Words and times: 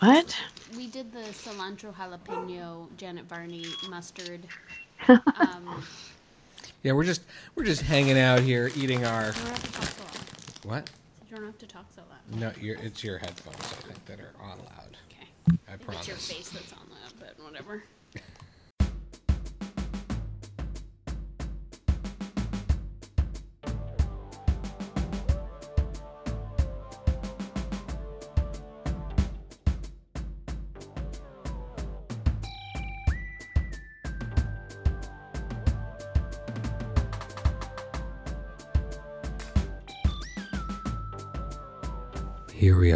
What? 0.00 0.36
We 0.76 0.86
did 0.86 1.12
the 1.12 1.20
cilantro 1.20 1.92
jalapeno 1.94 2.86
Janet 2.96 3.24
Varney 3.24 3.66
mustard. 3.88 4.40
Um, 5.08 5.82
Yeah, 6.84 6.92
we're 6.92 7.04
just 7.04 7.22
we're 7.56 7.64
just 7.64 7.82
hanging 7.82 8.16
out 8.18 8.38
here 8.40 8.70
eating 8.76 9.04
our 9.04 9.26
you 9.26 9.32
don't 9.32 9.46
have 9.50 9.62
to 9.62 9.72
talk 9.72 9.84
so 9.88 10.68
what? 10.68 10.90
You 11.28 11.36
don't 11.36 11.44
have 11.46 11.58
to 11.58 11.66
talk 11.66 11.86
so 11.94 12.02
loud. 12.08 12.40
No, 12.40 12.52
your 12.62 12.76
it's 12.76 13.02
your 13.02 13.18
headphones 13.18 13.56
I 13.60 13.88
think 13.88 14.04
that 14.06 14.20
are 14.20 14.32
on 14.40 14.58
loud. 14.58 14.96
Okay. 15.10 15.26
I 15.68 15.74
It's 15.74 15.84
promise. 15.84 16.06
your 16.06 16.16
face 16.16 16.48
that's 16.50 16.72
on 16.72 16.86
that, 16.90 17.12
but 17.18 17.44
whatever. 17.44 17.82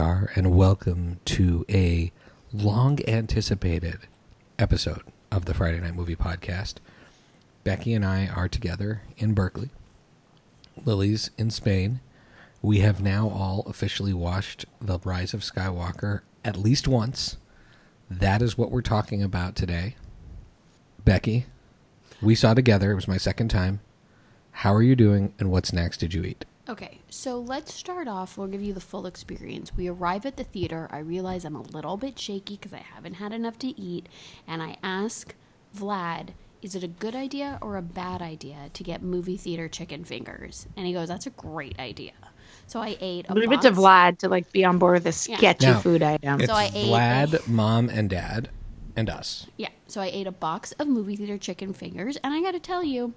Are, 0.03 0.33
and 0.35 0.57
welcome 0.57 1.21
to 1.25 1.65
a 1.71 2.11
long 2.53 2.99
anticipated 3.07 4.01
episode 4.59 5.03
of 5.31 5.45
the 5.45 5.55
Friday 5.55 5.79
Night 5.79 5.95
Movie 5.95 6.17
Podcast. 6.17 6.79
Becky 7.63 7.95
and 7.95 8.05
I 8.05 8.27
are 8.27 8.49
together 8.49 9.03
in 9.17 9.33
Berkeley. 9.33 9.71
Lily's 10.85 11.31
in 11.39 11.51
Spain. 11.51 12.01
We 12.61 12.81
have 12.81 13.01
now 13.01 13.29
all 13.29 13.63
officially 13.69 14.13
watched 14.13 14.65
The 14.81 14.99
Rise 15.05 15.35
of 15.35 15.43
Skywalker 15.43 16.23
at 16.45 16.57
least 16.57 16.89
once. 16.89 17.37
That 18.11 18.43
is 18.43 18.59
what 18.59 18.73
we're 18.73 18.83
talking 18.83 19.23
about 19.23 19.55
today. 19.55 19.95
Becky, 21.05 21.47
we 22.21 22.35
saw 22.35 22.55
together. 22.55 22.91
It 22.91 22.97
was 22.97 23.07
my 23.07 23.19
second 23.19 23.51
time. 23.51 23.79
How 24.51 24.75
are 24.75 24.83
you 24.83 24.97
doing, 24.97 25.33
and 25.39 25.49
what's 25.53 25.73
next 25.73 25.99
did 25.99 26.13
you 26.13 26.25
eat? 26.25 26.45
Okay, 26.69 27.01
so 27.11 27.41
let's 27.41 27.75
start 27.75 28.07
off. 28.07 28.39
We'll 28.39 28.47
give 28.47 28.63
you 28.63 28.73
the 28.73 28.81
full 28.81 29.05
experience. 29.07 29.75
We 29.77 29.89
arrive 29.89 30.25
at 30.25 30.37
the 30.37 30.45
theater. 30.45 30.89
I 30.93 30.99
realize 30.99 31.45
I'm 31.45 31.57
a 31.57 31.63
little 31.63 31.97
bit 31.97 32.19
shaky 32.19 32.55
because 32.57 32.73
I 32.73 32.79
haven't 32.95 33.15
had 33.15 33.33
enough 33.33 33.59
to 33.61 33.81
eat. 33.81 34.09
And 34.47 34.63
I 34.63 34.77
ask 34.83 35.35
Vlad, 35.77 36.29
is 36.63 36.77
it 36.77 36.85
a 36.85 36.89
good 36.89 37.17
idea 37.17 37.59
or 37.61 37.77
a 37.77 37.83
bad 37.83 38.23
idea 38.23 38.71
to 38.75 38.85
get 38.85 39.03
movie 39.03 39.37
theater 39.37 39.69
chicken 39.69 40.05
fingers? 40.05 40.69
And 40.77 40.87
he 40.87 40.93
goes, 40.93 41.09
that's 41.09 41.27
a 41.27 41.31
great 41.31 41.81
idea. 41.81 42.13
So 42.69 42.81
I 42.81 42.97
ate 43.01 43.29
a 43.29 43.35
Leave 43.35 43.51
it 43.51 43.57
box. 43.57 43.67
to 43.67 43.73
Vlad 43.73 44.19
to 44.19 44.29
like 44.29 44.53
be 44.53 44.65
on 44.65 44.79
board 44.79 44.95
with 44.95 45.05
this 45.05 45.29
Yeah. 45.29 45.39
sketchy 45.39 45.67
Now, 45.67 45.81
food 45.81 46.03
item. 46.03 46.41
It's 46.41 46.49
So 46.49 46.55
I 46.55 46.71
ate 46.73 46.87
Vlad, 46.87 47.49
mom, 47.49 47.89
and 47.89 48.09
dad, 48.09 48.51
and 48.95 49.11
us. 49.11 49.49
Yeah, 49.57 49.71
so 49.89 50.01
I 50.01 50.07
ate 50.07 50.29
a 50.29 50.33
box 50.33 50.71
of 50.79 50.87
movie 50.87 51.17
theater 51.17 51.39
chicken 51.39 51.73
fingers. 51.73 52.17
And 52.23 52.33
I 52.33 52.41
got 52.41 52.53
to 52.53 52.61
tell 52.61 52.85
you, 52.85 53.15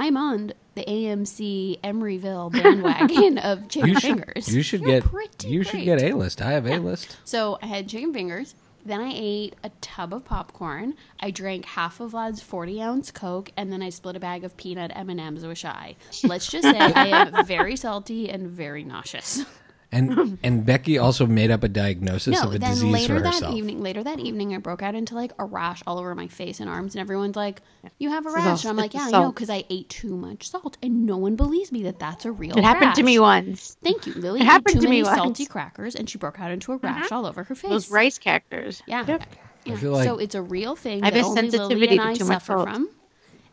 I'm 0.00 0.16
on 0.16 0.52
the 0.76 0.84
AMC 0.84 1.80
Emeryville 1.80 2.52
bandwagon 2.62 3.36
of 3.38 3.68
chicken 3.68 3.88
You 3.88 3.94
should, 3.96 4.02
fingers. 4.02 4.54
you 4.54 4.62
should 4.62 4.80
They're 4.82 5.00
get 5.00 5.04
pretty 5.10 5.48
you 5.48 5.64
should 5.64 5.72
great. 5.72 5.84
get 5.86 6.02
a 6.02 6.14
list. 6.14 6.40
I 6.40 6.52
have 6.52 6.66
a 6.66 6.78
list. 6.78 7.16
So 7.24 7.58
I 7.60 7.66
had 7.66 7.88
chicken 7.88 8.12
fingers. 8.14 8.54
Then 8.86 9.00
I 9.00 9.10
ate 9.12 9.56
a 9.64 9.70
tub 9.80 10.14
of 10.14 10.24
popcorn. 10.24 10.94
I 11.18 11.32
drank 11.32 11.64
half 11.64 11.98
of 11.98 12.12
Vlad's 12.12 12.40
40 12.40 12.80
ounce 12.80 13.10
Coke, 13.10 13.50
and 13.56 13.72
then 13.72 13.82
I 13.82 13.90
split 13.90 14.14
a 14.14 14.20
bag 14.20 14.44
of 14.44 14.56
peanut 14.56 14.92
M 14.94 15.10
and 15.10 15.18
M's 15.20 15.44
with 15.44 15.58
Shai. 15.58 15.96
Let's 16.22 16.46
just 16.46 16.62
say 16.62 16.78
I 16.78 17.08
am 17.08 17.44
very 17.46 17.74
salty 17.74 18.30
and 18.30 18.46
very 18.48 18.84
nauseous. 18.84 19.44
And 19.90 20.38
and 20.42 20.66
Becky 20.66 20.98
also 20.98 21.26
made 21.26 21.50
up 21.50 21.64
a 21.64 21.68
diagnosis 21.68 22.34
No, 22.34 22.48
of 22.48 22.54
a 22.54 22.58
then 22.58 22.70
disease 22.70 22.92
later 22.92 23.16
for 23.16 23.20
that 23.22 23.34
herself. 23.34 23.54
evening, 23.54 23.82
later 23.82 24.02
that 24.04 24.18
evening, 24.18 24.54
I 24.54 24.58
broke 24.58 24.82
out 24.82 24.94
into 24.94 25.14
like 25.14 25.32
a 25.38 25.44
rash 25.46 25.82
all 25.86 25.98
over 25.98 26.14
my 26.14 26.28
face 26.28 26.60
and 26.60 26.68
arms, 26.68 26.94
and 26.94 27.00
everyone's 27.00 27.36
like, 27.36 27.62
"You 27.98 28.10
have 28.10 28.26
a 28.26 28.30
rash." 28.30 28.44
all- 28.64 28.70
And 28.70 28.70
I'm 28.70 28.76
like, 28.76 28.92
"Yeah, 28.92 29.08
the 29.10 29.16
I 29.16 29.20
know," 29.22 29.32
because 29.32 29.48
I 29.48 29.64
ate 29.70 29.88
too 29.88 30.14
much 30.16 30.50
salt, 30.50 30.76
and 30.82 31.06
no 31.06 31.16
one 31.16 31.36
believes 31.36 31.72
me 31.72 31.82
that 31.84 31.98
that's 31.98 32.26
a 32.26 32.32
real. 32.32 32.58
it 32.58 32.64
happened 32.64 32.94
to 32.96 33.02
me 33.02 33.18
once. 33.18 33.76
Thank 33.82 34.06
you, 34.06 34.12
Lily. 34.14 34.40
It 34.40 34.42
ate 34.42 34.46
happened 34.46 34.74
too 34.76 34.80
to 34.82 34.88
me 34.88 35.00
many 35.00 35.02
once. 35.04 35.16
salty 35.16 35.46
crackers, 35.46 35.94
and 35.94 36.08
she 36.10 36.18
broke 36.18 36.38
out 36.38 36.50
into 36.50 36.72
a 36.72 36.76
mm-hmm. 36.76 36.86
rash 36.86 37.10
all 37.10 37.24
over 37.24 37.44
her 37.44 37.54
face. 37.54 37.70
Those 37.70 37.90
rice 37.90 38.18
cactors. 38.18 38.82
Yeah. 38.86 39.04
Yep. 39.06 39.22
Yeah. 39.64 39.76
feel 39.76 39.92
like- 39.92 40.06
so 40.06 40.18
it's 40.18 40.34
a 40.34 40.42
real 40.42 40.76
thing 40.76 41.02
I 41.02 41.06
have 41.06 41.14
that 41.14 41.20
a 41.22 41.26
only 41.26 41.40
Lily 41.42 41.50
sensitivity 41.50 41.92
and 41.96 42.00
to 42.02 42.06
I 42.08 42.14
too 42.14 42.24
suffer 42.26 42.52
salt. 42.52 42.68
from. 42.68 42.88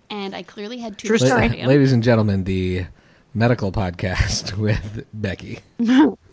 And 0.10 0.36
I 0.36 0.44
clearly 0.44 0.78
had 0.80 0.98
too 0.98 1.08
True 1.08 1.16
much 1.16 1.28
story. 1.28 1.48
sodium. 1.50 1.68
Ladies 1.68 1.92
and 1.94 2.04
gentlemen, 2.04 2.44
the 2.44 2.86
medical 3.36 3.72
podcast 3.72 4.54
with 4.58 5.06
Becky. 5.14 5.60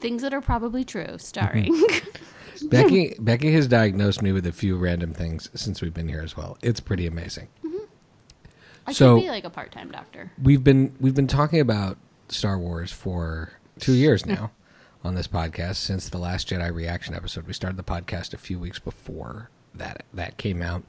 Things 0.01 0.23
that 0.23 0.33
are 0.33 0.41
probably 0.41 0.85
true, 0.85 1.19
starring. 1.19 1.75
Mm-hmm. 1.75 2.69
Becky 2.69 3.15
Becky 3.19 3.53
has 3.55 3.67
diagnosed 3.67 4.23
me 4.23 4.31
with 4.33 4.47
a 4.47 4.53
few 4.53 4.77
random 4.77 5.13
things 5.13 5.51
since 5.55 5.83
we've 5.83 5.93
been 5.93 6.09
here 6.09 6.23
as 6.23 6.37
well. 6.37 6.57
It's 6.63 6.79
pretty 6.81 7.07
amazing. 7.07 7.49
Mm-hmm. 7.65 7.85
I 8.87 8.93
So- 8.93 9.17
could 9.17 9.23
be 9.25 9.29
like 9.31 9.45
a 9.45 9.51
part-time 9.51 9.91
doctor. 9.91 10.31
We've 10.41 10.63
been 10.63 10.95
we've 11.01 11.15
been 11.15 11.27
talking 11.27 11.59
about 11.61 11.99
Star 12.29 12.59
Wars 12.59 12.93
for 12.93 13.53
two 13.81 13.95
years 13.95 14.25
now 14.25 14.53
on 15.05 15.17
this 15.17 15.27
podcast 15.27 15.77
since 15.77 16.09
the 16.09 16.19
last 16.19 16.49
Jedi 16.49 16.73
reaction 16.73 17.15
episode. 17.15 17.47
We 17.49 17.53
started 17.53 17.77
the 17.77 17.83
podcast 17.83 18.33
a 18.33 18.39
few 18.39 18.59
weeks 18.61 18.79
before 18.79 19.51
that 19.75 20.05
that 20.15 20.37
came 20.37 20.63
out. 20.63 20.85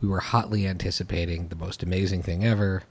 We 0.00 0.08
were 0.08 0.20
hotly 0.20 0.66
anticipating 0.66 1.48
the 1.48 1.56
most 1.56 1.82
amazing 1.82 2.22
thing 2.22 2.44
ever. 2.44 2.84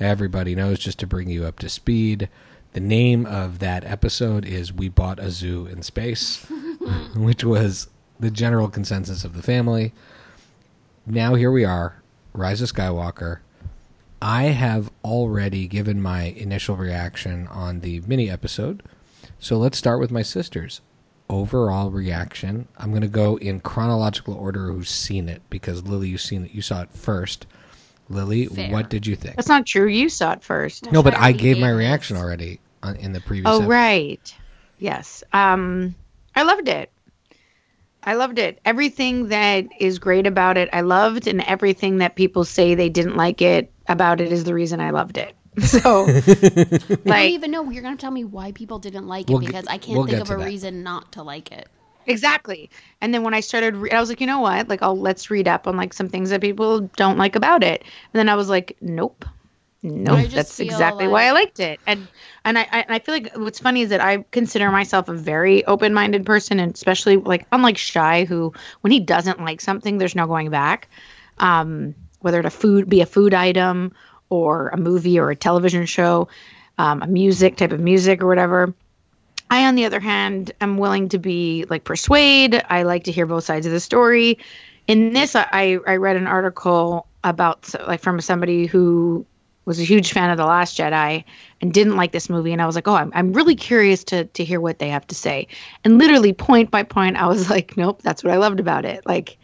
Everybody 0.00 0.54
knows 0.54 0.78
just 0.78 1.00
to 1.00 1.06
bring 1.06 1.28
you 1.28 1.44
up 1.44 1.58
to 1.58 1.68
speed. 1.68 2.28
The 2.72 2.80
name 2.80 3.26
of 3.26 3.58
that 3.58 3.82
episode 3.84 4.44
is 4.44 4.72
We 4.72 4.88
Bought 4.88 5.18
a 5.18 5.30
Zoo 5.30 5.66
in 5.66 5.82
Space, 5.82 6.46
which 7.16 7.42
was 7.42 7.88
the 8.20 8.30
general 8.30 8.68
consensus 8.68 9.24
of 9.24 9.34
the 9.34 9.42
family. 9.42 9.92
Now 11.04 11.34
here 11.34 11.50
we 11.50 11.64
are, 11.64 12.00
Rise 12.32 12.62
of 12.62 12.72
Skywalker. 12.72 13.38
I 14.22 14.44
have 14.44 14.90
already 15.04 15.66
given 15.66 16.00
my 16.00 16.22
initial 16.22 16.76
reaction 16.76 17.48
on 17.48 17.80
the 17.80 18.00
mini 18.00 18.30
episode. 18.30 18.84
So 19.40 19.56
let's 19.56 19.78
start 19.78 19.98
with 19.98 20.10
my 20.10 20.22
sister's 20.22 20.80
overall 21.28 21.90
reaction. 21.90 22.68
I'm 22.76 22.90
going 22.90 23.02
to 23.02 23.08
go 23.08 23.36
in 23.36 23.60
chronological 23.60 24.34
order 24.34 24.66
who's 24.66 24.90
seen 24.90 25.28
it 25.28 25.42
because 25.50 25.84
Lily, 25.84 26.08
you've 26.08 26.20
seen 26.20 26.44
it. 26.44 26.54
You 26.54 26.62
saw 26.62 26.82
it 26.82 26.92
first. 26.92 27.46
Lily, 28.10 28.46
Fair. 28.46 28.70
what 28.72 28.88
did 28.90 29.06
you 29.06 29.16
think? 29.16 29.36
That's 29.36 29.48
not 29.48 29.66
true. 29.66 29.86
You 29.86 30.08
saw 30.08 30.32
it 30.32 30.42
first. 30.42 30.90
no, 30.92 31.02
but 31.02 31.14
I 31.16 31.32
gave 31.32 31.58
my 31.58 31.70
reaction 31.70 32.16
already 32.16 32.60
on, 32.82 32.96
in 32.96 33.12
the 33.12 33.20
previous. 33.20 33.46
Oh, 33.48 33.62
ep- 33.62 33.68
right. 33.68 34.34
Yes. 34.78 35.22
Um, 35.32 35.94
I 36.34 36.42
loved 36.44 36.68
it. 36.68 36.90
I 38.02 38.14
loved 38.14 38.38
it. 38.38 38.60
Everything 38.64 39.28
that 39.28 39.66
is 39.80 39.98
great 39.98 40.26
about 40.26 40.56
it, 40.56 40.68
I 40.72 40.80
loved, 40.82 41.26
and 41.26 41.42
everything 41.42 41.98
that 41.98 42.14
people 42.14 42.44
say 42.44 42.74
they 42.74 42.88
didn't 42.88 43.16
like 43.16 43.42
it 43.42 43.70
about 43.88 44.20
it 44.20 44.32
is 44.32 44.44
the 44.44 44.54
reason 44.54 44.80
I 44.80 44.90
loved 44.90 45.18
it. 45.18 45.34
So, 45.60 46.06
I 46.08 46.10
don't 47.04 47.08
even 47.30 47.50
know. 47.50 47.68
You're 47.68 47.82
going 47.82 47.96
to 47.96 48.00
tell 48.00 48.12
me 48.12 48.22
why 48.22 48.52
people 48.52 48.78
didn't 48.78 49.08
like 49.08 49.28
it 49.28 49.32
We'll 49.32 49.40
get- 49.40 49.48
because 49.48 49.66
I 49.66 49.78
can't 49.78 49.98
we'll 49.98 50.06
think 50.06 50.20
of 50.20 50.30
a 50.30 50.36
that. 50.36 50.46
reason 50.46 50.84
not 50.84 51.12
to 51.12 51.24
like 51.24 51.50
it. 51.50 51.68
Exactly. 52.08 52.70
And 53.00 53.14
then 53.14 53.22
when 53.22 53.34
I 53.34 53.40
started, 53.40 53.76
re- 53.76 53.90
I 53.92 54.00
was 54.00 54.08
like, 54.08 54.20
you 54.20 54.26
know 54.26 54.40
what? 54.40 54.68
Like, 54.68 54.82
I'll 54.82 54.98
let's 54.98 55.30
read 55.30 55.46
up 55.48 55.68
on 55.68 55.76
like 55.76 55.92
some 55.92 56.08
things 56.08 56.30
that 56.30 56.40
people 56.40 56.80
don't 56.96 57.18
like 57.18 57.36
about 57.36 57.62
it. 57.62 57.82
And 57.82 58.18
then 58.18 58.28
I 58.28 58.34
was 58.34 58.48
like, 58.48 58.76
nope. 58.80 59.24
Nope, 59.82 60.18
that's 60.32 60.58
exactly 60.58 61.06
why 61.06 61.26
I 61.26 61.32
liked 61.32 61.60
it. 61.60 61.80
And 61.86 62.08
and 62.44 62.58
I, 62.58 62.62
I 62.62 62.80
and 62.80 62.92
I 62.92 62.98
feel 62.98 63.14
like 63.14 63.32
what's 63.36 63.60
funny 63.60 63.82
is 63.82 63.90
that 63.90 64.00
I 64.00 64.24
consider 64.32 64.70
myself 64.72 65.08
a 65.08 65.14
very 65.14 65.64
open-minded 65.66 66.26
person, 66.26 66.58
and 66.58 66.74
especially 66.74 67.16
like 67.16 67.46
unlike 67.52 67.78
Shai, 67.78 68.24
who 68.24 68.52
when 68.80 68.90
he 68.90 68.98
doesn't 68.98 69.40
like 69.40 69.60
something, 69.60 69.98
there's 69.98 70.16
no 70.16 70.26
going 70.26 70.50
back. 70.50 70.88
Um, 71.38 71.94
whether 72.20 72.40
it 72.40 72.46
a 72.46 72.50
food 72.50 72.88
be 72.88 73.02
a 73.02 73.06
food 73.06 73.34
item 73.34 73.92
or 74.30 74.70
a 74.70 74.76
movie 74.76 75.18
or 75.20 75.30
a 75.30 75.36
television 75.36 75.86
show, 75.86 76.28
um, 76.78 77.02
a 77.02 77.06
music 77.06 77.56
type 77.56 77.72
of 77.72 77.80
music 77.80 78.20
or 78.22 78.26
whatever. 78.26 78.74
I, 79.50 79.66
on 79.66 79.74
the 79.74 79.84
other 79.84 80.00
hand, 80.00 80.52
am 80.60 80.78
willing 80.78 81.08
to 81.10 81.18
be 81.18 81.64
like 81.70 81.84
persuade. 81.84 82.62
I 82.68 82.82
like 82.82 83.04
to 83.04 83.12
hear 83.12 83.26
both 83.26 83.44
sides 83.44 83.66
of 83.66 83.72
the 83.72 83.80
story. 83.80 84.38
In 84.86 85.12
this, 85.12 85.34
I, 85.36 85.78
I 85.86 85.96
read 85.96 86.16
an 86.16 86.26
article 86.26 87.06
about 87.24 87.74
like 87.86 88.00
from 88.00 88.20
somebody 88.20 88.66
who 88.66 89.24
was 89.64 89.78
a 89.78 89.84
huge 89.84 90.12
fan 90.12 90.30
of 90.30 90.38
the 90.38 90.46
Last 90.46 90.78
Jedi 90.78 91.24
and 91.60 91.74
didn't 91.74 91.96
like 91.96 92.12
this 92.12 92.30
movie, 92.30 92.52
and 92.52 92.62
I 92.62 92.66
was 92.66 92.74
like, 92.74 92.88
oh, 92.88 92.94
I'm 92.94 93.12
I'm 93.14 93.32
really 93.34 93.54
curious 93.54 94.02
to 94.04 94.24
to 94.24 94.44
hear 94.44 94.60
what 94.60 94.78
they 94.78 94.88
have 94.88 95.06
to 95.08 95.14
say. 95.14 95.46
And 95.84 95.98
literally 95.98 96.32
point 96.32 96.70
by 96.70 96.82
point, 96.82 97.16
I 97.16 97.26
was 97.26 97.50
like, 97.54 97.76
nope, 97.76 98.00
that's 98.02 98.24
what 98.24 98.32
I 98.32 98.38
loved 98.38 98.60
about 98.60 98.84
it. 98.84 99.06
Like 99.06 99.36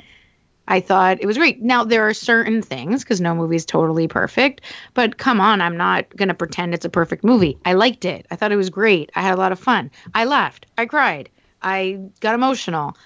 I 0.66 0.80
thought 0.80 1.20
it 1.20 1.26
was 1.26 1.36
great. 1.36 1.62
Now 1.62 1.84
there 1.84 2.08
are 2.08 2.14
certain 2.14 2.62
things 2.62 3.02
because 3.02 3.20
no 3.20 3.34
movie 3.34 3.56
is 3.56 3.66
totally 3.66 4.08
perfect, 4.08 4.62
but 4.94 5.18
come 5.18 5.40
on, 5.40 5.60
I'm 5.60 5.76
not 5.76 6.14
gonna 6.16 6.34
pretend 6.34 6.72
it's 6.72 6.86
a 6.86 6.90
perfect 6.90 7.22
movie. 7.22 7.58
I 7.64 7.74
liked 7.74 8.04
it. 8.04 8.26
I 8.30 8.36
thought 8.36 8.52
it 8.52 8.56
was 8.56 8.70
great. 8.70 9.10
I 9.14 9.20
had 9.20 9.34
a 9.34 9.38
lot 9.40 9.52
of 9.52 9.60
fun. 9.60 9.90
I 10.14 10.24
laughed. 10.24 10.66
I 10.78 10.86
cried. 10.86 11.28
I 11.62 12.00
got 12.20 12.34
emotional. 12.34 12.96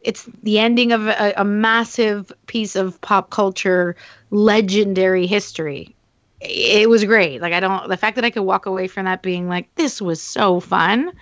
It's 0.00 0.28
the 0.42 0.60
ending 0.60 0.92
of 0.92 1.06
a, 1.08 1.34
a 1.36 1.44
massive 1.44 2.32
piece 2.46 2.76
of 2.76 3.00
pop 3.00 3.30
culture, 3.30 3.96
legendary 4.30 5.26
history. 5.26 5.96
It 6.40 6.88
was 6.88 7.04
great. 7.04 7.40
Like 7.42 7.52
I 7.52 7.58
don't 7.58 7.88
the 7.88 7.96
fact 7.96 8.14
that 8.14 8.24
I 8.24 8.30
could 8.30 8.42
walk 8.42 8.66
away 8.66 8.86
from 8.86 9.06
that 9.06 9.22
being 9.22 9.48
like 9.48 9.74
this 9.74 10.00
was 10.00 10.22
so 10.22 10.60
fun. 10.60 11.12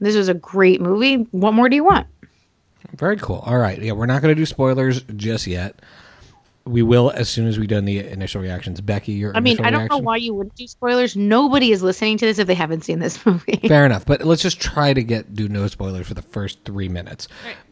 This 0.00 0.16
was 0.16 0.28
a 0.28 0.34
great 0.34 0.82
movie. 0.82 1.26
What 1.30 1.54
more 1.54 1.68
do 1.70 1.76
you 1.76 1.84
want? 1.84 2.06
Very 2.96 3.16
cool. 3.16 3.42
All 3.46 3.58
right. 3.58 3.80
Yeah, 3.80 3.92
we're 3.92 4.06
not 4.06 4.22
going 4.22 4.34
to 4.34 4.40
do 4.40 4.46
spoilers 4.46 5.02
just 5.02 5.46
yet. 5.46 5.80
We 6.66 6.82
will 6.82 7.10
as 7.10 7.28
soon 7.28 7.46
as 7.48 7.58
we've 7.58 7.68
done 7.68 7.86
the 7.86 7.98
initial 8.00 8.40
reactions. 8.42 8.80
Becky, 8.80 9.12
your 9.12 9.34
I 9.34 9.40
mean, 9.40 9.58
I 9.60 9.70
don't 9.70 9.80
reaction? 9.80 9.98
know 9.98 10.04
why 10.04 10.16
you 10.16 10.34
would 10.34 10.54
do 10.54 10.66
spoilers. 10.66 11.16
Nobody 11.16 11.72
is 11.72 11.82
listening 11.82 12.18
to 12.18 12.26
this 12.26 12.38
if 12.38 12.46
they 12.46 12.54
haven't 12.54 12.84
seen 12.84 12.98
this 12.98 13.24
movie. 13.26 13.60
Fair 13.66 13.86
enough, 13.86 14.04
but 14.04 14.22
let's 14.24 14.42
just 14.42 14.60
try 14.60 14.92
to 14.92 15.02
get 15.02 15.34
do 15.34 15.48
no 15.48 15.66
spoilers 15.68 16.06
for 16.06 16.14
the 16.14 16.22
first 16.22 16.58
three 16.64 16.88
minutes. 16.88 17.28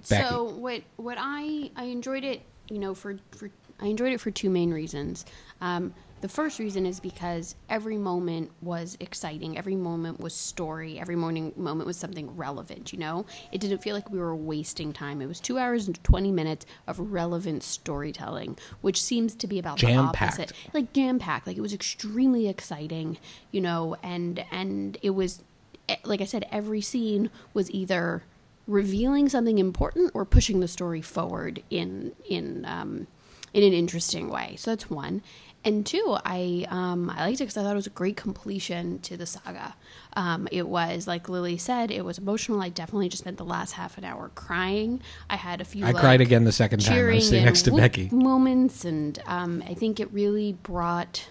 Becky. 0.08 0.26
So 0.26 0.44
what 0.44 0.82
what 0.96 1.18
I 1.20 1.70
I 1.76 1.84
enjoyed 1.84 2.24
it, 2.24 2.40
you 2.70 2.78
know, 2.78 2.94
for 2.94 3.18
for 3.32 3.50
I 3.78 3.86
enjoyed 3.86 4.12
it 4.12 4.20
for 4.20 4.30
two 4.30 4.50
main 4.50 4.72
reasons. 4.72 5.26
Um, 5.60 5.94
the 6.20 6.28
first 6.28 6.58
reason 6.58 6.84
is 6.86 7.00
because 7.00 7.54
every 7.68 7.96
moment 7.96 8.50
was 8.60 8.96
exciting. 9.00 9.56
Every 9.56 9.76
moment 9.76 10.20
was 10.20 10.34
story. 10.34 10.98
Every 10.98 11.16
morning 11.16 11.52
moment 11.56 11.86
was 11.86 11.96
something 11.96 12.36
relevant. 12.36 12.92
You 12.92 12.98
know, 12.98 13.26
it 13.52 13.60
didn't 13.60 13.78
feel 13.78 13.94
like 13.94 14.10
we 14.10 14.18
were 14.18 14.34
wasting 14.34 14.92
time. 14.92 15.22
It 15.22 15.26
was 15.26 15.40
two 15.40 15.58
hours 15.58 15.86
and 15.86 16.02
twenty 16.02 16.32
minutes 16.32 16.66
of 16.86 16.98
relevant 16.98 17.62
storytelling, 17.62 18.58
which 18.80 19.02
seems 19.02 19.34
to 19.36 19.46
be 19.46 19.58
about 19.58 19.78
the 19.78 19.86
Jam-packed. 19.86 20.40
opposite. 20.40 20.52
Like 20.72 20.92
jam 20.92 21.18
packed. 21.18 21.46
Like 21.46 21.56
it 21.56 21.62
was 21.62 21.72
extremely 21.74 22.48
exciting. 22.48 23.18
You 23.52 23.60
know, 23.60 23.96
and 24.02 24.44
and 24.50 24.98
it 25.02 25.10
was 25.10 25.42
eh, 25.88 25.96
like 26.04 26.20
I 26.20 26.24
said, 26.24 26.46
every 26.50 26.80
scene 26.80 27.30
was 27.54 27.70
either 27.70 28.24
revealing 28.66 29.28
something 29.30 29.58
important 29.58 30.10
or 30.14 30.24
pushing 30.26 30.60
the 30.60 30.68
story 30.68 31.00
forward 31.00 31.62
in 31.70 32.12
in 32.28 32.64
um, 32.66 33.06
in 33.54 33.62
an 33.62 33.72
interesting 33.72 34.28
way. 34.28 34.54
So 34.58 34.70
that's 34.72 34.90
one. 34.90 35.22
And 35.64 35.84
two, 35.84 36.16
I 36.24 36.66
um, 36.68 37.10
I 37.10 37.26
liked 37.26 37.40
it 37.40 37.44
because 37.44 37.56
I 37.56 37.62
thought 37.62 37.72
it 37.72 37.76
was 37.76 37.86
a 37.86 37.90
great 37.90 38.16
completion 38.16 39.00
to 39.00 39.16
the 39.16 39.26
saga. 39.26 39.74
Um, 40.14 40.48
it 40.52 40.66
was 40.68 41.06
like 41.06 41.28
Lily 41.28 41.58
said, 41.58 41.90
it 41.90 42.04
was 42.04 42.18
emotional. 42.18 42.60
I 42.62 42.68
definitely 42.68 43.08
just 43.08 43.22
spent 43.22 43.38
the 43.38 43.44
last 43.44 43.72
half 43.72 43.98
an 43.98 44.04
hour 44.04 44.30
crying. 44.34 45.02
I 45.28 45.36
had 45.36 45.60
a 45.60 45.64
few. 45.64 45.84
I 45.84 45.90
like, 45.90 46.00
cried 46.00 46.20
again 46.20 46.44
the 46.44 46.52
second 46.52 46.80
time. 46.80 46.98
I 46.98 47.14
was 47.14 47.28
sitting 47.28 47.44
next 47.44 47.62
to 47.62 47.72
Becky. 47.72 48.08
moments, 48.12 48.84
and 48.84 49.20
um, 49.26 49.62
I 49.66 49.74
think 49.74 49.98
it 50.00 50.12
really 50.12 50.52
brought 50.52 51.28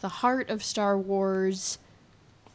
the 0.00 0.08
heart 0.08 0.48
of 0.48 0.62
Star 0.62 0.96
Wars 0.96 1.78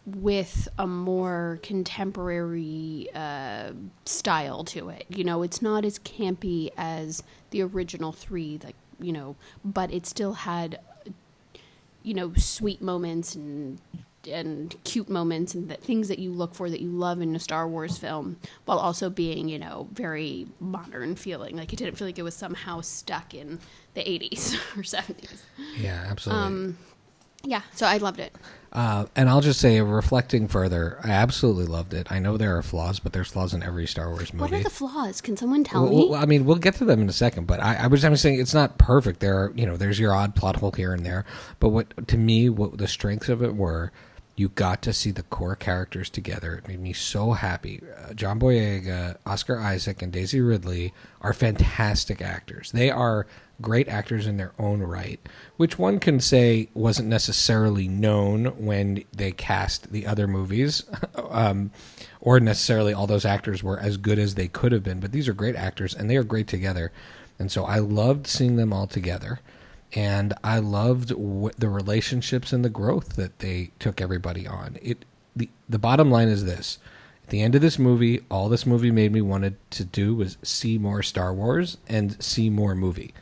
with 0.06 0.68
a 0.78 0.86
more 0.86 1.60
contemporary 1.64 3.10
uh, 3.16 3.72
style 4.06 4.64
to 4.64 4.90
it. 4.90 5.06
You 5.10 5.24
know, 5.24 5.42
it's 5.42 5.62
not 5.62 5.84
as 5.84 5.98
campy 6.00 6.70
as 6.78 7.24
the 7.50 7.64
original 7.64 8.12
three, 8.12 8.60
like 8.64 8.76
you 9.00 9.12
know, 9.12 9.36
but 9.64 9.92
it 9.92 10.06
still 10.06 10.34
had, 10.34 10.80
you 12.04 12.14
know, 12.14 12.34
sweet 12.36 12.82
moments 12.82 13.36
and 13.36 13.80
and 14.28 14.76
cute 14.84 15.08
moments 15.08 15.54
and 15.54 15.70
the 15.70 15.76
things 15.76 16.08
that 16.08 16.18
you 16.18 16.32
look 16.32 16.56
for 16.56 16.68
that 16.68 16.82
you 16.82 16.90
love 16.90 17.22
in 17.22 17.36
a 17.36 17.40
Star 17.40 17.68
Wars 17.68 17.98
film, 17.98 18.38
while 18.66 18.80
also 18.80 19.10
being 19.10 19.48
you 19.50 19.60
know 19.60 19.88
very 19.92 20.48
modern 20.60 21.16
feeling. 21.16 21.56
Like 21.58 21.74
it 21.74 21.78
didn't 21.78 21.96
feel 21.96 22.08
like 22.08 22.20
it 22.20 22.24
was 22.24 22.36
somehow 22.36 22.82
stuck 22.82 23.34
in 23.34 23.60
the 23.94 24.02
'80s 24.02 24.56
or 24.78 24.82
'70s. 24.82 25.42
Yeah, 25.78 26.06
absolutely. 26.10 26.46
Um, 26.46 26.78
yeah, 27.44 27.62
so 27.74 27.86
I 27.86 27.98
loved 27.98 28.20
it. 28.20 28.36
Uh, 28.76 29.06
and 29.16 29.30
I'll 29.30 29.40
just 29.40 29.62
say, 29.62 29.80
reflecting 29.80 30.50
further, 30.50 31.00
I 31.02 31.12
absolutely 31.12 31.66
loved 31.66 31.94
it. 31.94 32.12
I 32.12 32.20
know 32.20 32.36
there 32.36 32.58
are 32.58 32.62
flaws, 32.62 33.00
but 33.00 33.14
there's 33.14 33.30
flaws 33.30 33.54
in 33.54 33.64
every 33.64 33.88
Star 33.88 34.10
Wars 34.10 34.34
movie. 34.34 34.52
What 34.52 34.60
are 34.60 34.64
the 34.64 34.70
flaws? 34.70 35.22
Can 35.22 35.38
someone 35.38 35.64
tell 35.64 35.84
Well, 35.84 35.92
me? 35.92 36.10
well, 36.10 36.22
I 36.22 36.26
mean, 36.26 36.44
we'll 36.44 36.58
get 36.58 36.76
to 36.76 36.86
them 36.86 37.00
in 37.02 37.08
a 37.08 37.14
second, 37.14 37.48
but 37.48 37.62
I, 37.64 37.76
I 37.76 37.88
was 37.88 38.04
I'm 38.04 38.18
saying 38.18 38.42
it's 38.42 38.54
not 38.54 38.78
perfect. 38.78 39.22
There 39.22 39.38
are, 39.38 39.54
you 39.56 39.66
know, 39.66 39.78
there's 39.78 39.98
your 39.98 40.14
odd 40.14 40.36
plot 40.36 40.58
hole 40.58 40.72
here 40.72 40.94
and 40.94 41.06
there. 41.06 41.24
But 41.62 41.70
what 41.70 42.08
to 42.10 42.18
me, 42.18 42.50
what 42.50 42.78
the 42.78 42.88
strengths 42.90 43.30
of 43.30 43.42
it 43.42 43.56
were, 43.56 43.94
you 44.36 44.50
got 44.50 44.82
to 44.82 44.92
see 44.92 45.12
the 45.12 45.24
core 45.24 45.56
characters 45.56 46.10
together. 46.10 46.56
It 46.56 46.68
made 46.68 46.82
me 46.82 46.92
so 46.92 47.32
happy. 47.32 47.82
Uh, 48.06 48.14
John 48.14 48.38
Boyega, 48.42 49.16
Oscar 49.26 49.58
Isaac, 49.58 50.02
and 50.02 50.12
Daisy 50.12 50.42
Ridley 50.42 50.94
are 51.22 51.32
fantastic 51.32 52.22
actors. 52.22 52.74
They 52.74 52.90
are 52.92 53.26
great 53.62 53.88
actors 53.88 54.28
in 54.28 54.38
their 54.38 54.54
own 54.60 54.82
right, 54.82 55.20
which 55.58 55.80
one 55.80 56.00
can 56.00 56.20
say 56.20 56.70
wasn't 56.74 57.08
necessarily 57.08 57.88
known 57.88 58.46
when 58.64 59.04
they 59.16 59.32
cast 59.32 59.92
the 59.92 60.06
other 60.06 60.28
movies, 60.28 60.84
um, 61.30 61.72
or 62.20 62.40
necessarily 62.40 62.94
all 62.94 63.08
those 63.08 63.26
actors 63.26 63.64
were 63.64 63.80
as 63.80 63.98
good 63.98 64.20
as 64.20 64.36
they 64.36 64.48
could 64.48 64.72
have 64.72 64.84
been. 64.84 65.00
But 65.00 65.12
these 65.12 65.28
are 65.28 65.34
great 65.34 65.56
actors, 65.56 65.94
and 65.94 66.10
they 66.10 66.18
are 66.18 66.24
great 66.24 66.48
together. 66.48 66.92
And 67.40 67.52
so 67.52 67.66
I 67.66 67.80
loved 67.80 68.28
seeing 68.28 68.56
them 68.56 68.74
all 68.74 68.88
together, 68.88 69.40
and 69.94 70.34
I 70.44 70.60
loved 70.60 71.10
the 71.10 71.70
relationships 71.70 72.54
and 72.54 72.64
the 72.64 72.70
growth 72.70 73.16
that 73.16 73.40
they 73.40 73.72
took 73.80 74.02
everybody 74.02 74.48
on. 74.48 74.78
It 74.82 75.06
the 75.36 75.50
the 75.68 75.80
bottom 75.80 76.10
line 76.10 76.30
is 76.30 76.46
this. 76.46 76.80
At 77.24 77.32
the 77.32 77.42
end 77.42 77.56
of 77.56 77.62
this 77.62 77.80
movie, 77.80 78.22
all 78.30 78.50
this 78.50 78.68
movie 78.68 78.92
made 78.92 79.12
me 79.12 79.20
wanted 79.20 79.58
to 79.72 79.84
do 79.84 80.14
was 80.14 80.38
see 80.44 80.78
more 80.78 81.02
Star 81.02 81.34
Wars 81.34 81.78
and 81.88 82.22
see 82.24 82.52
more 82.52 82.76
movie 82.76 83.16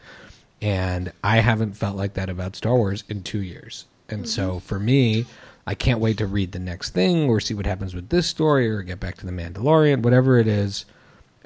and 0.63 1.11
I 1.21 1.39
haven't 1.39 1.73
felt 1.73 1.97
like 1.97 2.13
that 2.13 2.29
about 2.29 2.55
Star 2.55 2.75
Wars 2.77 3.03
in 3.09 3.21
two 3.21 3.41
years. 3.41 3.85
And 4.07 4.27
so 4.27 4.51
mm-hmm. 4.51 4.59
for 4.59 4.79
me, 4.79 5.25
I 5.67 5.75
can't 5.75 5.99
wait 5.99 6.17
to 6.19 6.25
read 6.25 6.53
the 6.53 6.59
next 6.59 6.91
thing 6.91 7.29
or 7.29 7.41
see 7.41 7.53
what 7.53 7.65
happens 7.65 7.93
with 7.93 8.09
this 8.09 8.27
story 8.27 8.69
or 8.69 8.81
get 8.81 8.99
back 8.99 9.17
to 9.17 9.25
the 9.25 9.33
Mandalorian, 9.33 10.03
whatever 10.03 10.37
it 10.37 10.47
is. 10.47 10.85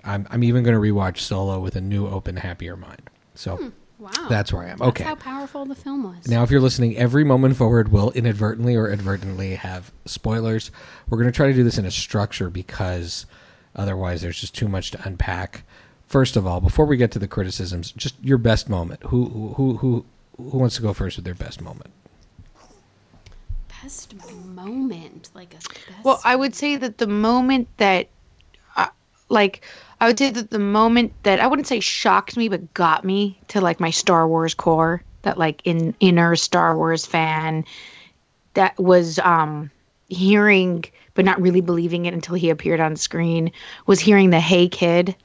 I'm 0.03 0.27
I'm 0.29 0.43
even 0.43 0.63
going 0.63 0.75
to 0.75 0.81
rewatch 0.81 1.17
Solo 1.17 1.59
with 1.59 1.75
a 1.75 1.81
new, 1.81 2.07
open, 2.07 2.37
happier 2.37 2.77
mind. 2.77 3.09
So 3.33 3.55
hmm. 3.55 3.69
wow, 3.97 4.27
that's 4.29 4.53
where 4.53 4.63
I 4.63 4.69
am. 4.69 4.77
That's 4.77 4.89
Okay. 4.89 5.03
how 5.03 5.15
powerful 5.15 5.65
the 5.65 5.75
film 5.75 6.03
was. 6.03 6.27
Now, 6.27 6.43
if 6.43 6.51
you're 6.51 6.61
listening, 6.61 6.95
every 6.95 7.23
moment 7.23 7.57
forward 7.57 7.91
will 7.91 8.11
inadvertently 8.11 8.75
or 8.75 8.91
advertently 8.91 9.55
have 9.55 9.91
spoilers. 10.05 10.69
We're 11.09 11.17
going 11.17 11.31
to 11.31 11.35
try 11.35 11.47
to 11.47 11.53
do 11.53 11.63
this 11.63 11.79
in 11.79 11.85
a 11.85 11.91
structure 11.91 12.51
because 12.51 13.25
otherwise 13.75 14.21
there's 14.21 14.39
just 14.39 14.55
too 14.55 14.67
much 14.67 14.91
to 14.91 15.01
unpack. 15.07 15.63
First 16.07 16.37
of 16.37 16.47
all, 16.47 16.61
before 16.61 16.85
we 16.85 16.97
get 16.97 17.11
to 17.11 17.19
the 17.19 17.27
criticisms, 17.27 17.91
just 17.91 18.15
your 18.23 18.37
best 18.37 18.69
moment. 18.69 19.03
Who 19.03 19.53
who 19.55 19.77
who 19.77 20.05
who 20.37 20.57
wants 20.57 20.75
to 20.77 20.81
go 20.81 20.93
first 20.93 21.17
with 21.17 21.25
their 21.25 21.35
best 21.35 21.61
moment? 21.61 21.91
best 23.87 24.15
moment, 24.45 25.29
like 25.33 25.53
a 25.53 25.57
best. 25.57 26.03
Well, 26.03 26.19
I 26.23 26.35
would 26.35 26.55
say 26.55 26.75
that 26.77 26.97
the 26.97 27.07
moment 27.07 27.67
that, 27.77 28.07
uh, 28.75 28.87
like, 29.29 29.61
I 30.01 30.07
would 30.07 30.17
say 30.17 30.29
that 30.31 30.49
the 30.49 30.59
moment 30.59 31.13
that 31.23 31.39
I 31.39 31.47
wouldn't 31.47 31.67
say 31.67 31.79
shocked 31.79 32.37
me, 32.37 32.49
but 32.49 32.73
got 32.73 33.05
me 33.05 33.39
to 33.49 33.61
like 33.61 33.79
my 33.79 33.89
Star 33.89 34.27
Wars 34.27 34.53
core, 34.53 35.03
that 35.21 35.37
like 35.37 35.61
in 35.63 35.95
inner 35.99 36.35
Star 36.35 36.75
Wars 36.75 37.05
fan, 37.05 37.65
that 38.53 38.77
was 38.77 39.19
um 39.19 39.71
hearing 40.09 40.83
but 41.13 41.25
not 41.25 41.41
really 41.41 41.61
believing 41.61 42.05
it 42.05 42.13
until 42.13 42.35
he 42.35 42.49
appeared 42.49 42.79
on 42.79 42.95
screen 42.95 43.51
was 43.87 43.99
hearing 43.99 44.29
the 44.29 44.39
"Hey 44.39 44.69
Kid," 44.69 45.15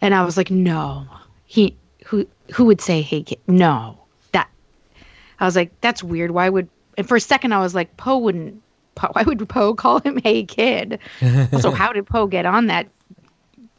and 0.00 0.14
I 0.14 0.24
was 0.24 0.36
like, 0.36 0.50
no, 0.50 1.06
he 1.46 1.76
who 2.06 2.26
who 2.54 2.66
would 2.66 2.80
say 2.80 3.00
"Hey 3.02 3.22
Kid"? 3.22 3.38
No, 3.46 3.98
that 4.32 4.48
I 5.40 5.44
was 5.46 5.56
like, 5.56 5.80
that's 5.80 6.02
weird. 6.02 6.30
Why 6.30 6.48
would? 6.48 6.68
And 6.98 7.08
for 7.08 7.16
a 7.16 7.20
second, 7.20 7.52
I 7.52 7.60
was 7.60 7.74
like, 7.74 7.96
Poe 7.96 8.18
wouldn't. 8.18 8.62
Poe, 8.94 9.08
why 9.12 9.22
would 9.22 9.48
Poe 9.48 9.74
call 9.74 10.00
him 10.00 10.18
"Hey 10.22 10.44
Kid"? 10.44 10.98
also, 11.52 11.70
how 11.70 11.92
did 11.92 12.06
Poe 12.06 12.26
get 12.26 12.46
on 12.46 12.66
that 12.66 12.88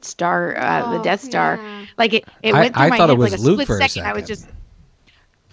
star, 0.01 0.55
uh, 0.57 0.91
the 0.91 1.00
Oh, 1.00 1.03
Death 1.03 1.22
Star? 1.22 1.55
yeah. 1.57 1.86
Like 1.98 2.13
it, 2.13 2.25
it 2.43 2.53
went 2.53 2.75
through 2.75 2.84
I 2.84 2.89
my 2.89 2.98
thought 2.98 3.10
it 3.10 3.13
head 3.13 3.19
was 3.19 3.31
like 3.31 3.39
a 3.39 3.43
Luke 3.43 3.55
split 3.62 3.67
for 3.67 3.77
a 3.79 3.88
second. 3.89 4.07
I 4.10 4.13
was 4.13 4.25
just 4.27 4.48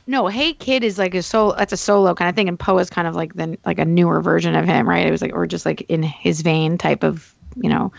no. 0.07 0.27
Hey 0.27 0.53
Kid 0.53 0.83
is 0.85 0.99
like 0.99 1.15
a 1.15 1.23
solo. 1.23 1.55
That's 1.57 1.73
a 1.73 1.77
solo 1.77 2.15
kind 2.15 2.29
of 2.29 2.35
thing, 2.35 2.49
and 2.49 2.59
Poe 2.59 2.79
is 2.79 2.91
kind 2.91 3.07
of 3.07 3.15
like 3.15 3.35
the 3.35 3.57
like 3.65 3.79
a 3.79 3.85
newer 3.85 4.21
version 4.21 4.55
of 4.57 4.65
him, 4.67 4.89
right? 4.89 5.07
It 5.07 5.11
was 5.11 5.23
like 5.23 5.33
or 5.35 5.47
just 5.47 5.65
like 5.65 5.83
in 5.83 6.03
his 6.03 6.41
vein 6.43 6.77
type 6.79 7.05
of 7.05 7.33
you 7.57 7.69
know 7.69 7.93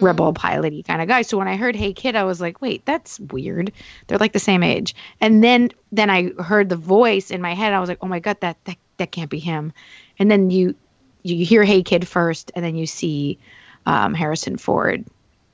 rebel 0.00 0.32
piloty 0.34 0.84
kind 0.86 1.00
of 1.02 1.08
guy. 1.08 1.22
So 1.22 1.38
when 1.38 1.48
I 1.48 1.56
heard 1.56 1.76
Hey 1.76 1.92
Kid, 1.92 2.16
I 2.16 2.24
was 2.24 2.40
like, 2.40 2.60
wait, 2.60 2.84
that's 2.84 3.18
weird. 3.20 3.72
They're 4.06 4.18
like 4.18 4.32
the 4.32 4.38
same 4.38 4.62
age. 4.62 4.94
And 5.20 5.42
then 5.42 5.70
then 5.92 6.10
I 6.10 6.30
heard 6.42 6.68
the 6.68 6.76
voice 6.76 7.30
in 7.30 7.40
my 7.40 7.54
head. 7.54 7.72
I 7.72 7.80
was 7.80 7.88
like, 7.88 7.98
oh 8.02 8.06
my 8.08 8.20
god, 8.20 8.38
that 8.40 8.56
that 8.64 8.76
that 8.98 9.10
can't 9.12 9.30
be 9.30 9.38
him. 9.38 9.72
And 10.18 10.30
then 10.30 10.50
you 10.50 10.74
you 11.22 11.44
hear 11.44 11.64
Hey 11.64 11.82
Kid 11.82 12.06
first, 12.06 12.52
and 12.54 12.64
then 12.64 12.76
you 12.76 12.86
see 12.86 13.38
um, 13.86 14.14
Harrison 14.14 14.56
Ford 14.56 15.04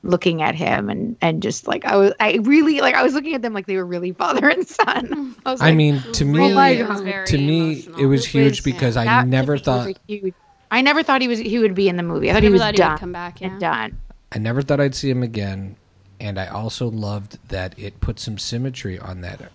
looking 0.02 0.40
at 0.40 0.54
him 0.54 0.88
and 0.88 1.14
and 1.20 1.42
just 1.42 1.68
like 1.68 1.84
I 1.84 1.96
was 1.96 2.14
I 2.18 2.38
really 2.42 2.80
like 2.80 2.94
I 2.94 3.02
was 3.02 3.12
looking 3.12 3.34
at 3.34 3.42
them 3.42 3.52
like 3.52 3.66
they 3.66 3.76
were 3.76 3.84
really 3.84 4.12
father 4.24 4.48
and 4.48 4.66
son. 4.66 5.36
I 5.46 5.52
was 5.52 5.60
I 5.60 5.66
like, 5.66 5.76
mean, 5.76 6.00
to 6.14 6.24
me, 6.24 6.38
Oh 6.52 6.54
my 6.54 6.70
Really, 6.70 6.80
it 6.80 6.88
was 6.88 7.00
God. 7.02 7.26
to 7.26 7.36
me, 7.38 7.60
emotional. 7.72 8.00
it 8.00 8.06
was 8.06 8.24
It 8.24 8.30
huge 8.30 8.50
was- 8.52 8.60
because 8.62 8.96
I 8.96 9.24
never 9.24 9.58
thought 9.58 9.94
huge- 10.08 10.34
I 10.70 10.82
never 10.82 11.02
thought 11.02 11.20
he 11.20 11.28
was 11.28 11.38
he 11.38 11.58
would 11.58 11.74
be 11.74 11.88
in 11.88 11.96
the 11.96 12.02
movie. 12.02 12.30
I 12.30 12.34
thought 12.34 12.42
Never 12.42 12.46
he 12.46 12.52
was 12.52 12.62
thought 12.62 12.74
he 12.74 12.78
done 12.78 12.92
would 12.92 13.00
come 13.00 13.12
back. 13.12 13.40
Yeah. 13.40 13.48
and 13.48 13.60
done. 13.60 14.00
I 14.32 14.38
never 14.38 14.62
thought 14.62 14.80
I'd 14.80 14.94
see 14.94 15.10
him 15.10 15.22
again, 15.22 15.76
and 16.20 16.38
I 16.38 16.46
also 16.46 16.88
loved 16.88 17.38
that 17.48 17.76
it 17.78 18.00
put 18.00 18.20
some 18.20 18.38
symmetry 18.38 18.98
on 18.98 19.20
that 19.22 19.50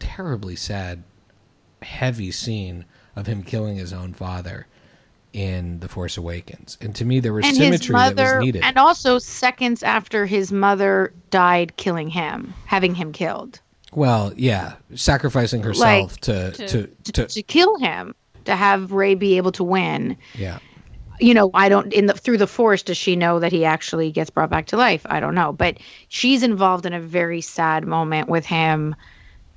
terribly 0.00 0.56
sad, 0.56 1.02
heavy 1.82 2.30
scene 2.32 2.84
of 3.16 3.26
him 3.26 3.42
killing 3.42 3.76
his 3.76 3.92
own 3.92 4.12
father 4.12 4.66
in 5.32 5.78
The 5.78 5.88
Force 5.88 6.16
Awakens. 6.16 6.76
And 6.80 6.94
to 6.96 7.04
me, 7.04 7.20
there 7.20 7.32
was 7.32 7.44
And 7.46 7.56
his 7.56 7.64
symmetry 7.66 7.94
that 7.94 8.16
was 8.36 8.44
needed. 8.44 8.62
and 8.64 8.76
also 8.76 9.18
seconds 9.20 9.84
after 9.84 10.26
his 10.26 10.50
mother 10.50 11.12
died, 11.30 11.76
killing 11.76 12.08
him, 12.10 12.52
having 12.66 12.94
him 12.94 13.12
killed 13.12 13.60
well, 13.92 14.32
yeah, 14.36 14.74
sacrificing 14.94 15.64
herself 15.64 16.16
to, 16.20 16.52
to, 16.52 16.66
to- 16.68 17.12
to, 17.12 17.26
to 17.26 17.42
kill 17.42 17.76
him 17.78 18.14
to 18.44 18.56
have 18.56 18.92
Rey 18.92 19.14
be 19.14 19.36
able 19.36 19.52
to 19.52 19.64
win. 19.64 20.16
yeah. 20.34 20.58
you 21.20 21.34
know, 21.34 21.50
I 21.52 21.68
don't 21.68 21.92
in 21.92 22.06
the 22.06 22.14
through 22.14 22.38
the 22.38 22.46
force 22.46 22.82
does 22.82 22.96
she 22.96 23.16
know 23.16 23.40
that 23.40 23.52
he 23.52 23.64
actually 23.64 24.10
gets 24.10 24.30
brought 24.30 24.50
back 24.50 24.66
to 24.68 24.76
life? 24.76 25.06
I 25.08 25.20
don't 25.20 25.34
know, 25.34 25.52
but 25.52 25.78
she's 26.08 26.42
involved 26.42 26.86
in 26.86 26.92
a 26.92 27.00
very 27.00 27.40
sad 27.40 27.86
moment 27.86 28.28
with 28.28 28.46
him, 28.46 28.94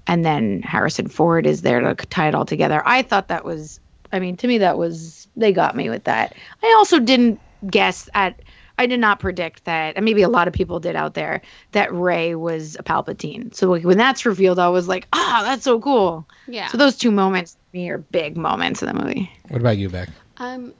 and 0.06 0.26
then 0.26 0.62
Harrison 0.62 1.08
Ford 1.08 1.46
is 1.46 1.62
there 1.62 1.80
to 1.80 1.96
tie 1.96 2.28
it 2.28 2.36
all 2.36 2.46
together. 2.46 2.82
I 2.86 3.02
thought 3.02 3.30
that 3.30 3.46
was, 3.46 3.80
I 4.12 4.20
mean, 4.20 4.38
to 4.38 4.48
me 4.48 4.60
that 4.60 4.78
was 4.78 5.28
they 5.36 5.54
got 5.54 5.76
me 5.76 5.90
with 5.90 6.04
that. 6.04 6.36
I 6.62 6.76
also 6.78 7.00
didn't 7.00 7.40
guess 7.66 8.10
at. 8.14 8.42
I 8.76 8.88
did 8.88 9.00
not 9.00 9.20
predict 9.20 9.66
that, 9.66 9.96
and 9.96 10.04
maybe 10.04 10.24
a 10.24 10.30
lot 10.30 10.48
of 10.48 10.54
people 10.54 10.80
did 10.80 10.96
out 10.96 11.14
there, 11.14 11.44
that 11.74 11.94
Rey 11.94 12.34
was 12.34 12.76
a 12.76 12.82
Palpatine. 12.82 13.54
So 13.54 13.70
like, 13.70 13.84
when 13.84 14.00
that's 14.00 14.26
revealed, 14.26 14.58
I 14.58 14.70
was 14.70 14.88
like, 14.88 15.08
ah, 15.14 15.42
that's 15.46 15.64
so 15.64 15.80
cool. 15.80 16.28
Yeah. 16.48 16.70
So 16.70 16.80
those 16.80 16.98
two 16.98 17.12
moments 17.12 17.54
to 17.54 17.60
me 17.74 17.90
are 17.90 17.98
big 17.98 18.38
moments 18.38 18.82
in 18.82 18.88
the 18.88 19.04
movie. 19.04 19.32
What 19.50 19.60
about 19.60 19.78
you, 19.78 19.90
Beck? 19.90 20.10
Um, 20.38 20.74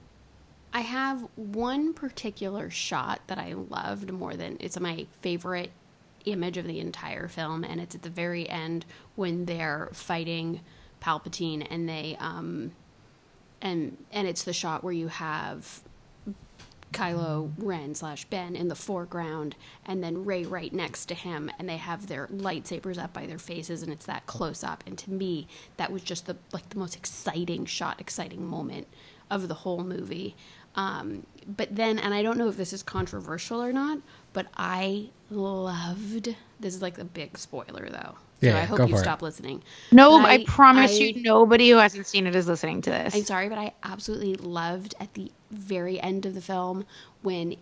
I 0.72 0.80
have 0.80 1.26
one 1.36 1.92
particular 1.92 2.70
shot 2.70 3.20
that 3.26 3.38
I 3.38 3.52
loved 3.52 4.12
more 4.12 4.34
than 4.34 4.56
it's 4.60 4.78
my 4.78 5.06
favorite 5.20 5.70
image 6.24 6.56
of 6.56 6.66
the 6.66 6.80
entire 6.80 7.28
film, 7.28 7.64
and 7.64 7.80
it's 7.80 7.94
at 7.94 8.02
the 8.02 8.10
very 8.10 8.48
end 8.48 8.84
when 9.14 9.44
they're 9.44 9.90
fighting 9.92 10.60
Palpatine, 11.00 11.66
and 11.68 11.88
they 11.88 12.16
um, 12.18 12.72
and 13.60 13.96
and 14.10 14.26
it's 14.26 14.44
the 14.44 14.52
shot 14.52 14.82
where 14.82 14.92
you 14.92 15.08
have 15.08 15.80
Kylo 16.94 17.52
Ren 17.58 17.94
slash 17.94 18.24
Ben 18.26 18.56
in 18.56 18.68
the 18.68 18.74
foreground, 18.74 19.56
and 19.84 20.02
then 20.02 20.24
Rey 20.24 20.44
right 20.44 20.72
next 20.72 21.06
to 21.06 21.14
him, 21.14 21.50
and 21.58 21.68
they 21.68 21.76
have 21.76 22.06
their 22.06 22.28
lightsabers 22.28 22.96
up 23.02 23.12
by 23.12 23.26
their 23.26 23.38
faces, 23.38 23.82
and 23.82 23.92
it's 23.92 24.06
that 24.06 24.26
close 24.26 24.64
up. 24.64 24.82
And 24.86 24.96
to 24.98 25.10
me, 25.10 25.46
that 25.76 25.92
was 25.92 26.02
just 26.02 26.26
the 26.26 26.36
like 26.52 26.68
the 26.70 26.78
most 26.78 26.96
exciting 26.96 27.66
shot, 27.66 28.00
exciting 28.00 28.46
moment 28.46 28.86
of 29.30 29.48
the 29.48 29.54
whole 29.54 29.84
movie. 29.84 30.36
Um, 30.76 31.24
but 31.46 31.74
then, 31.76 31.98
and 32.00 32.12
I 32.14 32.22
don't 32.22 32.36
know 32.38 32.48
if 32.48 32.56
this 32.56 32.72
is 32.72 32.82
controversial 32.82 33.62
or 33.62 33.72
not, 33.72 33.98
but 34.32 34.46
I 34.56 35.10
loved. 35.30 36.34
This 36.60 36.74
is 36.74 36.82
like 36.82 36.98
a 36.98 37.04
big 37.04 37.38
spoiler, 37.38 37.88
though. 37.90 38.14
So 38.40 38.48
Yeah, 38.50 38.56
I 38.58 38.62
hope 38.62 38.78
go 38.78 38.84
you 38.86 38.94
for 38.94 39.00
it. 39.00 39.04
stop 39.04 39.22
listening. 39.22 39.62
No, 39.92 40.18
But 40.20 40.28
I, 40.30 40.44
promise 40.44 40.92
I- 40.92 40.94
you, 41.04 41.22
nobody 41.22 41.70
who 41.70 41.76
hasn't 41.76 42.06
seen 42.06 42.26
it 42.26 42.34
is 42.34 42.48
listening 42.48 42.82
to 42.82 42.90
this. 42.90 43.14
I'm 43.14 43.22
sorry, 43.24 43.48
but 43.48 43.58
I 43.58 43.72
absolutely 43.84 44.34
loved 44.34 44.94
at 45.00 45.14
the 45.14 45.30
very 45.54 46.00
end 46.00 46.26
of 46.26 46.34
the 46.34 46.40
film 46.40 46.84
when 47.22 47.56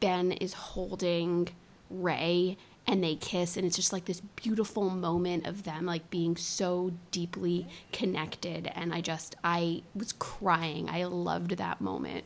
Ben 0.00 0.32
is 0.32 0.52
holding 0.52 1.48
Rey 1.90 2.56
and 2.88 3.02
they 3.02 3.16
kiss 3.16 3.56
and 3.56 3.66
it's 3.66 3.74
just 3.76 3.92
like 3.92 4.04
this 4.04 4.20
beautiful 4.36 4.90
moment 4.90 5.46
of 5.46 5.64
them 5.64 5.86
like 5.86 6.08
being 6.10 6.36
so 6.36 6.92
deeply 7.10 7.66
connected 7.92 8.70
and 8.74 8.94
I 8.94 9.00
just 9.00 9.34
I 9.42 9.82
was 9.94 10.12
crying. 10.12 10.88
I 10.88 11.04
loved 11.04 11.52
that 11.56 11.80
moment. 11.80 12.24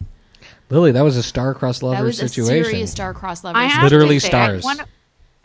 Lily, 0.70 0.92
that 0.92 1.02
was 1.02 1.16
a 1.16 1.22
star-crossed 1.22 1.82
lover 1.82 1.96
that 1.96 2.04
was 2.04 2.16
situation. 2.18 2.62
a 2.62 2.64
serious 2.64 2.90
star-crossed 2.92 3.44
love. 3.44 3.56
I 3.56 3.64
have 3.64 3.82
Literally 3.84 4.16
to 4.16 4.20
say, 4.20 4.28
I 4.28 4.30
stars. 4.30 4.64
wanna- 4.64 4.86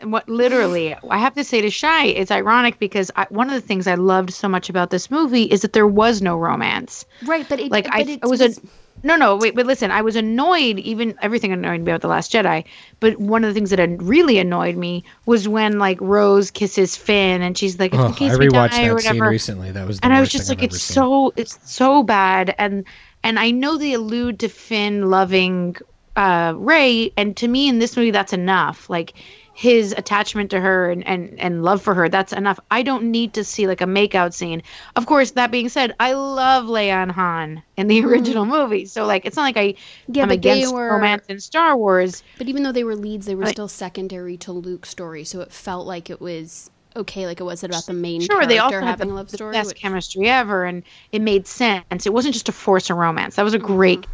what 0.02 0.28
literally 0.28 0.94
I 1.08 1.16
have 1.18 1.34
to 1.34 1.44
say 1.44 1.62
to 1.62 1.70
Shai, 1.70 2.04
it's 2.06 2.30
ironic 2.30 2.78
because 2.78 3.10
I, 3.16 3.26
one 3.30 3.48
of 3.48 3.54
the 3.54 3.66
things 3.66 3.86
I 3.86 3.94
loved 3.94 4.30
so 4.30 4.46
much 4.48 4.68
about 4.68 4.90
this 4.90 5.10
movie 5.10 5.44
is 5.44 5.62
that 5.62 5.72
there 5.72 5.86
was 5.86 6.20
no 6.20 6.36
romance. 6.36 7.06
right, 7.24 7.48
but 7.48 7.60
it 7.60 7.70
Like 7.70 7.84
but 7.84 7.94
I, 7.94 8.00
it 8.02 8.20
I 8.22 8.26
was 8.26 8.42
a 8.42 8.54
no, 9.02 9.16
no, 9.16 9.36
wait, 9.36 9.54
but 9.54 9.66
listen, 9.66 9.90
I 9.90 10.02
was 10.02 10.16
annoyed. 10.16 10.78
Even 10.78 11.16
everything 11.22 11.52
annoyed 11.52 11.80
me 11.80 11.92
about 11.92 12.00
the 12.00 12.08
Last 12.08 12.32
Jedi, 12.32 12.64
but 13.00 13.18
one 13.18 13.44
of 13.44 13.48
the 13.48 13.54
things 13.54 13.70
that 13.70 13.78
had 13.78 14.02
really 14.02 14.38
annoyed 14.38 14.76
me 14.76 15.04
was 15.26 15.46
when 15.48 15.78
like 15.78 16.00
Rose 16.00 16.50
kisses 16.50 16.96
Finn 16.96 17.42
and 17.42 17.56
she's 17.56 17.78
like, 17.78 17.94
Oh, 17.94 18.06
"In 18.06 18.12
I 18.12 18.14
rewatched 18.14 18.70
die," 18.70 18.86
or 18.86 18.94
that 18.94 19.02
scene 19.02 19.10
whatever. 19.12 19.30
recently. 19.30 19.70
That 19.72 19.86
was 19.86 20.00
the 20.00 20.06
and 20.06 20.14
I 20.14 20.20
was 20.20 20.28
just 20.28 20.48
like, 20.48 20.58
I've 20.58 20.64
it's 20.64 20.82
so 20.82 21.32
it's 21.36 21.58
so 21.70 22.02
bad, 22.02 22.54
and 22.58 22.84
and 23.22 23.38
I 23.38 23.50
know 23.50 23.76
they 23.76 23.92
allude 23.92 24.40
to 24.40 24.48
Finn 24.48 25.10
loving 25.10 25.76
uh, 26.16 26.54
Rey, 26.56 27.12
and 27.16 27.36
to 27.36 27.48
me 27.48 27.68
in 27.68 27.78
this 27.78 27.96
movie 27.96 28.10
that's 28.10 28.32
enough. 28.32 28.88
Like 28.88 29.14
his 29.56 29.94
attachment 29.96 30.50
to 30.50 30.60
her 30.60 30.90
and, 30.90 31.06
and 31.06 31.40
and 31.40 31.64
love 31.64 31.80
for 31.80 31.94
her, 31.94 32.10
that's 32.10 32.34
enough. 32.34 32.60
I 32.70 32.82
don't 32.82 33.04
need 33.04 33.32
to 33.34 33.42
see 33.42 33.66
like 33.66 33.80
a 33.80 33.86
makeout 33.86 34.34
scene. 34.34 34.62
Of 34.96 35.06
course, 35.06 35.30
that 35.30 35.50
being 35.50 35.70
said, 35.70 35.94
I 35.98 36.12
love 36.12 36.68
and 36.76 37.10
Han 37.10 37.62
in 37.78 37.86
the 37.86 38.00
mm-hmm. 38.00 38.08
original 38.08 38.44
movie, 38.44 38.84
so 38.84 39.06
like 39.06 39.24
it's 39.24 39.34
not 39.34 39.44
like 39.44 39.56
I 39.56 39.74
Yeah, 40.08 40.24
am 40.24 40.30
against 40.30 40.74
were- 40.74 40.90
romance 40.90 41.24
in 41.30 41.40
Star 41.40 41.74
Wars. 41.74 42.22
But 42.36 42.48
even 42.48 42.64
though 42.64 42.72
they 42.72 42.84
were 42.84 42.94
leads, 42.94 43.24
they 43.24 43.34
were 43.34 43.44
Like- 43.44 43.54
still 43.54 43.66
secondary 43.66 44.36
to 44.36 44.52
Luke's 44.52 44.90
story, 44.90 45.24
so 45.24 45.40
it 45.40 45.50
felt 45.50 45.86
like 45.86 46.10
it 46.10 46.20
was 46.20 46.70
okay. 46.94 47.26
Like 47.26 47.40
it 47.40 47.44
wasn't 47.44 47.72
about 47.72 47.86
the 47.86 47.94
main 47.94 48.20
Sure, 48.20 48.36
character 48.36 48.48
they 48.48 48.58
also 48.58 48.80
had 48.80 48.84
having 48.84 49.08
the, 49.08 49.14
a 49.14 49.16
love 49.16 49.30
the 49.30 49.38
story. 49.38 49.52
best 49.52 49.68
which- 49.68 49.80
chemistry 49.80 50.28
ever, 50.28 50.66
and 50.66 50.82
it 51.12 51.22
made 51.22 51.46
sense. 51.46 52.04
It 52.04 52.12
wasn't 52.12 52.34
just 52.34 52.50
a 52.50 52.52
force 52.52 52.90
of 52.90 52.98
romance. 52.98 53.36
That 53.36 53.44
was 53.44 53.54
a 53.54 53.58
mm-hmm. 53.58 53.66
great 53.68 54.06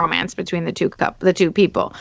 romance 0.00 0.34
between 0.34 0.64
the 0.64 0.72
two 0.72 0.90
cup, 0.90 1.20
the 1.20 1.32
two 1.32 1.52
people. 1.52 1.94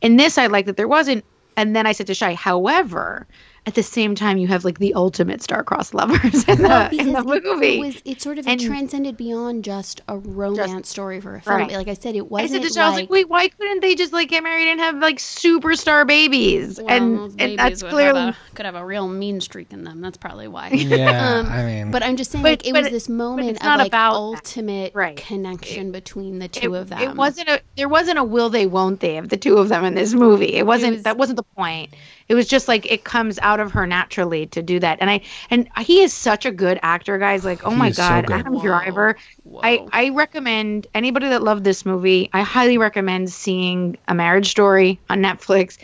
In 0.00 0.16
this, 0.16 0.36
I 0.36 0.48
like 0.48 0.66
that 0.66 0.76
there 0.76 0.88
wasn't. 0.88 1.24
And 1.56 1.74
then 1.74 1.86
I 1.86 1.92
said 1.92 2.06
to 2.08 2.14
Shai, 2.14 2.34
however, 2.34 3.26
at 3.66 3.74
the 3.74 3.82
same 3.82 4.14
time, 4.14 4.36
you 4.36 4.46
have 4.48 4.64
like 4.64 4.78
the 4.78 4.92
ultimate 4.94 5.42
star-crossed 5.42 5.94
lovers 5.94 6.44
in 6.44 6.60
the, 6.62 6.88
in 6.92 7.12
the 7.12 7.22
movie. 7.24 7.76
It, 7.76 7.80
was 7.80 8.02
it 8.04 8.20
sort 8.20 8.38
of 8.38 8.46
And- 8.46 8.60
transcended 8.60 9.16
beyond 9.16 9.64
just 9.64 10.02
a 10.06 10.18
romance 10.18 10.88
story 10.88 11.20
for 11.20 11.36
a 11.36 11.40
film. 11.40 11.56
right. 11.56 11.72
Like 11.72 11.88
I 11.88 11.94
said, 11.94 12.14
it 12.14 12.30
wasn't 12.30 12.62
said 12.62 12.68
to 12.68 12.74
Shai, 12.74 12.82
I 12.84 12.88
was 12.90 12.96
like, 13.00 13.10
wait, 13.10 13.28
why 13.28 13.48
couldn't 13.48 13.80
they 13.80 13.94
just 13.94 14.12
like 14.12 14.28
get 14.28 14.42
married 14.42 14.68
and 14.70 14.80
have 14.80 14.96
like 14.98 15.16
superstar 15.16 16.06
babies? 16.06 16.78
well, 16.78 16.88
and 16.94 17.18
those 17.18 17.36
and 17.38 17.58
that's 17.58 17.82
would 17.82 17.90
clearly 17.92 18.20
have 18.20 18.34
a, 18.34 18.54
could 18.54 18.66
have 18.66 18.74
a 18.74 18.84
real 18.84 19.08
mean 19.08 19.40
streak 19.40 19.72
in 19.72 19.84
them. 19.84 20.00
That's 20.00 20.18
probably 20.18 20.48
why. 20.48 20.68
Yeah, 20.74 21.38
Um, 21.38 21.46
I 21.46 21.64
mean, 21.64 21.90
But 21.90 22.02
I'm 22.02 22.16
just 22.16 22.30
saying, 22.30 22.42
But- 22.42 22.50
like, 22.64 22.66
it 22.66 22.72
was 22.74 22.86
it- 22.86 22.92
this 22.92 23.08
moment 23.08 23.48
it's 23.50 23.60
of 23.60 23.64
not 23.64 23.78
like 23.78 23.86
about 23.88 24.14
ultimate 24.14 24.94
Right. 24.94 25.16
connection 25.16 25.90
between 25.92 26.38
the 26.38 26.48
two 26.48 26.74
it, 26.74 26.78
of 26.80 26.88
them. 26.90 27.00
it 27.00 27.16
wasn't 27.16 27.48
a 27.48 27.62
there 27.76 27.88
wasn't 27.88 28.18
a 28.18 28.24
will 28.24 28.50
they 28.50 28.66
won't 28.66 29.00
they 29.00 29.16
of 29.16 29.28
the 29.30 29.36
two 29.38 29.56
of 29.56 29.68
them 29.70 29.84
in 29.84 29.94
this 29.94 30.12
movie. 30.14 30.54
It 30.54 30.66
wasn't 30.66 30.94
was- 30.96 31.02
that 31.04 31.16
wasn't 31.16 31.36
the 31.36 31.42
point. 31.42 31.94
It 32.28 32.34
was 32.34 32.46
just 32.46 32.68
like 32.68 32.90
it 32.90 33.04
comes 33.04 33.38
out 33.40 33.60
of 33.60 33.72
her 33.72 33.86
naturally 33.86 34.46
to 34.46 34.62
do 34.62 34.80
that. 34.80 34.98
And 35.00 35.10
I 35.10 35.20
and 35.50 35.68
he 35.80 36.02
is 36.02 36.12
such 36.12 36.46
a 36.46 36.50
good 36.50 36.78
actor, 36.82 37.18
guys. 37.18 37.44
Like, 37.44 37.66
oh 37.66 37.70
He 37.70 37.76
my 37.76 37.88
is 37.88 37.96
so 37.96 38.02
god, 38.02 38.26
good. 38.26 38.36
Adam 38.40 38.54
Whoa. 38.54 38.62
Driver. 38.62 39.16
I 39.62 39.76
Whoa. 39.76 39.88
I 39.92 40.08
recommend 40.10 40.86
anybody 40.94 41.28
that 41.28 41.42
loved 41.42 41.64
this 41.64 41.84
movie. 41.84 42.30
I 42.32 42.42
highly 42.42 42.78
recommend 42.78 43.30
seeing 43.30 43.98
A 44.08 44.14
Marriage 44.14 44.50
Story 44.50 45.00
on 45.10 45.20
Netflix 45.22 45.78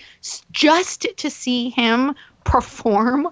just 0.53 1.07
to 1.17 1.31
see 1.31 1.71
him 1.71 2.15
perform 2.45 3.29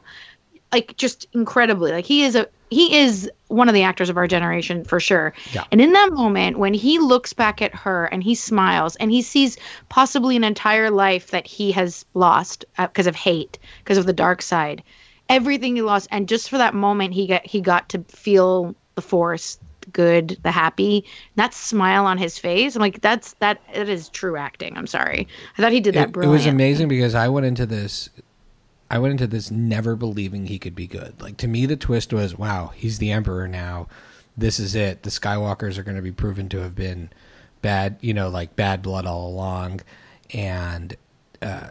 like 0.72 0.96
just 0.96 1.26
incredibly. 1.32 1.92
Like 1.92 2.04
he 2.04 2.24
is 2.24 2.36
a 2.36 2.48
he 2.70 2.96
is 2.96 3.30
one 3.48 3.68
of 3.68 3.74
the 3.74 3.82
actors 3.82 4.10
of 4.10 4.16
our 4.16 4.26
generation 4.26 4.84
for 4.84 5.00
sure. 5.00 5.32
Yeah. 5.52 5.64
And 5.72 5.80
in 5.80 5.92
that 5.92 6.12
moment 6.12 6.58
when 6.58 6.74
he 6.74 6.98
looks 6.98 7.32
back 7.32 7.62
at 7.62 7.74
her 7.74 8.06
and 8.06 8.22
he 8.22 8.34
smiles 8.34 8.96
and 8.96 9.10
he 9.10 9.22
sees 9.22 9.56
possibly 9.88 10.36
an 10.36 10.44
entire 10.44 10.90
life 10.90 11.30
that 11.30 11.46
he 11.46 11.72
has 11.72 12.04
lost 12.14 12.64
uh, 12.76 12.86
because 12.86 13.06
of 13.06 13.16
hate, 13.16 13.58
because 13.82 13.98
of 13.98 14.06
the 14.06 14.12
dark 14.12 14.42
side, 14.42 14.82
everything 15.28 15.76
he 15.76 15.82
lost 15.82 16.08
and 16.10 16.28
just 16.28 16.50
for 16.50 16.58
that 16.58 16.74
moment 16.74 17.14
he 17.14 17.26
got 17.26 17.44
he 17.46 17.60
got 17.60 17.88
to 17.90 18.04
feel 18.08 18.74
the 18.94 19.02
force, 19.02 19.58
the 19.82 19.90
good, 19.90 20.38
the 20.42 20.50
happy, 20.50 21.04
that 21.36 21.54
smile 21.54 22.04
on 22.04 22.18
his 22.18 22.38
face. 22.38 22.76
I'm 22.76 22.80
like 22.80 23.00
that's 23.00 23.32
that 23.34 23.60
it 23.72 23.88
is 23.88 24.08
true 24.10 24.36
acting. 24.36 24.76
I'm 24.76 24.86
sorry. 24.86 25.26
I 25.56 25.62
thought 25.62 25.72
he 25.72 25.80
did 25.80 25.94
that 25.94 26.10
it, 26.10 26.16
it 26.16 26.28
was 26.28 26.46
amazing 26.46 26.88
because 26.88 27.14
I 27.14 27.28
went 27.28 27.46
into 27.46 27.64
this 27.64 28.10
I 28.90 28.98
went 28.98 29.12
into 29.12 29.26
this 29.26 29.50
never 29.50 29.96
believing 29.96 30.46
he 30.46 30.58
could 30.58 30.74
be 30.74 30.86
good. 30.86 31.20
Like 31.20 31.36
to 31.38 31.48
me 31.48 31.66
the 31.66 31.76
twist 31.76 32.12
was, 32.12 32.38
wow, 32.38 32.72
he's 32.74 32.98
the 32.98 33.10
emperor 33.12 33.46
now. 33.48 33.88
This 34.36 34.58
is 34.58 34.74
it. 34.74 35.02
The 35.02 35.10
Skywalkers 35.10 35.78
are 35.78 35.82
going 35.82 35.96
to 35.96 36.02
be 36.02 36.12
proven 36.12 36.48
to 36.50 36.60
have 36.62 36.74
been 36.74 37.10
bad, 37.60 37.98
you 38.00 38.14
know, 38.14 38.28
like 38.28 38.56
bad 38.56 38.82
blood 38.82 39.04
all 39.06 39.28
along 39.28 39.80
and 40.32 40.96
uh 41.42 41.70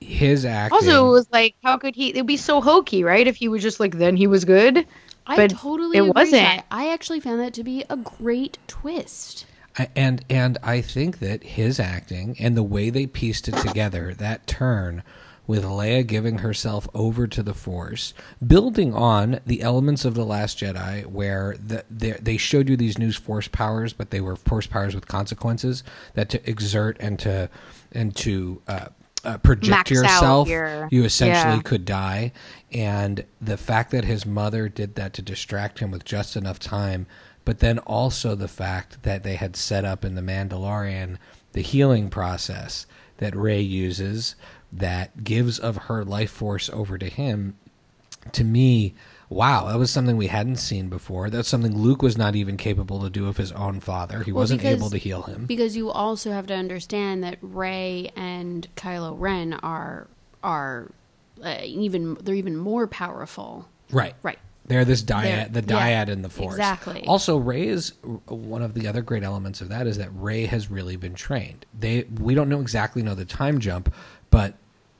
his 0.00 0.44
acting 0.44 0.76
Also, 0.76 1.08
it 1.08 1.10
was 1.10 1.26
like, 1.32 1.56
how 1.64 1.76
could 1.76 1.96
he? 1.96 2.10
It'd 2.10 2.26
be 2.26 2.36
so 2.36 2.60
hokey, 2.60 3.02
right? 3.02 3.26
If 3.26 3.36
he 3.36 3.48
was 3.48 3.62
just 3.62 3.80
like, 3.80 3.96
then 3.98 4.16
he 4.16 4.26
was 4.28 4.44
good. 4.44 4.86
I 5.26 5.36
but 5.36 5.50
totally 5.50 5.98
it 5.98 6.00
agree, 6.00 6.12
wasn't. 6.14 6.42
Shai. 6.42 6.62
I 6.70 6.92
actually 6.92 7.20
found 7.20 7.40
that 7.40 7.52
to 7.54 7.64
be 7.64 7.84
a 7.90 7.96
great 7.96 8.58
twist. 8.68 9.44
I- 9.76 9.88
and 9.96 10.24
and 10.30 10.56
I 10.62 10.80
think 10.80 11.18
that 11.18 11.42
his 11.42 11.78
acting 11.80 12.36
and 12.38 12.56
the 12.56 12.62
way 12.62 12.90
they 12.90 13.06
pieced 13.06 13.48
it 13.48 13.56
together, 13.56 14.14
that 14.14 14.46
turn 14.46 15.02
with 15.48 15.64
Leia 15.64 16.06
giving 16.06 16.38
herself 16.38 16.86
over 16.94 17.26
to 17.26 17.42
the 17.42 17.54
Force, 17.54 18.14
building 18.46 18.94
on 18.94 19.40
the 19.46 19.62
elements 19.62 20.04
of 20.04 20.14
the 20.14 20.24
Last 20.24 20.58
Jedi, 20.58 21.04
where 21.06 21.56
the, 21.58 21.84
they 21.90 22.12
they 22.12 22.36
showed 22.36 22.68
you 22.68 22.76
these 22.76 22.98
new 22.98 23.10
Force 23.10 23.48
powers, 23.48 23.92
but 23.92 24.10
they 24.10 24.20
were 24.20 24.36
Force 24.36 24.68
powers 24.68 24.94
with 24.94 25.08
consequences 25.08 25.82
that 26.14 26.28
to 26.28 26.48
exert 26.48 26.96
and 27.00 27.18
to 27.18 27.50
and 27.90 28.14
to 28.16 28.62
uh, 28.68 28.88
uh, 29.24 29.38
project 29.38 29.70
Max 29.70 29.90
yourself, 29.90 30.48
your- 30.48 30.86
you 30.92 31.02
essentially 31.04 31.56
yeah. 31.56 31.62
could 31.62 31.84
die. 31.84 32.30
And 32.70 33.24
the 33.40 33.56
fact 33.56 33.90
that 33.90 34.04
his 34.04 34.26
mother 34.26 34.68
did 34.68 34.94
that 34.96 35.14
to 35.14 35.22
distract 35.22 35.78
him 35.80 35.90
with 35.90 36.04
just 36.04 36.36
enough 36.36 36.58
time, 36.58 37.06
but 37.46 37.60
then 37.60 37.78
also 37.80 38.34
the 38.34 38.48
fact 38.48 39.02
that 39.02 39.22
they 39.22 39.36
had 39.36 39.56
set 39.56 39.86
up 39.86 40.04
in 40.04 40.14
The 40.14 40.20
Mandalorian 40.20 41.16
the 41.52 41.62
healing 41.62 42.10
process 42.10 42.86
that 43.16 43.34
Rey 43.34 43.60
uses 43.60 44.36
that 44.72 45.24
gives 45.24 45.58
of 45.58 45.76
her 45.84 46.04
life 46.04 46.30
force 46.30 46.68
over 46.70 46.98
to 46.98 47.06
him, 47.06 47.56
to 48.32 48.44
me, 48.44 48.94
wow, 49.30 49.66
that 49.68 49.78
was 49.78 49.90
something 49.90 50.16
we 50.16 50.26
hadn't 50.26 50.56
seen 50.56 50.88
before. 50.88 51.30
That's 51.30 51.48
something 51.48 51.76
Luke 51.76 52.02
was 52.02 52.18
not 52.18 52.36
even 52.36 52.56
capable 52.56 53.00
to 53.02 53.10
do 53.10 53.26
of 53.28 53.36
his 53.38 53.52
own 53.52 53.80
father. 53.80 54.22
He 54.22 54.32
Well, 54.32 54.42
wasn't 54.42 54.60
because- 54.60 54.76
able 54.76 54.90
to 54.90 54.98
heal 54.98 55.22
him. 55.22 55.46
Because 55.46 55.76
you 55.76 55.90
also 55.90 56.32
have 56.32 56.46
to 56.48 56.54
understand 56.54 57.24
that 57.24 57.38
Rey 57.40 58.10
and 58.16 58.66
Kylo 58.76 59.14
Ren 59.18 59.54
are 59.54 60.06
are 60.42 60.90
uh, 61.42 61.56
even 61.64 62.14
they're 62.22 62.34
even 62.34 62.56
more 62.56 62.86
powerful. 62.86 63.68
right. 63.90 64.14
Right. 64.22 64.38
They're 64.66 64.84
this 64.84 65.00
They're- 65.02 65.16
dyad, 65.16 65.52
the 65.54 65.62
yeah, 65.66 66.04
dyad 66.04 66.08
in 66.10 66.20
the 66.20 66.28
force. 66.28 66.52
exactly. 66.54 67.02
Also, 67.06 67.38
Rey 67.38 67.66
is 67.68 67.94
one 68.26 68.60
of 68.60 68.74
the 68.74 68.86
other 68.86 69.00
great 69.00 69.22
elements 69.22 69.62
of 69.62 69.70
that 69.70 69.86
is 69.86 69.96
that 69.96 70.10
Rey 70.14 70.44
has 70.44 70.70
really 70.70 70.96
been 70.96 71.14
trained. 71.14 71.64
They 71.78 72.02
we 72.20 72.34
don't 72.34 72.50
know 72.50 72.60
exactly 72.60 73.02
know 73.02 73.14
the 73.14 73.24
time 73.24 73.60
jump, 73.60 73.92
but 74.30 74.54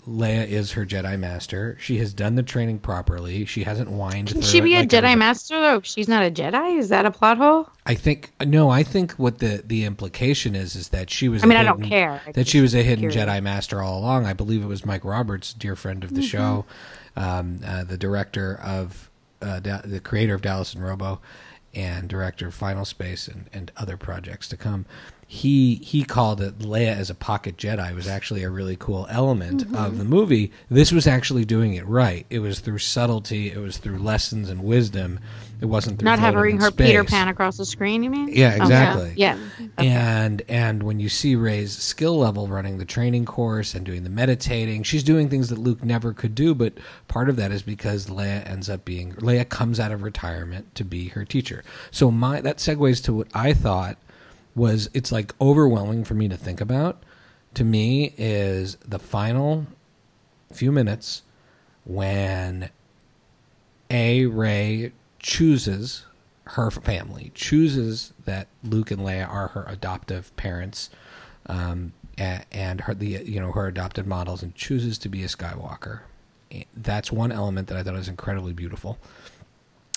Leia 0.07 0.47
is 0.49 0.73
her 0.73 0.87
Jedi 0.87 1.19
master. 1.19 1.77
She 1.81 1.99
has 1.99 2.15
done 2.15 2.35
the 2.35 2.43
training 2.43 2.79
properly. 2.79 3.45
She 3.45 3.65
hasn't 3.65 3.91
whined. 3.91 4.29
Can 4.29 4.41
she 4.41 4.61
be 4.63 4.75
a 4.75 4.79
like 4.79 4.89
Jedi 4.89 4.95
everybody- 4.99 5.17
Master 5.19 5.61
though? 5.61 5.81
She's 5.83 6.09
not 6.09 6.25
a 6.25 6.31
Jedi, 6.31 6.79
is 6.79 6.89
that 6.89 7.05
a 7.05 7.11
plot 7.11 7.37
hole? 7.37 7.69
I 7.85 7.95
think 7.95 8.33
no. 8.41 8.71
I 8.71 8.83
think 8.83 9.13
what 9.13 9.39
the 9.39 9.63
the 9.67 9.85
implication 9.85 10.55
is 10.55 10.75
is 10.77 10.89
that 10.89 11.11
she 11.11 11.29
was. 11.29 11.43
I 11.43 11.47
mean, 11.47 11.59
I 11.59 11.63
don't 11.63 11.83
care. 11.83 12.23
I 12.27 12.33
that 12.33 12.49
she 12.49 12.61
was 12.63 12.75
a 12.75 12.83
hidden 12.83 13.11
curious. 13.11 13.23
Jedi 13.23 13.43
master 13.43 13.83
all 13.83 13.99
along. 13.99 14.25
I 14.25 14.33
believe 14.33 14.63
it 14.63 14.67
was 14.67 14.87
Mike 14.87 15.05
Roberts, 15.05 15.53
dear 15.53 15.77
friend 15.77 16.03
of 16.03 16.15
the 16.15 16.23
show, 16.23 16.65
um, 17.17 17.61
uh, 17.67 17.85
the 17.85 17.99
director 17.99 18.59
of 18.63 19.11
uh, 19.43 19.61
da- 19.61 19.83
the 19.85 20.01
creator 20.01 20.35
of 20.35 20.41
Dallas 20.43 20.73
and 20.73 20.83
Robo, 20.83 21.21
and 21.75 22.09
director 22.09 22.49
of 22.49 22.55
Final 22.55 22.87
Space 22.87 23.29
and, 23.29 23.51
and 23.53 23.73
other 23.77 23.99
projects 23.99 24.49
to 24.49 24.57
come. 24.57 24.87
He 25.31 25.75
he 25.85 26.05
called 26.05 26.41
it 26.41 26.59
Leia 26.61 26.97
as 26.97 27.11
a 27.11 27.15
pocket 27.15 27.59
Jedi 27.59 27.95
was 27.95 28.09
actually 28.09 28.43
a 28.45 28.49
really 28.51 28.77
cool 28.77 29.07
element 29.11 29.63
Mm-hmm. 29.67 29.75
of 29.77 29.99
the 29.99 30.05
movie. 30.05 30.51
This 30.71 30.91
was 30.91 31.07
actually 31.07 31.45
doing 31.45 31.75
it 31.75 31.85
right. 31.87 32.25
It 32.31 32.39
was 32.39 32.61
through 32.61 32.79
subtlety. 32.79 33.53
It 33.53 33.59
was 33.59 33.77
through 33.77 33.99
lessons 33.99 34.49
and 34.49 34.65
wisdom. 34.65 35.21
It 35.61 35.67
wasn't 35.67 35.99
through 35.99 36.07
Not 36.07 36.19
having 36.19 36.53
in 36.53 36.61
her 36.61 36.71
Peter. 36.71 37.05
Pan 37.05 37.29
across 37.29 37.59
the 37.59 37.67
screen. 37.67 38.03
You 38.03 38.09
mean? 38.11 38.29
Yeah, 38.33 38.55
Okay. 38.55 38.63
exactly. 38.63 39.13
Yeah. 39.17 39.37
And 39.77 40.41
and 40.49 40.83
when 40.83 40.99
you 40.99 41.11
see 41.11 41.37
Rey's 41.37 41.77
skill 41.77 42.17
level 42.17 42.49
running 42.49 42.79
the 42.79 42.87
training 42.87 43.27
course 43.27 43.75
and 43.75 43.85
doing 43.85 44.05
the 44.05 44.11
meditating, 44.11 44.83
she's 44.85 45.03
doing 45.03 45.29
things 45.29 45.51
that 45.51 45.59
Luke 45.59 45.85
never 45.85 46.15
could 46.15 46.35
do. 46.35 46.55
But 46.55 46.73
part 47.07 47.29
of 47.29 47.37
that 47.37 47.53
is 47.53 47.63
because 47.63 48.07
Leia 48.07 48.49
ends 48.49 48.71
up 48.71 48.87
being 48.87 49.13
Leia 49.17 49.47
comes 49.47 49.79
out 49.79 49.93
of 49.93 50.03
retirement 50.03 50.75
to 50.77 50.85
be 50.85 51.09
her 51.09 51.27
teacher. 51.27 51.63
So 51.91 52.11
my 52.11 52.41
that 52.41 52.57
segues 52.59 53.05
to 53.05 53.13
what 53.13 53.29
I 53.35 53.53
thought 53.53 53.99
was 54.59 54.91
it's 54.93 55.13
like 55.13 55.35
overwhelming 55.41 56.05
for 56.05 56.15
me 56.15 56.29
to 56.29 56.37
think 56.37 56.61
about. 56.61 57.03
To 57.55 57.65
me, 57.65 58.13
is 58.19 58.77
the 58.87 58.99
final 58.99 59.67
few 60.53 60.71
minutes 60.71 61.23
when 61.85 62.71
a 63.91 64.27
Rey 64.27 64.93
chooses 65.19 66.05
her 66.45 66.71
family, 66.71 67.31
chooses 67.35 68.13
that 68.25 68.49
Luke 68.63 68.91
and 68.91 69.01
Leia 69.01 69.29
are 69.29 69.49
her 69.49 69.65
adoptive 69.69 70.35
parents, 70.37 70.91
um, 71.47 71.93
and 72.17 72.81
her 72.83 72.95
the 72.95 73.23
you 73.25 73.41
know 73.41 73.53
her 73.53 73.67
adopted 73.67 74.07
models, 74.07 74.43
and 74.43 74.55
chooses 74.55 74.99
to 74.99 75.09
be 75.09 75.23
a 75.23 75.29
Skywalker. 75.29 76.01
That's 76.75 77.13
one 77.13 77.31
element 77.31 77.69
that 77.69 77.77
I 77.77 77.83
thought 77.83 77.95
was 77.95 78.09
incredibly 78.09 78.53
beautiful, 78.53 78.99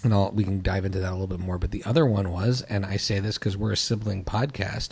and 0.03 0.13
I'll, 0.13 0.31
we 0.31 0.43
can 0.43 0.61
dive 0.61 0.85
into 0.85 0.99
that 0.99 1.09
a 1.09 1.13
little 1.13 1.27
bit 1.27 1.39
more. 1.39 1.57
But 1.57 1.71
the 1.71 1.83
other 1.83 2.05
one 2.05 2.31
was, 2.31 2.61
and 2.63 2.85
I 2.85 2.97
say 2.97 3.19
this 3.19 3.37
because 3.37 3.57
we're 3.57 3.73
a 3.73 3.77
sibling 3.77 4.23
podcast, 4.23 4.89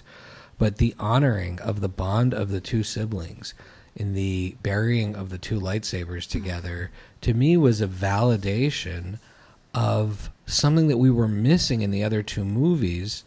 but 0.57 0.77
the 0.77 0.95
honoring 0.99 1.59
of 1.59 1.81
the 1.81 1.89
bond 1.89 2.33
of 2.33 2.49
the 2.49 2.61
two 2.61 2.83
siblings 2.83 3.53
in 3.95 4.13
the 4.13 4.55
burying 4.61 5.15
of 5.15 5.29
the 5.29 5.37
two 5.37 5.59
lightsabers 5.59 6.29
together 6.29 6.91
to 7.21 7.33
me 7.33 7.57
was 7.57 7.81
a 7.81 7.87
validation 7.87 9.19
of 9.73 10.29
something 10.45 10.87
that 10.87 10.97
we 10.97 11.11
were 11.11 11.27
missing 11.27 11.81
in 11.81 11.91
the 11.91 12.03
other 12.03 12.23
two 12.23 12.43
movies 12.43 13.23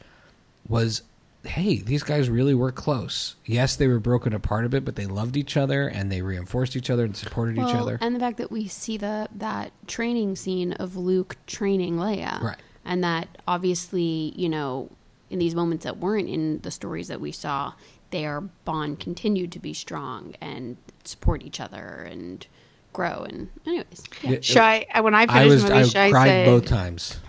was 0.68 1.02
hey 1.44 1.78
these 1.78 2.02
guys 2.02 2.30
really 2.30 2.54
were 2.54 2.70
close 2.70 3.34
yes 3.44 3.74
they 3.74 3.88
were 3.88 3.98
broken 3.98 4.32
apart 4.32 4.64
a 4.64 4.68
bit 4.68 4.84
but 4.84 4.94
they 4.94 5.06
loved 5.06 5.36
each 5.36 5.56
other 5.56 5.88
and 5.88 6.10
they 6.10 6.22
reinforced 6.22 6.76
each 6.76 6.88
other 6.88 7.04
and 7.04 7.16
supported 7.16 7.58
each 7.58 7.74
other 7.74 7.98
and 8.00 8.14
the 8.14 8.20
fact 8.20 8.36
that 8.36 8.50
we 8.52 8.68
see 8.68 8.96
the 8.96 9.28
that 9.34 9.72
training 9.88 10.36
scene 10.36 10.72
of 10.74 10.96
Luke 10.96 11.36
training 11.46 11.96
Leia, 11.96 12.40
Right. 12.40 12.56
And 12.84 13.04
that 13.04 13.28
obviously, 13.46 14.32
you 14.36 14.48
know, 14.48 14.90
in 15.30 15.38
these 15.38 15.54
moments 15.54 15.84
that 15.84 15.98
weren't 15.98 16.28
in 16.28 16.60
the 16.60 16.70
stories 16.70 17.08
that 17.08 17.20
we 17.20 17.32
saw, 17.32 17.74
their 18.10 18.40
bond 18.40 19.00
continued 19.00 19.52
to 19.52 19.58
be 19.58 19.72
strong 19.72 20.34
and 20.40 20.76
support 21.04 21.42
each 21.42 21.60
other 21.60 22.06
and 22.10 22.46
grow. 22.92 23.24
And 23.28 23.48
anyways, 23.66 24.02
yeah. 24.22 24.30
Yeah, 24.30 24.38
Shai. 24.40 24.86
When 25.00 25.14
I 25.14 25.26
finished 25.26 25.36
i 25.40 25.46
was 25.46 25.64
the 25.64 25.70
movie, 25.70 25.80
i 25.80 25.88
Shai 25.88 26.10
cried 26.10 26.28
said, 26.28 26.46
both 26.46 26.66
times 26.66 27.20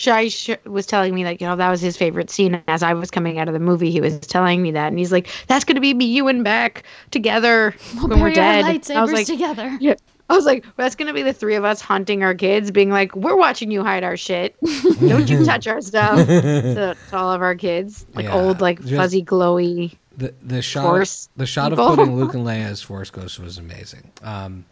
Shai 0.00 0.28
sh- 0.28 0.56
was 0.64 0.86
telling 0.86 1.14
me 1.14 1.26
like 1.26 1.42
you 1.42 1.46
know 1.46 1.56
that 1.56 1.68
was 1.68 1.82
his 1.82 1.94
favorite 1.94 2.30
scene. 2.30 2.62
As 2.68 2.82
I 2.82 2.94
was 2.94 3.10
coming 3.10 3.38
out 3.38 3.48
of 3.48 3.52
the 3.52 3.60
movie, 3.60 3.90
he 3.90 4.00
was 4.00 4.18
telling 4.20 4.62
me 4.62 4.70
that, 4.70 4.88
and 4.88 4.98
he's 4.98 5.12
like, 5.12 5.28
"That's 5.46 5.66
gonna 5.66 5.82
be 5.82 5.92
me, 5.92 6.06
you, 6.06 6.26
and 6.28 6.42
Beck 6.42 6.84
together 7.10 7.74
We'll 7.96 8.08
when 8.08 8.18
we're 8.20 8.32
dead." 8.32 8.64
I 8.64 9.02
was 9.02 9.12
like, 9.12 9.26
together. 9.26 9.76
Yeah. 9.80 9.96
I 10.30 10.36
was 10.36 10.46
like, 10.46 10.64
that's 10.76 10.94
gonna 10.94 11.12
be 11.12 11.20
the 11.22 11.34
three 11.34 11.54
of 11.56 11.64
us 11.64 11.82
hunting 11.82 12.22
our 12.22 12.34
kids, 12.34 12.70
being 12.70 12.88
like, 12.88 13.14
"We're 13.14 13.36
watching 13.36 13.70
you 13.70 13.84
hide 13.84 14.02
our 14.02 14.16
shit. 14.16 14.56
Don't 14.62 15.28
you 15.28 15.44
touch 15.44 15.66
our 15.66 15.82
stuff." 15.82 16.16
to, 16.26 16.96
to 17.10 17.16
all 17.16 17.32
of 17.34 17.42
our 17.42 17.54
kids, 17.54 18.06
like 18.14 18.24
Yeah, 18.24 18.34
old, 18.36 18.62
like 18.62 18.80
just- 18.80 18.94
fuzzy, 18.94 19.22
glowy. 19.22 19.96
the 20.16 20.32
the 20.42 20.62
shot 20.62 21.28
the 21.36 21.44
shot 21.44 21.72
people. 21.72 21.88
of 21.88 21.96
putting 21.98 22.16
Luke 22.20 22.32
and 22.32 22.46
Leia 22.46 22.64
as 22.64 22.80
Force 22.80 23.10
Ghosts 23.10 23.38
was 23.38 23.58
amazing. 23.58 24.10
Um, 24.22 24.64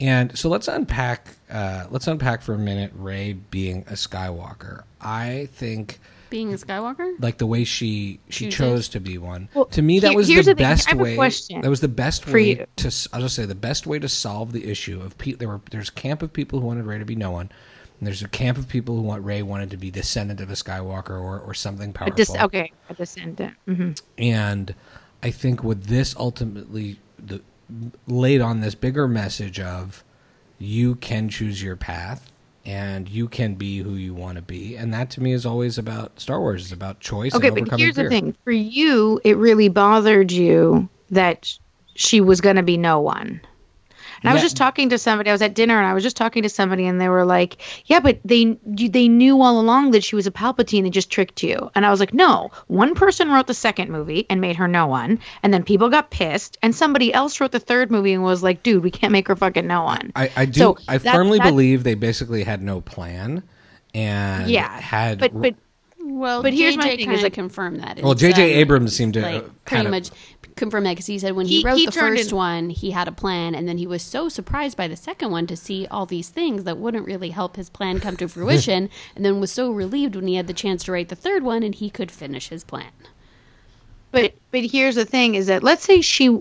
and 0.00 0.36
so 0.36 0.48
let's 0.48 0.68
unpack 0.68 1.28
uh, 1.50 1.86
let's 1.90 2.06
unpack 2.06 2.42
for 2.42 2.54
a 2.54 2.58
minute 2.58 2.92
Rey 2.94 3.32
being 3.34 3.82
a 3.88 3.92
Skywalker. 3.92 4.82
I 5.00 5.48
think 5.52 6.00
Being 6.30 6.52
a 6.52 6.56
Skywalker? 6.56 7.14
like 7.20 7.38
the 7.38 7.46
way 7.46 7.64
she 7.64 8.18
she 8.28 8.46
Chooses? 8.46 8.58
chose 8.58 8.88
to 8.90 9.00
be 9.00 9.18
one. 9.18 9.48
Well, 9.54 9.66
to 9.66 9.82
me, 9.82 10.00
that 10.00 10.14
was 10.14 10.26
the 10.28 10.40
the 10.42 10.54
best 10.54 10.88
have 10.88 10.98
way. 10.98 11.14
question 11.14 11.60
That 11.60 11.68
was 11.70 11.80
the 11.80 11.88
best 11.88 12.24
for 12.24 12.32
way 12.32 12.48
you. 12.58 12.66
to. 12.76 12.86
s- 12.88 13.06
I'll 13.12 13.20
just 13.20 13.36
say 13.36 13.44
the 13.46 13.54
best 13.54 13.86
way 13.86 13.98
to 13.98 14.08
solve 14.08 14.52
the 14.52 14.68
issue 14.68 15.00
of 15.00 15.16
pe- 15.18 15.32
there 15.34 15.48
were 15.48 15.60
there's 15.70 15.90
a 15.90 15.92
camp 15.92 16.22
of 16.22 16.32
people 16.32 16.60
who 16.60 16.66
wanted 16.66 16.86
Rey 16.86 16.98
to 16.98 17.04
be 17.04 17.14
no 17.16 17.30
one. 17.30 17.50
And 18.00 18.08
there's 18.08 18.22
a 18.22 18.28
camp 18.28 18.58
of 18.58 18.66
people 18.68 18.96
who 18.96 19.02
want 19.02 19.24
Rey 19.24 19.42
wanted 19.42 19.70
to 19.70 19.76
be 19.76 19.90
descendant 19.92 20.40
of 20.40 20.50
a 20.50 20.54
Skywalker 20.54 21.10
or, 21.10 21.38
or 21.38 21.54
something 21.54 21.90
A 21.90 21.92
powerful. 21.92 22.16
dis- 22.16 22.34
okay, 22.34 22.72
a 22.90 22.94
descendant. 22.94 23.54
hmm 23.66 23.92
And 24.18 24.74
I 25.22 25.30
think 25.30 25.62
with 25.62 25.84
this 25.86 26.16
ultimately 26.16 26.98
the, 27.24 27.40
laid 28.06 28.40
on 28.40 28.60
this 28.60 28.74
bigger 28.74 29.08
message 29.08 29.60
of 29.60 30.04
you 30.58 30.94
can 30.96 31.28
choose 31.28 31.62
your 31.62 31.76
path 31.76 32.30
and 32.66 33.08
you 33.08 33.28
can 33.28 33.54
be 33.54 33.78
who 33.78 33.94
you 33.94 34.14
want 34.14 34.36
to 34.36 34.42
be. 34.42 34.76
And 34.76 34.92
that 34.94 35.10
to 35.10 35.22
me 35.22 35.32
is 35.32 35.44
always 35.44 35.76
about 35.76 36.18
Star 36.18 36.40
Wars. 36.40 36.62
It's 36.62 36.72
about 36.72 37.00
choice 37.00 37.34
Okay, 37.34 37.50
but 37.50 37.78
here's 37.78 37.96
fear. 37.96 38.04
the 38.04 38.10
thing: 38.10 38.36
for 38.44 38.52
you, 38.52 39.20
it 39.24 39.36
really 39.36 39.68
bothered 39.68 40.32
you 40.32 40.88
that 41.10 41.58
she 41.94 42.20
was 42.20 42.40
going 42.40 42.56
to 42.56 42.62
be 42.62 42.76
no 42.76 43.00
one. 43.00 43.40
And 44.24 44.30
I 44.30 44.32
was 44.32 44.42
just 44.42 44.56
talking 44.56 44.88
to 44.88 44.96
somebody. 44.98 45.28
I 45.28 45.34
was 45.34 45.42
at 45.42 45.54
dinner, 45.54 45.76
and 45.78 45.86
I 45.86 45.92
was 45.92 46.02
just 46.02 46.16
talking 46.16 46.42
to 46.44 46.48
somebody, 46.48 46.86
and 46.86 46.98
they 47.00 47.08
were 47.10 47.24
like, 47.26 47.58
"Yeah, 47.84 48.00
but 48.00 48.18
they 48.24 48.56
they 48.64 49.06
knew 49.06 49.42
all 49.42 49.60
along 49.60 49.90
that 49.90 50.02
she 50.02 50.16
was 50.16 50.26
a 50.26 50.30
Palpatine. 50.30 50.82
They 50.84 50.90
just 50.90 51.10
tricked 51.10 51.42
you." 51.42 51.70
And 51.74 51.84
I 51.84 51.90
was 51.90 52.00
like, 52.00 52.14
"No, 52.14 52.50
one 52.68 52.94
person 52.94 53.30
wrote 53.30 53.46
the 53.46 53.54
second 53.54 53.90
movie 53.90 54.24
and 54.30 54.40
made 54.40 54.56
her 54.56 54.66
no 54.66 54.86
one, 54.86 55.20
and 55.42 55.52
then 55.52 55.62
people 55.62 55.90
got 55.90 56.10
pissed, 56.10 56.56
and 56.62 56.74
somebody 56.74 57.12
else 57.12 57.38
wrote 57.38 57.52
the 57.52 57.60
third 57.60 57.90
movie 57.90 58.14
and 58.14 58.22
was 58.22 58.42
like, 58.42 58.62
"Dude, 58.62 58.82
we 58.82 58.90
can't 58.90 59.12
make 59.12 59.28
her 59.28 59.36
fucking 59.36 59.66
no 59.66 59.82
one." 59.84 60.10
I, 60.16 60.30
I 60.34 60.44
do. 60.46 60.58
So 60.58 60.78
I 60.88 60.96
that- 60.98 61.14
firmly 61.14 61.38
that- 61.38 61.46
believe 61.50 61.84
they 61.84 61.94
basically 61.94 62.44
had 62.44 62.62
no 62.62 62.80
plan, 62.80 63.42
and 63.94 64.50
yeah, 64.50 64.80
had. 64.80 65.18
but 65.20 65.38
but 65.38 65.54
Well, 66.06 66.42
But 66.42 66.52
here's 66.52 66.76
my 66.76 66.84
JJ 66.84 66.96
thing, 66.96 67.04
kind 67.06 67.12
is 67.14 67.20
of 67.20 67.24
like- 67.24 67.32
confirmed 67.32 67.80
that. 67.80 67.98
Well, 68.02 68.10
and 68.10 68.20
J.J. 68.20 68.34
said, 68.34 68.58
Abrams 68.58 68.94
seemed 68.94 69.14
to, 69.14 69.22
like, 69.22 69.64
pretty 69.64 69.86
a- 69.86 69.90
much 69.90 70.10
confirm 70.56 70.84
that 70.84 70.92
because 70.92 71.06
he 71.06 71.18
said 71.18 71.32
when 71.32 71.46
he, 71.46 71.58
He- 71.58 71.64
wrote 71.64 71.76
he 71.78 71.86
the 71.86 71.92
first 71.92 72.30
in- 72.30 72.36
one, 72.36 72.70
he 72.70 72.90
had 72.92 73.08
a 73.08 73.12
plan, 73.12 73.54
and 73.54 73.66
then 73.68 73.78
he 73.78 73.86
was 73.86 74.02
so 74.02 74.28
surprised 74.28 74.76
by 74.76 74.86
the 74.88 74.96
second 74.96 75.30
one 75.30 75.46
to 75.48 75.56
see 75.56 75.86
all 75.90 76.06
these 76.06 76.28
things 76.28 76.64
that 76.64 76.78
wouldn't 76.78 77.06
really 77.06 77.30
help 77.30 77.56
his 77.56 77.68
plan 77.70 78.00
come 78.00 78.16
to 78.18 78.28
fruition, 78.34 78.88
and 79.16 79.24
then 79.24 79.40
was 79.40 79.50
so 79.52 79.70
relieved 79.70 80.14
when 80.16 80.26
he 80.26 80.36
had 80.36 80.46
the 80.46 80.52
chance 80.54 80.84
to 80.84 80.92
write 80.92 81.08
the 81.08 81.16
third 81.16 81.42
one 81.42 81.62
and 81.62 81.74
he 81.76 81.90
could 81.90 82.10
finish 82.10 82.48
his 82.48 82.64
plan. 82.64 82.90
But 84.10 84.34
but 84.52 84.64
here's 84.64 84.94
the 84.94 85.04
thing: 85.04 85.34
is 85.34 85.46
that 85.48 85.62
let's 85.64 85.82
say 85.84 86.00
she, 86.00 86.40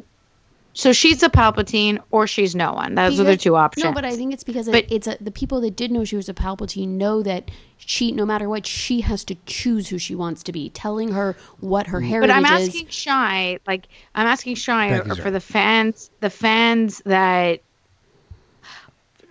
so 0.73 0.91
she's 0.91 1.21
a 1.21 1.29
Palpatine 1.29 1.99
or 2.09 2.25
she's 2.25 2.55
no 2.55 2.73
one. 2.73 2.95
Those 2.95 3.19
are 3.19 3.23
the 3.23 3.37
two 3.37 3.55
options. 3.55 3.83
No, 3.83 3.91
but 3.91 4.03
I 4.05 4.15
think 4.15 4.33
it's 4.33 4.43
because 4.43 4.67
But- 4.67 4.91
it's 4.91 5.07
a, 5.07 5.17
the 5.21 5.31
people 5.31 5.61
that 5.61 5.75
did 5.75 5.91
know 5.91 6.03
she 6.03 6.15
was 6.15 6.29
a 6.29 6.33
Palpatine 6.33 6.89
know 6.89 7.21
that 7.21 7.51
she, 7.77 8.11
no 8.11 8.25
matter 8.25 8.49
what, 8.49 8.65
she 8.65 9.01
has 9.01 9.23
to 9.25 9.35
choose 9.45 9.89
who 9.89 9.97
she 9.99 10.15
wants 10.15 10.41
to 10.43 10.51
be. 10.51 10.69
Telling 10.69 11.11
her 11.11 11.35
what 11.59 11.87
her 11.87 12.01
heritage 12.01 12.35
is. 12.35 12.41
But 12.43 12.51
I'm 12.51 12.59
is. 12.59 12.67
asking 12.69 12.87
Shai, 12.87 13.59
like 13.67 13.87
I'm 14.15 14.25
asking 14.25 14.55
Shai, 14.55 14.97
or, 14.97 15.11
or 15.11 15.15
for 15.15 15.31
the 15.31 15.39
fans, 15.39 16.09
the 16.19 16.29
fans 16.29 17.01
that. 17.05 17.61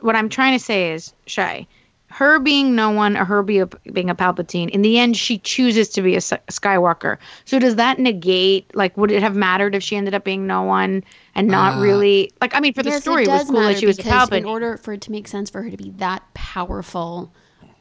What 0.00 0.16
I'm 0.16 0.28
trying 0.28 0.58
to 0.58 0.64
say 0.64 0.92
is, 0.92 1.14
Shai, 1.26 1.66
her 2.12 2.38
being 2.38 2.74
no 2.74 2.90
one 2.90 3.16
or 3.16 3.24
her 3.24 3.42
be 3.42 3.58
a, 3.58 3.66
being 3.66 4.10
a 4.10 4.14
Palpatine, 4.14 4.68
in 4.70 4.82
the 4.82 4.98
end, 4.98 5.16
she 5.16 5.38
chooses 5.38 5.88
to 5.90 6.02
be 6.02 6.14
a 6.14 6.18
Skywalker. 6.18 7.18
So 7.44 7.58
does 7.58 7.76
that 7.76 7.98
negate? 7.98 8.74
Like, 8.76 8.96
would 8.96 9.10
it 9.10 9.22
have 9.22 9.34
mattered 9.34 9.74
if 9.74 9.82
she 9.82 9.96
ended 9.96 10.14
up 10.14 10.24
being 10.24 10.46
no 10.46 10.62
one 10.62 11.02
and 11.34 11.48
not 11.48 11.74
Uh, 11.74 11.80
really? 11.80 12.32
Like, 12.40 12.54
I 12.54 12.60
mean, 12.60 12.74
for 12.74 12.82
the 12.82 12.90
Yes, 12.90 13.02
story, 13.02 13.24
it 13.24 13.28
it 13.28 13.32
was 13.32 13.44
cool 13.50 13.62
that 13.62 13.78
she 13.78 13.86
was 13.86 13.98
a 13.98 14.02
because 14.02 14.28
Palpatine. 14.28 14.38
in 14.38 14.44
order 14.44 14.76
for 14.76 14.92
it 14.92 15.00
to 15.02 15.10
make 15.10 15.26
sense 15.28 15.50
for 15.50 15.62
her 15.62 15.70
to 15.70 15.76
be 15.76 15.90
that 15.96 16.22
powerful 16.34 17.32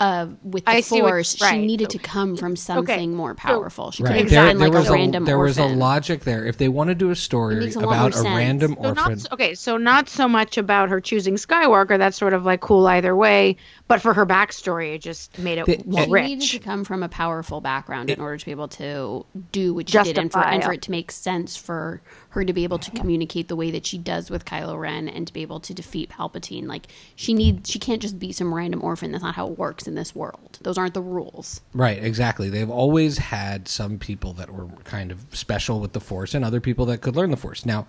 uh, 0.01 0.25
with 0.41 0.65
the 0.65 0.71
I 0.71 0.81
see 0.81 0.99
what- 1.01 1.09
force, 1.11 1.35
she 1.37 1.57
needed 1.59 1.91
to 1.91 1.99
come 1.99 2.35
from 2.35 2.55
something 2.55 3.15
more 3.15 3.35
powerful. 3.35 3.91
She 3.91 4.01
Right. 4.01 4.13
couldn't 4.13 4.29
There, 4.29 4.41
have 4.41 4.49
been 4.53 4.57
there 4.57 4.69
like 4.69 4.77
was 4.79 4.89
a 4.89 4.93
random 4.93 5.25
there 5.25 5.37
was 5.37 5.59
a 5.59 5.65
logic 5.65 6.21
there. 6.23 6.43
If 6.45 6.57
they 6.57 6.69
want 6.69 6.87
to 6.87 6.95
do 6.95 7.11
a 7.11 7.15
story 7.15 7.71
a 7.71 7.79
about 7.79 8.15
more 8.15 8.21
a 8.33 8.35
random 8.35 8.73
So 8.81 8.89
orphan, 8.89 9.13
not, 9.19 9.31
okay, 9.33 9.53
so 9.53 9.77
not 9.77 10.09
so 10.09 10.27
much 10.27 10.57
about 10.57 10.89
her 10.89 10.99
choosing 10.99 11.35
Skywalker. 11.35 11.99
That's 11.99 12.17
sort 12.17 12.33
of 12.33 12.43
like 12.45 12.61
cool 12.61 12.87
either 12.87 13.15
way. 13.15 13.57
But 13.87 14.01
for 14.01 14.13
her 14.15 14.25
backstory, 14.25 14.95
it 14.95 15.01
just 15.01 15.37
made 15.37 15.59
it 15.59 15.65
The- 15.67 15.83
more 15.85 16.03
She 16.05 16.09
rich. 16.11 16.25
needed 16.29 16.49
to 16.49 16.59
come 16.59 16.83
from 16.83 17.03
a 17.03 17.09
powerful 17.09 17.61
background 17.61 18.09
in 18.09 18.19
order 18.19 18.37
to 18.37 18.45
be 18.45 18.51
able 18.51 18.69
to 18.69 19.25
do 19.51 19.73
what 19.75 19.87
she 19.89 20.01
did, 20.01 20.17
and 20.17 20.31
for, 20.31 20.39
and 20.39 20.63
for 20.63 20.71
it. 20.71 20.75
it 20.77 20.81
to 20.83 20.91
make 20.91 21.11
sense 21.11 21.55
for 21.55 22.01
her 22.31 22.43
to 22.45 22.53
be 22.53 22.63
able 22.63 22.79
to 22.79 22.91
communicate 22.91 23.47
the 23.47 23.55
way 23.55 23.71
that 23.71 23.85
she 23.85 23.97
does 23.97 24.29
with 24.29 24.45
Kylo 24.45 24.79
Ren, 24.79 25.07
and 25.07 25.27
to 25.27 25.33
be 25.33 25.41
able 25.41 25.59
to 25.59 25.73
defeat 25.73 26.09
Palpatine. 26.09 26.67
Like 26.67 26.87
she 27.15 27.33
needs, 27.33 27.69
she 27.69 27.79
can't 27.79 28.01
just 28.01 28.19
be 28.19 28.31
some 28.31 28.53
random 28.53 28.83
orphan. 28.83 29.11
That's 29.11 29.23
not 29.23 29.35
how 29.35 29.47
it 29.47 29.57
works 29.57 29.87
in 29.87 29.95
this 29.95 30.15
world. 30.15 30.59
Those 30.61 30.77
aren't 30.77 30.93
the 30.93 31.01
rules. 31.01 31.61
Right, 31.73 32.01
exactly. 32.01 32.49
They've 32.49 32.69
always 32.69 33.17
had 33.17 33.67
some 33.67 33.99
people 33.99 34.33
that 34.33 34.51
were 34.51 34.67
kind 34.83 35.11
of 35.11 35.25
special 35.31 35.79
with 35.79 35.93
the 35.93 35.99
Force 35.99 36.33
and 36.33 36.43
other 36.43 36.61
people 36.61 36.85
that 36.87 37.01
could 37.01 37.15
learn 37.15 37.31
the 37.31 37.37
Force. 37.37 37.65
Now, 37.65 37.87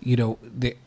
you 0.00 0.16
know, 0.16 0.38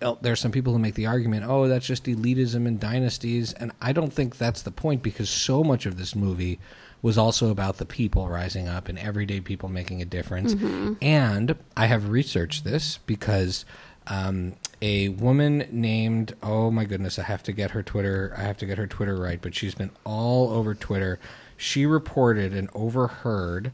uh, 0.02 0.16
there's 0.22 0.40
some 0.40 0.52
people 0.52 0.74
who 0.74 0.80
make 0.80 0.96
the 0.96 1.08
argument, 1.08 1.46
oh, 1.48 1.68
that's 1.68 1.88
just 1.88 2.06
elitism 2.06 2.68
and 2.68 2.80
dynasties. 2.80 3.54
And 3.54 3.72
I 3.82 3.92
don't 3.92 4.14
think 4.14 4.38
that's 4.38 4.62
the 4.62 4.72
point 4.72 5.02
because 5.02 5.30
so 5.30 5.64
much 5.64 5.86
of 5.86 5.98
this 5.98 6.16
movie 6.16 6.60
was 7.02 7.18
also 7.18 7.50
about 7.50 7.78
the 7.78 7.86
people 7.86 8.28
rising 8.28 8.68
up 8.68 8.88
and 8.90 8.98
everyday 8.98 9.40
people 9.40 9.70
making 9.70 10.02
a 10.02 10.06
difference. 10.06 10.54
And 11.02 11.56
I 11.76 11.86
have 11.86 12.10
researched 12.10 12.64
this 12.64 13.00
because 13.06 13.66
um, 14.08 14.54
a 14.82 15.10
woman 15.10 15.68
named 15.72 16.34
oh 16.42 16.72
my 16.72 16.86
goodness, 16.86 17.20
I 17.20 17.24
have 17.24 17.44
to 17.44 17.52
get 17.52 17.72
her 17.72 17.84
Twitter. 17.84 18.34
I 18.38 18.42
have 18.42 18.58
to 18.58 18.66
get 18.66 18.78
her 18.78 18.88
Twitter 18.88 19.16
right, 19.16 19.40
but 19.42 19.54
she's 19.54 19.76
been 19.76 19.92
all 20.06 20.50
over 20.52 20.74
Twitter. 20.74 21.20
She 21.56 21.86
reported 21.86 22.54
and 22.54 22.70
overheard. 22.74 23.72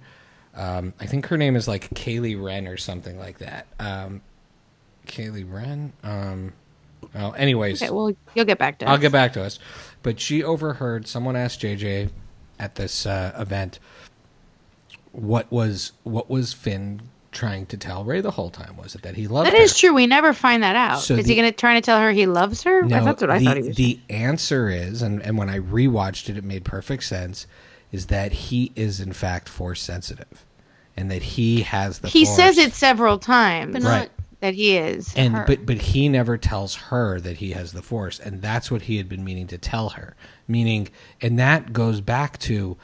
Um, 0.56 0.94
I 1.00 1.06
think 1.06 1.28
her 1.28 1.38
name 1.38 1.56
is 1.56 1.68
like 1.68 1.90
Kaylee 1.96 2.42
Wren 2.42 2.68
or 2.68 2.78
something 2.78 3.18
like 3.18 3.40
that. 3.40 3.68
Um, 3.80 4.22
Kaylee 5.08 5.52
Wren. 5.52 5.94
Um, 6.04 6.54
well, 7.14 7.34
anyways, 7.36 7.82
Okay, 7.82 7.92
well, 7.92 8.12
you'll 8.34 8.46
get 8.46 8.58
back 8.58 8.80
to 8.80 8.88
I'll 8.88 8.96
us. 8.96 9.02
get 9.02 9.12
back 9.12 9.34
to 9.34 9.44
us. 9.44 9.60
But 10.04 10.20
she 10.20 10.44
overheard 10.44 11.08
someone 11.08 11.36
ask 11.36 11.60
JJ 11.60 12.10
at 12.60 12.76
this 12.76 13.06
uh, 13.06 13.34
event 13.38 13.80
what 15.12 15.52
was 15.52 15.92
what 16.04 16.30
was 16.30 16.54
Finn 16.54 17.02
trying 17.32 17.66
to 17.68 17.78
tell 17.78 18.04
Rey 18.04 18.22
the 18.22 18.32
whole 18.32 18.50
time? 18.50 18.78
Was 18.78 18.94
it 18.96 19.02
that 19.04 19.16
he 19.16 19.28
loved 19.28 19.48
That 19.48 19.54
her? 19.58 19.62
is 19.64 19.78
true. 19.78 19.94
We 19.94 20.06
never 20.08 20.34
find 20.34 20.62
that 20.64 20.76
out. 20.76 21.00
So 21.02 21.16
is 21.16 21.26
he 21.26 21.34
the- 21.34 21.42
going 21.42 21.52
to 21.52 21.56
try 21.58 21.76
to 21.76 21.82
tell 21.82 22.00
her 22.00 22.12
he 22.12 22.26
loves 22.26 22.64
her? 22.64 22.82
No, 22.84 23.04
That's 23.04 23.22
what 23.22 23.30
I 23.32 23.40
the, 23.40 23.46
thought 23.46 23.58
he 23.58 23.64
was. 23.64 23.76
The 23.76 24.00
answer 24.10 24.70
is, 24.70 25.02
and, 25.02 25.22
and 25.22 25.38
when 25.38 25.50
I 25.50 25.60
rewatched 25.60 26.30
it, 26.30 26.38
it 26.38 26.44
made 26.44 26.64
perfect 26.64 27.04
sense, 27.04 27.48
is 27.92 28.08
that 28.08 28.32
he 28.34 28.72
is 28.76 29.00
in 29.00 29.14
fact 29.14 29.50
force 29.50 29.82
sensitive, 29.82 30.46
and 30.98 31.10
that 31.12 31.22
he 31.24 31.62
has 31.62 32.00
the. 32.00 32.08
he 32.08 32.26
force. 32.26 32.36
says 32.38 32.58
it 32.58 32.74
several 32.74 33.18
times 33.20 33.74
But 33.74 33.84
Right. 33.84 34.10
Not 34.44 34.50
that 34.50 34.56
he 34.56 34.76
is. 34.78 35.14
and 35.16 35.36
her. 35.36 35.46
but 35.48 35.66
but 35.66 35.78
he 35.78 36.10
never 36.10 36.38
tells 36.38 36.76
her 36.76 37.20
that 37.22 37.38
he 37.38 37.52
has 37.52 37.72
the 37.72 37.82
force 37.82 38.20
and 38.20 38.42
that's 38.42 38.70
what 38.70 38.84
he 38.84 38.98
had 38.98 39.08
been 39.08 39.24
meaning 39.24 39.48
to 39.48 39.58
tell 39.58 39.90
her 39.90 40.18
meaning 40.50 40.90
and 41.22 41.40
that 41.40 41.72
goes 41.72 42.02
back 42.02 42.38
to 42.40 42.76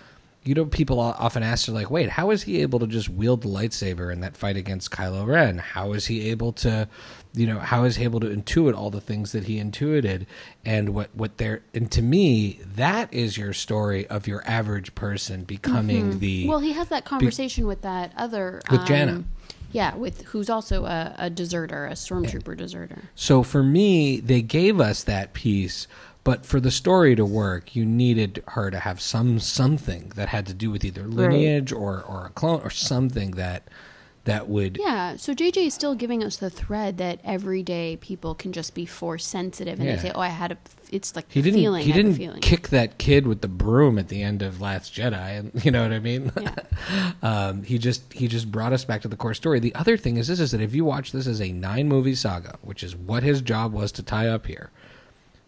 you 0.45 0.56
know 0.56 0.65
people 0.65 1.00
often 1.02 1.43
ask 1.43 1.67
her 1.67 1.74
like 1.74 1.91
wait 1.91 2.12
how 2.12 2.30
is 2.32 2.43
he 2.43 2.62
able 2.62 2.80
to 2.80 2.88
just 2.88 3.10
wield 3.10 3.41
the 3.41 3.50
lightsaber 3.50 4.12
in 4.12 4.22
that 4.22 4.38
fight 4.38 4.56
against 4.56 4.89
Kylo 4.89 5.28
Ren 5.28 5.58
how 5.58 5.91
is 5.91 6.06
he 6.06 6.30
able 6.30 6.54
to 6.54 6.88
you 7.34 7.45
know 7.45 7.60
how 7.60 7.84
is 7.84 7.98
he 7.98 8.06
able 8.06 8.22
to 8.22 8.28
intuit 8.28 8.74
all 8.74 8.89
the 8.89 9.02
things 9.02 9.34
that 9.34 9.43
he 9.43 9.60
intuited 9.60 10.26
and 10.63 10.89
what 10.95 11.13
what 11.13 11.38
they're 11.38 11.62
and 11.74 11.91
to 11.91 12.02
me 12.02 12.62
that 12.63 13.13
is 13.13 13.38
your 13.38 13.52
story 13.54 14.08
of 14.08 14.28
your 14.28 14.41
average 14.48 14.95
person 14.95 15.43
becoming 15.43 16.19
the 16.19 16.48
Well, 16.48 16.60
he 16.60 16.72
has 16.72 16.88
that 16.88 17.04
conversation 17.06 17.67
with 17.67 17.82
that 17.82 18.13
other 18.15 18.62
With 18.72 18.80
um, 18.80 18.88
Jannah. 18.88 19.24
Yeah, 19.72 19.96
with 19.96 20.24
who's 20.24 20.50
also 20.50 20.86
a, 20.86 21.16
a 21.18 21.30
deserter, 21.30 21.86
a 21.86 21.94
stormtrooper 21.94 22.58
deserter. 22.58 23.04
So 23.16 23.44
for 23.44 23.62
me, 23.64 24.20
they 24.20 24.42
gave 24.42 24.80
us 24.80 25.04
that 25.04 25.34
piece, 25.34 25.88
but 26.24 26.46
for 26.46 26.60
the 26.60 26.72
story 26.72 27.16
to 27.16 27.26
work, 27.26 27.76
you 27.76 27.86
needed 27.86 28.44
her 28.50 28.72
to 28.72 28.80
have 28.80 29.00
some 29.00 29.40
something 29.40 30.12
that 30.16 30.30
had 30.30 30.48
to 30.48 30.54
do 30.54 30.72
with 30.72 30.84
either 30.84 31.04
lineage 31.04 31.72
or 31.72 32.02
or 32.04 32.26
a 32.26 32.30
clone 32.30 32.62
or 32.62 32.70
something 32.70 33.32
that 33.32 33.68
that 34.30 34.48
would 34.48 34.78
Yeah, 34.80 35.15
so 35.18 35.34
JJ 35.34 35.68
is 35.68 35.74
still 35.74 35.96
giving 35.96 36.24
us 36.24 36.38
the 36.38 36.50
thread 36.50 36.98
that 37.00 37.20
everyday 37.24 37.98
people 37.98 38.36
can 38.36 38.52
just 38.54 38.74
be 38.74 38.86
force 38.86 39.26
sensitive, 39.26 39.80
and 39.80 39.88
Yeah. 39.88 39.96
they 39.98 40.02
say, 40.04 40.12
"Oh, 40.15 40.22
I 40.22 40.30
had 40.30 40.52
a." 40.54 40.58
It's 40.92 41.15
like 41.15 41.26
he 41.32 41.42
didn't 41.44 41.60
feeling. 41.60 41.84
he 41.86 41.92
I 41.92 41.96
have 41.96 42.00
a 42.00 42.04
didn't 42.10 42.18
feeling. 42.18 42.42
kick 42.42 42.70
that 42.70 42.98
kid 42.98 43.28
with 43.28 43.42
the 43.42 43.48
broom 43.48 44.00
at 44.00 44.08
the 44.08 44.24
end 44.24 44.42
of 44.42 44.60
Last 44.62 44.94
Jedi, 44.94 45.38
and 45.39 45.52
you 45.65 45.70
know 45.72 45.84
what 45.84 45.92
I 45.94 46.00
mean. 46.00 46.32
Yeah. 46.39 47.12
um, 47.22 47.63
he 47.63 47.78
just 47.78 48.12
he 48.13 48.28
just 48.28 48.52
brought 48.52 48.74
us 48.74 48.86
back 48.86 49.02
to 49.02 49.08
the 49.08 49.15
core 49.15 49.34
story. 49.34 49.60
The 49.60 49.76
other 49.76 49.98
thing 49.98 50.18
is 50.18 50.28
this: 50.30 50.39
is 50.39 50.52
that 50.52 50.62
if 50.62 50.74
you 50.74 50.86
watch 50.86 51.12
this 51.12 51.28
as 51.28 51.42
a 51.42 51.52
nine 51.52 51.88
movie 51.88 52.15
saga, 52.15 52.58
which 52.62 52.82
is 52.84 52.96
what 52.96 53.24
his 53.24 53.42
job 53.42 53.74
was 53.74 53.92
to 53.94 54.04
tie 54.04 54.28
up 54.28 54.48
here, 54.48 54.72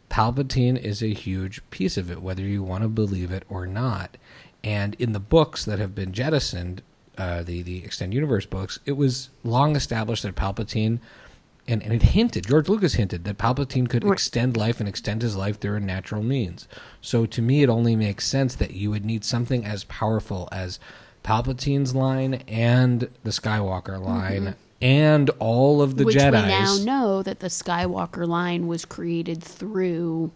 Palpatine 0.10 0.78
is 0.78 1.02
a 1.02 1.14
huge 1.14 1.62
piece 1.70 1.98
of 1.98 2.12
it, 2.12 2.22
whether 2.22 2.44
you 2.44 2.62
want 2.64 2.84
to 2.84 2.90
believe 2.90 3.32
it 3.32 3.44
or 3.50 3.66
not. 3.66 4.18
And 4.64 4.94
in 5.00 5.14
the 5.14 5.20
books 5.20 5.66
that 5.66 5.80
have 5.80 5.96
been 5.96 6.12
jettisoned, 6.12 6.84
uh, 7.18 7.44
the 7.44 7.62
the 7.62 7.84
extended 7.84 8.16
universe 8.16 8.46
books, 8.46 8.80
it 8.86 8.94
was 8.94 9.30
long 9.44 9.76
established 9.76 10.24
that 10.24 10.36
Palpatine, 10.36 11.00
and, 11.68 11.84
and 11.84 11.94
it 11.94 12.02
hinted, 12.02 12.48
George 12.48 12.70
Lucas 12.70 12.96
hinted 12.96 13.24
that 13.26 13.38
Palpatine 13.38 13.88
could 13.90 14.04
Right. 14.04 14.14
extend 14.14 14.58
life 14.58 14.80
and 14.80 14.90
extend 14.90 15.22
his 15.22 15.36
life 15.36 15.60
through 15.60 15.76
a 15.76 15.80
natural 15.80 16.24
means. 16.24 16.68
So 17.02 17.26
to 17.26 17.42
me, 17.42 17.64
it 17.64 17.70
only 17.70 17.96
makes 17.96 18.26
sense 18.28 18.56
that 18.56 18.72
you 18.72 18.90
would 18.92 19.06
need 19.06 19.24
something 19.24 19.66
as 19.66 19.84
powerful 19.86 20.50
as 20.52 20.80
Palpatine's 21.24 21.94
line 21.94 22.42
and 22.48 23.10
the 23.24 23.30
Skywalker 23.30 24.04
line 24.04 24.56
and 24.82 25.30
all 25.38 25.82
of 25.82 25.98
the 25.98 26.06
Which 26.06 26.16
we 26.16 26.22
now 26.22 26.78
know 26.84 27.22
that 27.22 27.40
the 27.40 27.48
Skywalker 27.48 28.28
line 28.28 28.68
was 28.68 28.84
created 28.86 29.44
through 29.44 30.32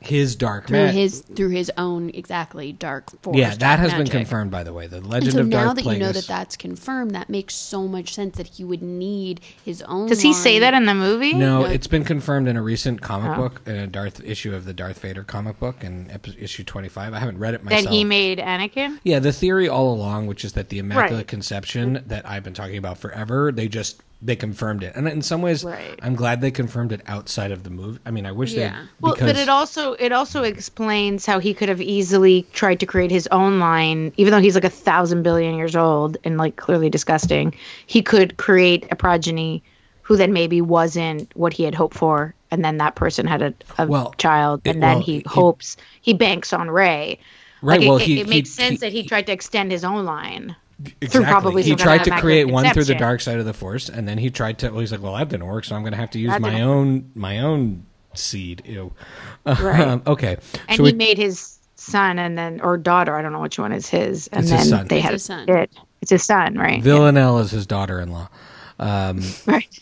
his 0.00 0.36
dark 0.36 0.66
through 0.68 0.78
magic. 0.78 0.94
his 0.94 1.20
through 1.22 1.48
his 1.48 1.72
own 1.78 2.10
exactly 2.10 2.72
dark 2.72 3.10
force. 3.22 3.36
Yeah, 3.36 3.50
that 3.50 3.58
dark 3.58 3.80
has 3.80 3.94
been 3.94 4.06
confirmed, 4.06 4.50
by 4.50 4.62
the 4.62 4.72
way. 4.72 4.86
The 4.86 4.98
And 4.98 5.06
Legend 5.06 5.32
so 5.32 5.40
of 5.40 5.48
now 5.48 5.64
Darth 5.64 5.76
that 5.76 5.84
you 5.86 5.98
know 5.98 6.12
that 6.12 6.26
that's 6.26 6.56
confirmed, 6.56 7.12
that 7.12 7.28
makes 7.30 7.54
so 7.54 7.88
much 7.88 8.14
sense 8.14 8.36
that 8.36 8.46
he 8.46 8.62
would 8.64 8.82
need 8.82 9.40
his 9.64 9.82
own. 9.82 10.08
Does 10.08 10.20
he 10.20 10.32
say 10.32 10.58
that 10.60 10.74
in 10.74 10.84
the 10.84 10.94
movie? 10.94 11.32
no, 11.32 11.62
No. 11.62 11.64
it's 11.64 11.86
been 11.86 12.04
confirmed 12.04 12.46
in 12.46 12.56
a 12.56 12.62
recent 12.62 13.00
comic 13.00 13.32
Oh. 13.32 13.42
book, 13.42 13.62
in 13.66 13.74
a 13.76 13.86
Darth 13.86 14.22
issue 14.22 14.54
of 14.54 14.64
the 14.64 14.72
Darth 14.74 15.00
Vader 15.00 15.22
comic 15.24 15.58
book, 15.58 15.82
in 15.82 16.10
issue 16.38 16.62
twenty-five. 16.64 17.14
I 17.14 17.18
haven't 17.18 17.38
read 17.38 17.54
it 17.54 17.64
that 17.64 17.70
myself. 17.70 17.94
he 17.94 18.04
made 18.04 18.38
Anakin? 18.38 18.98
yeah, 19.02 19.18
the 19.18 19.32
theory 19.32 19.68
all 19.68 19.92
along, 19.94 20.26
which 20.26 20.44
is 20.44 20.52
that 20.52 20.68
the 20.68 20.78
Immaculate 20.78 21.12
Right. 21.12 21.26
Conception 21.26 22.02
that 22.06 22.28
I've 22.28 22.44
been 22.44 22.54
talking 22.54 22.76
about 22.76 22.98
forever, 22.98 23.50
they 23.50 23.66
just 23.68 24.02
they 24.22 24.34
confirmed 24.36 24.82
it, 24.82 24.94
and 24.96 25.06
in 25.06 25.20
some 25.22 25.42
ways, 25.42 25.62
Right. 25.62 25.98
I'm 26.02 26.14
glad 26.14 26.40
they 26.40 26.50
confirmed 26.50 26.90
it 26.92 27.02
outside 27.06 27.50
of 27.52 27.64
the 27.64 27.70
movie. 27.70 27.98
I 28.06 28.10
mean, 28.10 28.24
I 28.26 28.32
wish 28.32 28.52
Yeah. 28.54 28.70
they 28.70 28.86
Well, 29.00 29.14
but 29.18 29.36
it 29.36 29.48
also 29.48 29.92
it 29.94 30.10
also 30.10 30.42
explains 30.42 31.26
how 31.26 31.38
he 31.38 31.52
could 31.52 31.68
have 31.68 31.80
easily 31.82 32.46
tried 32.52 32.80
to 32.80 32.86
create 32.86 33.10
his 33.10 33.26
own 33.28 33.58
line, 33.60 34.12
even 34.16 34.30
though 34.32 34.40
he's 34.40 34.54
like 34.54 34.64
a 34.64 34.70
thousand 34.70 35.22
billion 35.22 35.54
years 35.54 35.76
old 35.76 36.16
and 36.24 36.38
like 36.38 36.56
clearly 36.56 36.88
disgusting. 36.88 37.54
He 37.86 38.00
could 38.02 38.36
create 38.38 38.86
a 38.90 38.96
progeny 38.96 39.62
who 40.02 40.16
then 40.16 40.32
maybe 40.32 40.60
wasn't 40.62 41.30
what 41.36 41.52
he 41.52 41.64
had 41.64 41.74
hoped 41.74 41.94
for, 41.96 42.34
and 42.50 42.64
then 42.64 42.78
that 42.78 42.94
person 42.94 43.26
had 43.26 43.42
a, 43.42 43.52
a 43.76 43.86
Well, 43.86 44.14
child, 44.18 44.62
it- 44.64 44.70
and 44.70 44.82
then 44.82 44.94
well, 44.96 45.02
he 45.04 45.16
it- 45.18 45.26
hopes 45.26 45.76
he 46.00 46.14
banks 46.14 46.52
on 46.52 46.70
Rey. 46.70 47.18
right. 47.60 47.80
Like, 47.80 47.88
well, 47.88 47.98
it, 47.98 48.02
he 48.04 48.20
it, 48.20 48.26
it 48.26 48.28
makes 48.30 48.56
he- 48.56 48.62
sense 48.62 48.70
he- 48.72 48.76
that 48.86 48.92
he 48.92 49.02
tried 49.02 49.26
to 49.26 49.32
extend 49.32 49.70
his 49.72 49.84
own 49.84 50.04
line. 50.06 50.56
Exactly. 51.00 51.24
probably 51.24 51.62
he 51.62 51.74
tried 51.74 52.04
to 52.04 52.10
create 52.20 52.44
one 52.48 52.68
through 52.74 52.84
the 52.84 52.94
dark 52.94 53.20
side 53.22 53.38
of 53.38 53.46
the 53.46 53.54
force, 53.54 53.88
and 53.88 54.06
then 54.06 54.18
he 54.18 54.28
tried 54.30 54.58
to. 54.58 54.68
Well, 54.70 54.80
he's 54.80 54.92
like, 54.92 55.02
"Well, 55.02 55.14
that 55.16 55.28
didn't 55.30 55.46
work, 55.46 55.64
so 55.64 55.74
I'm 55.74 55.82
going 55.82 55.92
to 55.94 55.98
have 55.98 56.10
to 56.10 56.18
use 56.18 56.30
That 56.32 56.40
my 56.42 56.50
didn't 56.50 56.66
own 56.66 57.10
my 57.14 57.38
own 57.40 57.86
seed." 58.14 58.62
Ew. 58.66 58.92
Right. 59.46 59.80
Um, 59.80 60.02
okay. 60.06 60.36
And 60.68 60.76
so 60.76 60.84
he 60.84 60.92
we- 60.92 60.98
made 60.98 61.16
his 61.18 61.58
son 61.76 62.18
and 62.18 62.36
then 62.36 62.60
or 62.60 62.76
daughter, 62.76 63.14
I 63.16 63.22
don't 63.22 63.32
know 63.32 63.40
which 63.40 63.58
one 63.58 63.72
is 63.72 63.88
his, 63.88 64.26
and 64.28 64.40
It's 64.42 64.50
then 64.50 64.58
his 64.60 64.68
son. 64.70 64.86
they 64.88 64.96
It's 64.96 65.04
had 65.04 65.12
his 65.14 65.22
a 65.22 65.24
son. 65.26 65.46
kid. 65.46 65.70
It's 66.02 66.10
his 66.10 66.24
son, 66.24 66.54
right? 66.58 66.82
Villanelle 66.82 67.38
is 67.38 67.50
his 67.52 67.66
daughter-in-law. 67.66 68.28
Um, 68.78 69.22
Right. 69.46 69.80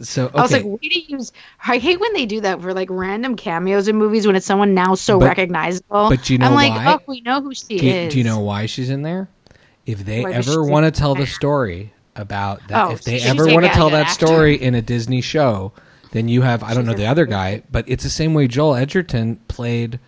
so 0.00 0.26
okay. 0.26 0.38
I 0.38 0.42
was 0.42 0.52
like, 0.52 0.64
way 0.64 0.78
to 0.78 1.12
use. 1.12 1.32
I 1.66 1.78
hate 1.78 1.98
when 2.00 2.12
they 2.12 2.26
do 2.26 2.40
that 2.42 2.60
for 2.62 2.72
like 2.74 2.88
random 2.90 3.34
cameos 3.36 3.88
in 3.88 3.96
movies 3.96 4.26
when 4.26 4.36
it's 4.36 4.46
someone 4.46 4.74
now 4.74 4.94
so 4.94 5.18
But- 5.18 5.26
recognizable. 5.26 6.10
but 6.10 6.30
you 6.30 6.38
know 6.38 6.46
I'm 6.46 6.54
like, 6.54 6.70
why? 6.72 6.94
oh, 6.94 7.00
we 7.08 7.20
know 7.22 7.40
who 7.40 7.52
she 7.54 7.78
do, 7.78 7.86
you, 7.86 7.92
is. 7.92 8.12
do 8.12 8.18
you 8.18 8.24
know 8.24 8.38
why 8.40 8.66
she's 8.66 8.90
in 8.90 9.02
there? 9.02 9.28
If 9.88 10.04
they 10.04 10.22
Why, 10.22 10.32
ever 10.32 10.62
want 10.62 10.84
to 10.84 10.90
tell 10.92 11.14
the 11.14 11.26
story 11.26 11.94
about 12.14 12.68
that, 12.68 12.84
Oh, 12.86 12.92
if 12.92 13.02
they 13.04 13.22
ever 13.22 13.46
want 13.46 13.64
to 13.64 13.72
tell 13.72 13.88
that 13.90 14.08
actor. 14.08 14.26
story 14.26 14.54
in 14.54 14.74
a 14.74 14.82
Disney 14.82 15.22
show, 15.22 15.72
then 16.12 16.28
you 16.28 16.42
have 16.42 16.62
I 16.62 16.74
don't 16.74 16.84
know 16.84 16.92
the 16.92 17.06
other 17.06 17.24
guy, 17.24 17.62
but 17.70 17.86
it's 17.88 18.04
the 18.04 18.10
same 18.10 18.34
way 18.34 18.46
Joel 18.48 18.74
Edgerton 18.74 19.36
played 19.48 19.98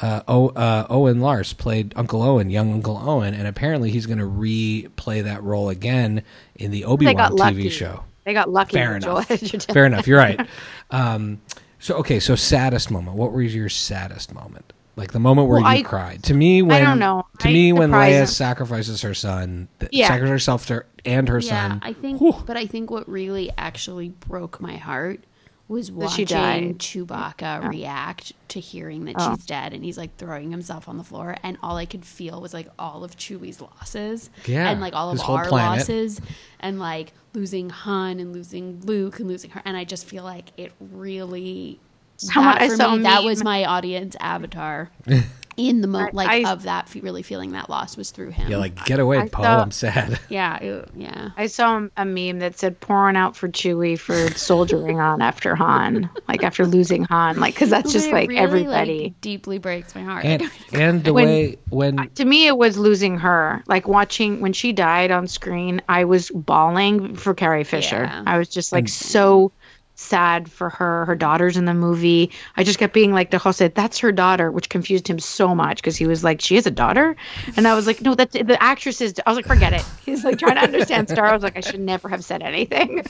uh, 0.00 0.22
o, 0.26 0.48
uh, 0.48 0.86
Owen 0.90 1.20
Lars 1.20 1.52
played 1.52 1.92
Uncle 1.94 2.20
Owen, 2.20 2.50
young 2.50 2.72
Uncle 2.72 2.98
Owen, 2.98 3.34
and 3.34 3.46
apparently 3.46 3.90
he's 3.92 4.06
going 4.06 4.18
to 4.18 4.24
replay 4.24 5.22
that 5.22 5.40
role 5.44 5.68
again 5.68 6.24
in 6.56 6.72
the 6.72 6.84
Obi 6.84 7.06
Wan 7.06 7.14
got 7.14 7.34
lucky. 7.34 7.66
TV 7.66 7.70
show. 7.70 8.02
They 8.24 8.32
got 8.34 8.50
lucky. 8.50 8.74
Fair 8.74 8.94
with 8.94 9.04
Joel 9.04 9.16
enough. 9.18 9.30
Edgerton. 9.30 9.72
Fair 9.74 9.86
enough. 9.86 10.06
You're 10.06 10.18
right. 10.18 10.46
Um, 10.90 11.40
so 11.78 11.94
okay, 11.96 12.20
so 12.20 12.34
saddest 12.34 12.90
moment. 12.90 13.16
What 13.16 13.32
was 13.32 13.54
your 13.54 13.70
saddest 13.70 14.34
moment? 14.34 14.74
Like 14.94 15.12
the 15.12 15.18
moment 15.20 15.48
where 15.48 15.60
Well, 15.60 15.72
you 15.72 15.78
I- 15.80 15.82
cried. 15.82 16.22
To 16.24 16.34
me, 16.34 16.60
when 16.62 16.82
I 16.82 16.84
don't 16.84 16.98
know. 16.98 17.24
To 17.38 17.48
I- 17.48 17.52
me, 17.52 17.72
when 17.72 17.88
surprise- 17.90 18.12
Leia 18.14 18.28
sacrifices 18.28 19.00
her 19.02 19.14
son, 19.14 19.68
Yeah. 19.90 20.08
sacrifices 20.08 20.30
herself 20.30 20.66
to, 20.66 20.84
and 21.06 21.28
her 21.28 21.38
Yeah, 21.40 21.68
son. 21.68 21.80
I 21.82 21.92
think, 21.94 22.20
Whew. 22.20 22.42
but 22.46 22.56
I 22.58 22.66
think 22.66 22.90
what 22.90 23.08
really 23.08 23.50
actually 23.56 24.10
broke 24.10 24.60
my 24.60 24.76
heart 24.76 25.20
was 25.68 25.90
watching 25.90 26.26
died. 26.26 26.78
Chewbacca 26.78 27.66
react 27.70 28.32
to 28.48 28.60
hearing 28.60 29.06
that 29.06 29.14
Oh. 29.18 29.34
she's 29.34 29.46
dead, 29.46 29.72
and 29.72 29.82
he's 29.82 29.96
like 29.96 30.14
throwing 30.18 30.50
himself 30.50 30.86
on 30.86 30.98
the 30.98 31.04
floor, 31.04 31.36
and 31.42 31.56
all 31.62 31.78
I 31.78 31.86
could 31.86 32.04
feel 32.04 32.42
was 32.42 32.52
like 32.52 32.68
all 32.78 33.02
of 33.02 33.16
Chewie's 33.16 33.62
losses, 33.62 34.28
Yeah, 34.44 34.68
and 34.68 34.82
like 34.82 34.92
all 34.94 35.08
of 35.08 35.18
his 35.18 35.22
our 35.26 35.46
planet. 35.48 35.78
losses, 35.88 36.20
and 36.60 36.78
like 36.78 37.14
losing 37.32 37.70
Han 37.70 38.20
and 38.20 38.34
losing 38.34 38.82
Luke 38.84 39.18
and 39.20 39.28
losing 39.28 39.50
her, 39.52 39.62
and 39.64 39.74
I 39.74 39.84
just 39.84 40.04
feel 40.06 40.24
like 40.24 40.52
it 40.58 40.72
really. 40.78 41.80
Someone- 42.22 42.54
that 42.54 42.62
I 42.62 42.68
for 42.68 42.76
saw 42.76 42.94
a 42.94 42.96
me, 42.96 43.02
that 43.04 43.24
was 43.24 43.42
my 43.44 43.64
audience 43.64 44.16
avatar. 44.20 44.90
In 45.58 45.82
the 45.82 45.86
moment 45.86 46.14
like 46.14 46.46
I- 46.46 46.50
of 46.50 46.62
that, 46.62 46.88
really 47.02 47.20
feeling 47.20 47.52
that 47.52 47.68
loss 47.68 47.94
was 47.94 48.10
through 48.10 48.30
him. 48.30 48.50
yeah, 48.50 48.56
like 48.56 48.86
get 48.86 48.98
away, 48.98 49.18
I 49.18 49.28
Poe. 49.28 49.42
saw- 49.42 49.60
I'm 49.60 49.70
sad. 49.70 50.18
yeah, 50.30 50.56
it- 50.56 50.88
yeah. 50.96 51.28
I 51.36 51.46
saw 51.46 51.88
a 51.94 52.04
meme 52.06 52.38
that 52.38 52.58
said 52.58 52.80
pouring 52.80 53.16
out 53.16 53.36
for 53.36 53.50
Chewie 53.50 53.98
for 53.98 54.30
soldiering 54.30 54.98
on 54.98 55.20
after 55.20 55.54
Han, 55.54 56.08
like 56.28 56.42
after 56.42 56.64
losing 56.64 57.04
Han, 57.04 57.38
like 57.38 57.52
because 57.52 57.68
that's 57.68 57.92
just 57.92 58.06
it 58.08 58.12
like 58.14 58.30
really, 58.30 58.40
everybody. 58.40 59.02
like, 59.04 59.20
deeply 59.20 59.58
breaks 59.58 59.94
my 59.94 60.00
heart. 60.02 60.24
And 60.24 60.50
and 60.72 61.04
the 61.04 61.12
When- 61.12 61.26
way 61.26 61.56
when 61.68 62.08
to 62.14 62.24
me, 62.24 62.46
it 62.46 62.56
was 62.56 62.78
losing 62.78 63.18
her. 63.18 63.62
Like 63.66 63.86
watching 63.86 64.40
when 64.40 64.54
she 64.54 64.72
died 64.72 65.10
on 65.10 65.26
screen, 65.28 65.82
I 65.86 66.04
was 66.04 66.30
bawling 66.34 67.14
for 67.14 67.34
Carrie 67.34 67.64
Fisher. 67.64 68.04
Yeah. 68.04 68.22
I 68.26 68.38
was 68.38 68.48
just 68.48 68.72
like 68.72 68.88
so 68.88 69.52
sad 69.94 70.50
for 70.50 70.70
her. 70.70 71.04
Her 71.04 71.14
daughter's 71.14 71.56
in 71.56 71.64
the 71.64 71.74
movie. 71.74 72.30
I 72.56 72.64
just 72.64 72.78
kept 72.78 72.94
being 72.94 73.12
like 73.12 73.30
to 73.30 73.38
Jose, 73.38 73.66
"That's 73.68 73.98
her 73.98 74.12
daughter," 74.12 74.50
which 74.50 74.68
confused 74.68 75.08
him 75.08 75.18
so 75.18 75.54
much 75.54 75.76
because 75.76 75.96
he 75.96 76.06
was 76.06 76.24
like, 76.24 76.40
"She 76.40 76.54
has 76.56 76.66
a 76.66 76.70
daughter," 76.70 77.16
and 77.56 77.66
I 77.66 77.74
was 77.74 77.86
like, 77.86 78.00
"No, 78.00 78.14
that's 78.14 78.32
the 78.32 78.62
actress's." 78.62 79.14
I 79.24 79.30
was 79.30 79.36
like, 79.36 79.46
"Forget 79.46 79.72
it." 79.72 79.84
He's 80.04 80.24
like 80.24 80.38
trying 80.38 80.56
to 80.56 80.62
understand 80.62 81.08
Star. 81.08 81.26
I 81.26 81.34
was 81.34 81.42
like, 81.42 81.56
"I 81.56 81.60
should 81.60 81.80
never 81.80 82.08
have 82.08 82.24
said 82.24 82.42
anything." 82.42 83.04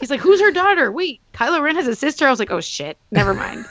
He's 0.00 0.10
like, 0.10 0.20
"Who's 0.20 0.40
her 0.40 0.50
daughter?" 0.50 0.92
Wait, 0.92 1.20
Kylo 1.34 1.60
Ren 1.60 1.76
has 1.76 1.88
a 1.88 1.96
sister. 1.96 2.26
I 2.26 2.30
was 2.30 2.38
like, 2.38 2.50
"Oh 2.50 2.60
shit, 2.60 2.96
never 3.10 3.34
mind." 3.34 3.66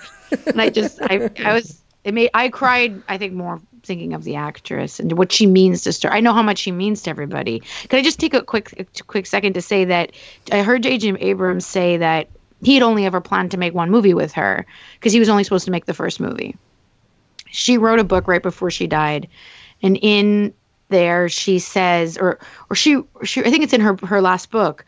and 0.46 0.62
I 0.62 0.70
just, 0.70 1.00
I, 1.02 1.30
I 1.43 1.54
was, 1.54 1.82
it 2.04 2.13
made, 2.13 2.30
I 2.34 2.50
cried. 2.50 3.02
I 3.08 3.17
think 3.17 3.34
more 3.34 3.62
thinking 3.84 4.13
of 4.13 4.24
the 4.24 4.36
actress 4.36 5.00
and 5.00 5.13
what 5.13 5.32
she 5.32 5.48
means 5.48 5.84
to 5.84 5.93
Star. 5.93 6.12
I 6.12 6.20
know 6.20 6.34
how 6.34 6.43
much 6.43 6.60
she 6.60 6.72
means 6.72 7.04
to 7.04 7.10
everybody. 7.10 7.62
Can 7.88 8.00
I 8.00 8.04
just 8.04 8.20
take 8.20 8.34
a 8.34 8.41
quick, 8.41 8.74
a 8.78 9.04
quick 9.04 9.26
second 9.26 9.54
to 9.54 9.62
say 9.62 9.86
that 9.86 10.12
I 10.52 10.62
heard 10.62 10.84
J.J. 10.84 11.15
Abrams 11.20 11.65
say 11.65 11.98
that 11.98 12.28
he 12.62 12.74
had 12.74 12.84
only 12.84 13.06
ever 13.06 13.22
planned 13.22 13.52
to 13.52 13.58
make 13.58 13.74
one 13.74 13.91
movie 13.91 14.13
with 14.13 14.34
her 14.34 14.65
because 14.96 15.13
he 15.13 15.20
was 15.20 15.30
only 15.30 15.43
supposed 15.43 15.65
to 15.65 15.72
make 15.72 15.86
the 15.86 15.93
first 15.93 16.20
movie. 16.20 16.56
She 17.50 17.78
wrote 17.78 18.00
a 18.00 18.04
book 18.04 18.28
right 18.28 18.43
before 18.43 18.72
she 18.72 18.88
died, 18.88 19.28
and 19.82 19.98
in 20.02 20.54
there 20.89 21.30
she 21.30 21.60
says, 21.60 22.17
or 22.17 22.39
or 22.70 22.76
she, 22.76 23.02
she 23.24 23.41
I 23.41 23.50
think 23.50 23.63
it's 23.63 23.74
in 23.74 23.82
her 23.82 23.98
her 24.04 24.22
last 24.22 24.52
book. 24.52 24.86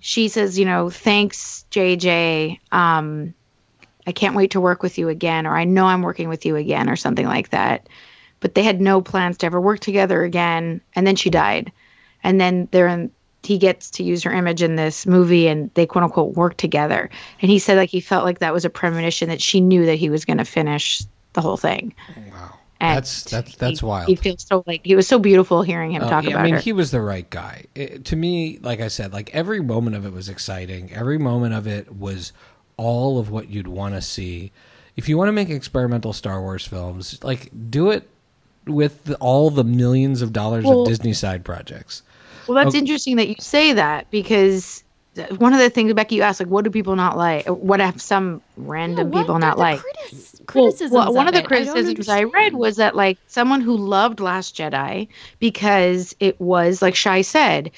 She 0.00 0.28
says, 0.28 0.58
you 0.58 0.64
know, 0.66 0.90
thanks 0.90 1.64
JJ. 1.70 2.58
Um, 2.72 3.34
I 4.06 4.12
can't 4.12 4.34
wait 4.34 4.50
to 4.50 4.60
work 4.60 4.82
with 4.82 4.98
you 4.98 5.08
again, 5.08 5.46
or 5.46 5.56
I 5.56 5.64
know 5.64 5.86
I'm 5.86 6.02
working 6.02 6.28
with 6.28 6.44
you 6.44 6.56
again, 6.56 6.90
or 6.90 6.96
something 6.96 7.26
like 7.26 7.50
that. 7.50 7.88
But 8.40 8.54
they 8.54 8.62
had 8.62 8.80
no 8.80 9.00
plans 9.00 9.38
to 9.38 9.46
ever 9.46 9.60
work 9.60 9.80
together 9.80 10.22
again. 10.22 10.82
And 10.94 11.06
then 11.06 11.16
she 11.16 11.30
died. 11.30 11.72
And 12.22 12.38
then 12.38 12.68
they're 12.70 12.88
in, 12.88 13.10
he 13.46 13.58
gets 13.58 13.90
to 13.90 14.02
use 14.02 14.22
her 14.22 14.32
image 14.32 14.62
in 14.62 14.76
this 14.76 15.06
movie 15.06 15.46
and 15.48 15.70
they 15.74 15.86
quote 15.86 16.04
unquote 16.04 16.34
work 16.34 16.56
together. 16.56 17.10
And 17.42 17.50
he 17.50 17.58
said 17.58 17.76
like 17.76 17.90
he 17.90 18.00
felt 18.00 18.24
like 18.24 18.38
that 18.40 18.52
was 18.52 18.64
a 18.64 18.70
premonition 18.70 19.28
that 19.28 19.42
she 19.42 19.60
knew 19.60 19.86
that 19.86 19.96
he 19.96 20.10
was 20.10 20.24
going 20.24 20.38
to 20.38 20.44
finish 20.44 21.02
the 21.34 21.40
whole 21.40 21.56
thing. 21.56 21.94
wow, 22.32 22.54
And 22.80 22.96
that's 22.98 23.24
that's 23.24 23.56
that's 23.56 23.80
he, 23.80 23.86
wild. 23.86 24.08
He 24.08 24.14
feels 24.16 24.46
so 24.46 24.62
like 24.66 24.80
he 24.84 24.94
was 24.96 25.06
so 25.08 25.18
beautiful 25.18 25.62
hearing 25.62 25.90
him 25.92 26.02
Uh, 26.02 26.08
talk 26.08 26.24
yeah, 26.24 26.30
about 26.30 26.40
I 26.40 26.44
mean, 26.44 26.54
her. 26.54 26.60
he 26.60 26.72
was 26.72 26.90
the 26.90 27.00
right 27.00 27.28
guy. 27.28 27.64
It- 27.74 28.04
to 28.06 28.16
me, 28.16 28.58
like 28.62 28.80
I 28.80 28.88
said, 28.88 29.12
like 29.12 29.30
every 29.34 29.60
moment 29.60 29.96
of 29.96 30.06
it 30.06 30.12
was 30.12 30.28
exciting. 30.28 30.92
Every 30.92 31.18
moment 31.18 31.54
of 31.54 31.66
it 31.66 31.94
was 31.96 32.32
all 32.76 33.18
of 33.18 33.30
what 33.30 33.48
you'd 33.48 33.68
want 33.68 33.94
to 33.94 34.02
see. 34.02 34.52
If 34.96 35.08
you 35.08 35.18
want 35.18 35.28
to 35.28 35.32
make 35.32 35.50
experimental 35.50 36.12
Star 36.12 36.40
Wars 36.40 36.66
films, 36.66 37.18
like 37.24 37.50
do 37.70 37.90
it 37.90 38.08
with 38.66 39.04
the, 39.04 39.16
all 39.16 39.50
the 39.50 39.64
millions 39.64 40.22
of 40.22 40.32
dollars 40.32 40.64
Well- 40.64 40.82
of 40.82 40.88
Disney 40.88 41.12
side 41.12 41.44
projects. 41.44 42.02
Well, 42.46 42.56
that's 42.56 42.74
Okay. 42.74 42.78
interesting 42.78 43.16
that 43.16 43.28
you 43.28 43.36
say 43.40 43.72
that 43.74 44.10
because 44.10 44.82
one 45.38 45.52
of 45.52 45.60
the 45.60 45.70
things 45.70 45.92
Becky 45.94 46.16
you 46.16 46.22
asked, 46.22 46.40
like, 46.40 46.48
what 46.48 46.64
do 46.64 46.70
people 46.70 46.96
not 46.96 47.16
like? 47.16 47.46
What 47.46 47.80
have 47.80 48.00
some 48.02 48.42
random 48.56 49.10
what 49.10 49.22
people 49.22 49.38
not 49.38 49.58
like? 49.58 49.80
critis- 49.80 50.40
Well, 50.40 50.46
criticisms 50.46 50.92
well, 50.92 51.12
one 51.14 51.28
of 51.28 51.34
the 51.34 51.40
it? 51.40 51.44
I 51.44 51.48
criticisms 51.48 52.08
I, 52.08 52.22
read 52.22 52.54
was 52.54 52.76
that 52.76 52.96
like 52.96 53.18
someone 53.26 53.60
who 53.60 53.76
loved 53.76 54.20
Last 54.20 54.56
Jedi 54.56 55.08
because 55.38 56.14
it 56.20 56.40
was 56.40 56.82
like 56.82 56.94
Shai 56.96 57.22
said, 57.22 57.70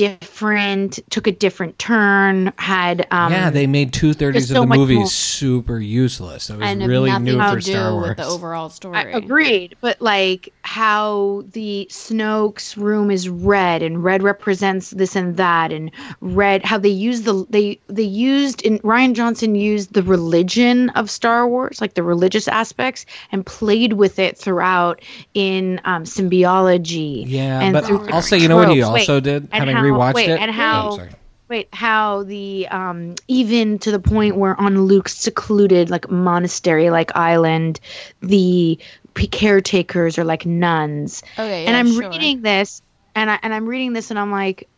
different, 0.00 0.98
took 1.10 1.26
a 1.26 1.32
different 1.32 1.78
turn, 1.78 2.52
had 2.58 3.06
um 3.10 3.32
yeah, 3.32 3.50
they 3.50 3.66
made 3.66 3.92
two 3.92 4.12
thirties 4.14 4.48
there's 4.48 4.50
of 4.50 4.56
so 4.56 4.60
the 4.62 4.66
much 4.66 4.78
movie 4.78 4.94
more- 4.96 5.06
super 5.06 5.78
useless. 5.78 6.50
It 6.50 6.56
was 6.58 6.62
and 6.66 6.86
really 6.86 7.10
nothing 7.10 7.24
new 7.24 7.38
to 7.38 7.48
for 7.50 7.54
do 7.56 7.60
Star 7.72 7.92
Wars. 7.92 8.08
with 8.08 8.16
the 8.18 8.26
overall 8.26 8.68
story. 8.70 8.96
I 8.96 9.02
agreed, 9.02 9.76
but 9.80 10.00
like 10.00 10.52
how 10.62 11.44
the 11.52 11.86
Snoke's 11.90 12.76
room 12.76 13.10
is 13.10 13.28
red 13.28 13.82
and 13.82 14.02
red 14.02 14.22
represents 14.22 14.90
this 14.90 15.16
and 15.16 15.36
that 15.36 15.72
and 15.72 15.90
red 16.20 16.64
how 16.64 16.78
they 16.78 16.88
use 16.88 17.22
the 17.22 17.46
they 17.50 17.78
they 17.88 18.02
used 18.02 18.62
in 18.62 18.78
Rian 18.80 19.14
Johnson 19.14 19.54
used 19.54 19.92
the 19.92 20.02
religion 20.02 20.90
of 20.90 21.10
Star 21.10 21.46
Wars, 21.48 21.80
like 21.80 21.94
the 21.94 22.02
religious 22.02 22.48
aspects, 22.48 23.06
and 23.32 23.44
played 23.44 23.94
with 23.94 24.18
it 24.18 24.36
throughout 24.38 25.00
in 25.34 25.80
um, 25.84 26.04
symbiology. 26.04 27.24
yeah, 27.26 27.60
and 27.60 27.72
but 27.72 27.84
I'll 28.12 28.22
say, 28.22 28.38
you 28.38 28.48
know 28.48 28.56
what 28.56 28.70
he 28.70 28.82
also 28.82 29.14
Wait, 29.16 29.24
did, 29.24 29.48
having 29.52 29.74
how- 29.76 29.82
rewatched 29.92 30.14
wait, 30.14 30.28
it. 30.30 30.40
and 30.40 30.50
Oh, 30.50 30.54
how 30.54 30.90
sorry. 30.96 31.10
wait 31.48 31.68
how 31.74 32.22
the 32.24 32.68
um 32.68 33.14
even 33.28 33.78
to 33.80 33.90
the 33.90 33.98
point 34.00 34.36
where 34.36 34.58
on 34.60 34.82
luke's 34.84 35.16
secluded 35.16 35.90
like 35.90 36.10
monastery 36.10 36.90
like 36.90 37.14
island 37.16 37.80
the 38.20 38.78
caretakers 39.14 40.18
are 40.18 40.24
like 40.24 40.46
nuns 40.46 41.22
Okay, 41.38 41.64
yeah, 41.64 41.68
and 41.68 41.76
i'm 41.76 41.92
sure. 41.92 42.08
reading 42.10 42.42
this 42.42 42.82
and 43.14 43.30
i 43.30 43.38
and 43.42 43.52
i'm 43.52 43.66
reading 43.66 43.92
this 43.92 44.10
and 44.10 44.18
i'm 44.18 44.30
like 44.30 44.68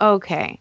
okay 0.00 0.58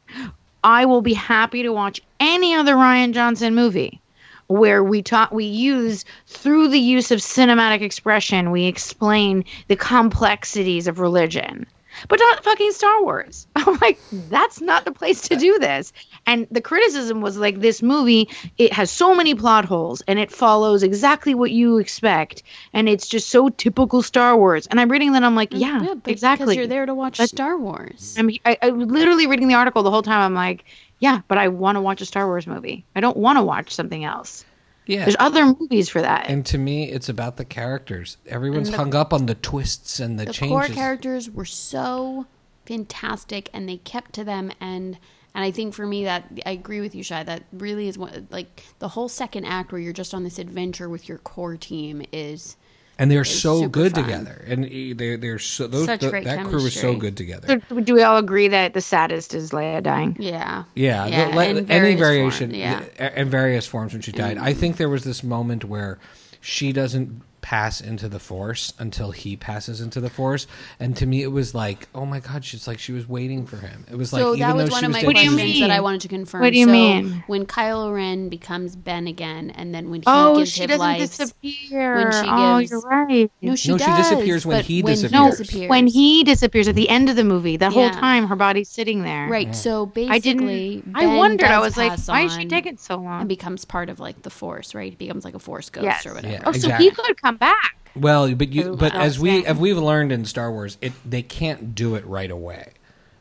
i 0.63 0.85
will 0.85 1.01
be 1.01 1.13
happy 1.13 1.63
to 1.63 1.69
watch 1.69 2.01
any 2.19 2.55
other 2.55 2.75
rian 2.75 3.13
johnson 3.13 3.55
movie 3.55 4.01
where 4.47 4.83
we 4.83 5.03
talk 5.03 5.31
we 5.31 5.45
use 5.45 6.05
through 6.25 6.69
the 6.69 6.79
use 6.79 7.11
of 7.11 7.19
cinematic 7.19 7.81
expression 7.81 8.49
we 8.51 8.65
explain 8.65 9.45
the 9.67 9.75
complexities 9.75 10.87
of 10.87 10.99
religion 10.99 11.67
but 12.07 12.19
not 12.19 12.43
fucking 12.43 12.71
Star 12.71 13.03
Wars. 13.03 13.47
I'm 13.55 13.77
like, 13.81 13.99
that's 14.11 14.61
not 14.61 14.85
the 14.85 14.91
place 14.91 15.27
to 15.29 15.35
do 15.35 15.59
this. 15.59 15.91
And 16.25 16.47
the 16.51 16.61
criticism 16.61 17.21
was 17.21 17.37
like, 17.37 17.59
this 17.59 17.81
movie, 17.81 18.29
it 18.57 18.73
has 18.73 18.91
so 18.91 19.15
many 19.15 19.35
plot 19.35 19.65
holes 19.65 20.01
and 20.07 20.19
it 20.19 20.31
follows 20.31 20.83
exactly 20.83 21.33
what 21.35 21.51
you 21.51 21.77
expect. 21.77 22.43
And 22.73 22.87
it's 22.87 23.07
just 23.07 23.29
so 23.29 23.49
typical 23.49 24.01
Star 24.01 24.37
Wars. 24.37 24.67
And 24.67 24.79
I'm 24.79 24.89
reading 24.89 25.13
that, 25.13 25.23
I'm 25.23 25.35
like, 25.35 25.51
mm, 25.51 25.59
yeah, 25.59 25.81
Yeah, 25.83 25.95
exactly. 26.05 26.45
Because 26.45 26.55
you're 26.55 26.67
there 26.67 26.85
to 26.85 26.93
watch 26.93 27.17
That's- 27.17 27.31
Star 27.31 27.57
Wars. 27.57 28.15
I'm, 28.17 28.29
I, 28.45 28.57
I 28.61 28.69
was 28.69 28.87
literally 28.87 29.27
reading 29.27 29.47
the 29.47 29.55
article 29.55 29.83
the 29.83 29.91
whole 29.91 30.03
time. 30.03 30.21
I'm 30.21 30.33
like, 30.33 30.65
yeah, 30.99 31.21
but 31.27 31.37
I 31.37 31.47
want 31.47 31.77
to 31.77 31.81
watch 31.81 32.01
a 32.01 32.05
Star 32.05 32.25
Wars 32.27 32.45
movie. 32.45 32.85
I 32.95 32.99
don't 32.99 33.17
want 33.17 33.37
to 33.37 33.43
watch 33.43 33.71
something 33.73 34.03
else. 34.03 34.45
Yeah, 34.89 35.05
There's 35.05 35.15
other 35.19 35.45
movies 35.45 35.87
for 35.87 36.01
that. 36.01 36.29
and 36.29 36.43
to 36.47 36.57
me, 36.57 36.89
it's 36.89 37.09
about 37.09 37.37
the 37.37 37.45
characters. 37.45 38.17
Everyone's 38.25 38.71
the- 38.71 38.77
hung 38.77 38.95
up 38.95 39.13
on 39.13 39.27
the 39.27 39.35
twists 39.35 39.99
and 39.99 40.19
the, 40.19 40.25
the 40.25 40.33
changes. 40.33 40.49
The 40.49 40.67
core 40.67 40.75
characters 40.75 41.29
were 41.29 41.45
so 41.45 42.25
fantastic 42.65 43.49
and 43.53 43.69
they 43.69 43.77
kept 43.77 44.13
to 44.13 44.23
them 44.23 44.51
and 44.59 44.97
and 45.35 45.43
I 45.43 45.51
think 45.51 45.73
for 45.73 45.85
me 45.85 46.03
that 46.05 46.25
I 46.45 46.51
agree 46.51 46.81
with 46.81 46.93
you 46.95 47.03
Shai 47.03 47.23
that 47.23 47.43
really 47.51 47.87
is 47.87 47.97
what 47.97 48.31
like 48.31 48.63
the 48.79 48.87
whole 48.87 49.09
second 49.09 49.45
act 49.45 49.71
where 49.71 49.81
you're 49.81 49.93
just 49.93 50.13
on 50.13 50.23
this 50.23 50.37
adventure 50.39 50.89
with 50.89 51.07
your 51.07 51.17
core 51.19 51.57
team 51.57 52.03
is 52.11 52.55
and 52.99 53.09
they're 53.09 53.23
so 53.23 53.67
good 53.67 53.95
fun. 53.95 54.03
together, 54.03 54.43
and 54.47 54.65
they 54.65 55.15
they're 55.15 55.39
so 55.39 55.65
those 55.65 55.85
Such 55.87 56.01
th- 56.01 56.11
great 56.11 56.25
that 56.25 56.45
crew 56.45 56.63
is 56.65 56.79
so 56.79 56.95
good 56.95 57.17
together. 57.17 57.59
So 57.69 57.79
do 57.79 57.93
we 57.95 58.03
all 58.03 58.17
agree 58.17 58.49
that 58.49 58.73
the 58.75 58.81
saddest 58.81 59.33
is 59.33 59.49
Leia 59.51 59.81
dying? 59.81 60.15
yeah 60.19 60.65
Yeah, 60.75 61.07
yeah 61.07 61.29
the- 61.31 61.35
le- 61.35 61.43
any 61.45 61.65
various 61.95 61.99
variation, 61.99 62.49
form, 62.51 62.59
yeah 62.59 62.83
yeah, 62.99 63.19
in 63.21 63.29
various 63.29 63.65
forms 63.65 63.93
when 63.93 64.01
she 64.03 64.11
died. 64.11 64.37
Mm. 64.37 64.41
I 64.43 64.53
think 64.53 64.77
there 64.77 64.89
was 64.89 65.03
this 65.05 65.23
moment 65.23 65.63
where 65.65 65.97
she 66.41 66.71
doesn't 66.71 67.21
pass 67.41 67.81
into 67.81 68.07
the 68.09 68.19
force 68.19 68.73
until 68.79 69.11
he 69.11 69.35
passes 69.35 69.81
into 69.81 69.99
the 70.01 70.09
force 70.09 70.47
and 70.79 70.95
to 70.97 71.05
me 71.05 71.23
it 71.23 71.27
was 71.31 71.55
like 71.55 71.87
oh 71.95 72.05
my 72.05 72.19
god 72.19 72.43
she's 72.43 72.67
like 72.67 72.79
she 72.79 72.91
was 72.91 73.07
waiting 73.07 73.45
for 73.45 73.57
him 73.57 73.85
it 73.89 73.95
was 73.95 74.11
like 74.13 74.21
so 74.21 74.35
even 74.35 74.47
that 74.47 74.55
was 74.55 74.69
though 74.69 74.73
one 74.73 74.79
she 74.81 74.85
of 74.85 74.93
was 74.93 75.01
my 75.03 75.07
What 75.07 75.15
do 75.15 75.21
you 75.23 75.31
questions 75.33 75.59
that 75.61 75.71
I 75.71 75.79
wanted 75.81 76.01
to 76.01 76.07
confirm. 76.07 76.41
What 76.41 76.53
do 76.53 76.59
you 76.59 76.65
so 76.65 76.71
mean? 76.71 77.23
When 77.27 77.45
Kylo 77.45 77.93
Ren 77.93 78.29
becomes 78.29 78.75
Ben 78.75 79.07
again, 79.07 79.49
and 79.51 79.73
then 79.73 79.89
when 79.89 80.01
he 80.01 80.05
Oh, 80.07 80.37
gives 80.37 80.51
she 80.51 80.61
his 80.61 80.67
doesn't 80.67 80.79
life, 80.79 80.99
disappear. 80.99 81.95
when 81.95 82.11
she 82.11 82.29
oh, 82.29 82.59
gives- 82.59 82.71
you're 82.71 82.81
right. 82.81 83.31
no, 83.41 83.55
she 83.55 83.69
No, 83.71 83.77
she 83.77 83.85
does. 83.85 84.09
disappears 84.09 84.45
when 84.45 84.63
he 84.63 84.81
when 84.81 84.93
disappears. 84.95 85.37
disappears. 85.37 85.69
When 85.69 85.87
he 85.87 86.23
disappears 86.23 86.67
at 86.67 86.75
the 86.75 86.89
end 86.89 87.09
of 87.09 87.15
the 87.15 87.23
movie, 87.23 87.57
the 87.57 87.69
whole 87.69 87.89
time 87.89 88.27
her 88.27 88.35
body's 88.35 88.69
sitting 88.69 89.03
there. 89.03 89.27
right, 89.29 89.55
so 89.55 89.85
basically, 89.85 90.13
I 90.15 90.19
didn't. 90.19 90.95
I 90.95 91.15
wondered. 91.17 91.47
I 91.49 91.59
was 91.59 91.77
like, 91.77 91.97
why 92.07 92.21
is 92.21 92.35
she 92.35 92.45
taking 92.45 92.77
so 92.77 92.95
long? 92.97 93.21
And 93.21 93.29
becomes 93.29 93.65
part 93.65 93.89
of 93.89 93.99
like 93.99 94.21
the 94.23 94.29
Force, 94.29 94.73
right? 94.75 94.91
He 94.91 94.95
becomes 94.95 95.25
like 95.25 95.35
a 95.35 95.39
Force 95.39 95.69
ghost 95.69 95.83
yes. 95.83 96.05
or 96.05 96.13
whatever. 96.13 96.33
Yeah. 96.33 96.43
Oh, 96.45 96.51
so 96.51 96.71
he 96.71 96.91
could 96.91 97.21
come 97.21 97.28
back. 97.37 97.75
Well, 97.95 98.33
but 98.35 98.49
you, 98.53 98.75
but 98.75 98.93
as 98.93 99.19
we 99.19 99.39
Okay. 99.39 99.47
as 99.47 99.57
we've 99.57 99.77
learned 99.77 100.11
in 100.11 100.25
Star 100.25 100.51
Wars, 100.51 100.77
it 100.81 100.93
they 101.09 101.21
can't 101.21 101.73
do 101.75 101.95
it 101.95 102.05
right 102.05 102.29
away. 102.31 102.73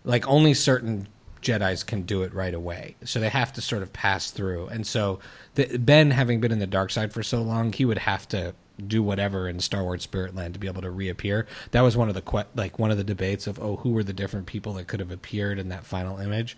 Like 0.04 0.26
only 0.28 0.54
certain 0.54 1.08
Jedi's 1.42 1.82
can 1.84 2.02
do 2.02 2.22
it 2.22 2.34
right 2.34 2.54
away, 2.54 2.96
so 3.04 3.18
they 3.20 3.28
have 3.28 3.52
to 3.54 3.60
sort 3.60 3.82
of 3.82 3.92
pass 3.92 4.30
through. 4.30 4.66
And 4.68 4.86
so 4.86 5.20
the, 5.54 5.78
Ben, 5.78 6.10
having 6.10 6.40
been 6.40 6.52
in 6.52 6.58
the 6.58 6.66
dark 6.66 6.90
side 6.90 7.12
for 7.12 7.22
so 7.22 7.40
long, 7.42 7.72
he 7.72 7.84
would 7.84 7.98
have 7.98 8.28
to 8.28 8.54
do 8.86 9.02
whatever 9.02 9.48
in 9.48 9.58
Star 9.58 9.82
Wars 9.82 10.02
Spirit 10.04 10.34
Land 10.36 10.54
to 10.54 10.60
be 10.60 10.68
able 10.68 10.82
to 10.82 10.90
reappear. 10.90 11.46
That 11.72 11.80
was 11.80 11.96
one 11.96 12.08
of 12.08 12.14
the 12.14 12.22
que- 12.22 12.44
like 12.54 12.78
one 12.78 12.90
of 12.90 12.96
the 12.96 13.04
debates 13.04 13.46
of 13.46 13.58
oh, 13.58 13.76
who 13.76 13.90
were 13.90 14.04
the 14.04 14.12
different 14.12 14.46
people 14.46 14.74
that 14.74 14.86
could 14.86 15.00
have 15.00 15.10
appeared 15.10 15.58
in 15.58 15.68
that 15.70 15.84
final 15.86 16.18
image, 16.18 16.56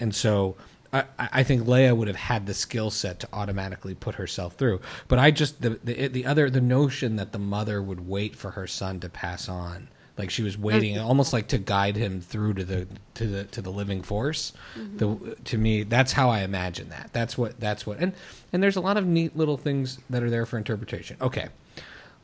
and 0.00 0.14
so. 0.14 0.56
I, 0.92 1.04
I 1.18 1.42
think 1.42 1.62
Leia 1.62 1.96
would 1.96 2.08
have 2.08 2.16
had 2.16 2.46
the 2.46 2.54
skill 2.54 2.90
set 2.90 3.20
to 3.20 3.28
automatically 3.32 3.94
put 3.94 4.16
herself 4.16 4.54
through, 4.54 4.80
but 5.08 5.18
I 5.18 5.30
just 5.30 5.62
the, 5.62 5.78
the 5.82 6.08
the 6.08 6.26
other 6.26 6.50
the 6.50 6.60
notion 6.60 7.16
that 7.16 7.32
the 7.32 7.38
mother 7.38 7.82
would 7.82 8.06
wait 8.06 8.36
for 8.36 8.50
her 8.50 8.66
son 8.66 9.00
to 9.00 9.08
pass 9.08 9.48
on, 9.48 9.88
like 10.18 10.30
she 10.30 10.42
was 10.42 10.58
waiting, 10.58 10.96
mm. 10.96 11.04
almost 11.04 11.32
like 11.32 11.48
to 11.48 11.58
guide 11.58 11.96
him 11.96 12.20
through 12.20 12.54
to 12.54 12.64
the 12.64 12.86
to 13.14 13.26
the 13.26 13.44
to 13.44 13.62
the 13.62 13.70
living 13.70 14.02
force. 14.02 14.52
Mm-hmm. 14.76 14.96
The 14.98 15.36
to 15.36 15.58
me, 15.58 15.82
that's 15.84 16.12
how 16.12 16.28
I 16.28 16.40
imagine 16.40 16.90
that. 16.90 17.10
That's 17.12 17.38
what 17.38 17.58
that's 17.58 17.86
what 17.86 17.98
and 17.98 18.12
and 18.52 18.62
there's 18.62 18.76
a 18.76 18.80
lot 18.80 18.98
of 18.98 19.06
neat 19.06 19.34
little 19.34 19.56
things 19.56 19.98
that 20.10 20.22
are 20.22 20.30
there 20.30 20.44
for 20.44 20.58
interpretation. 20.58 21.16
Okay, 21.22 21.48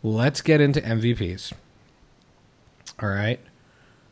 let's 0.02 0.42
get 0.42 0.60
into 0.60 0.80
MVPs. 0.82 1.54
All 3.00 3.08
right. 3.08 3.40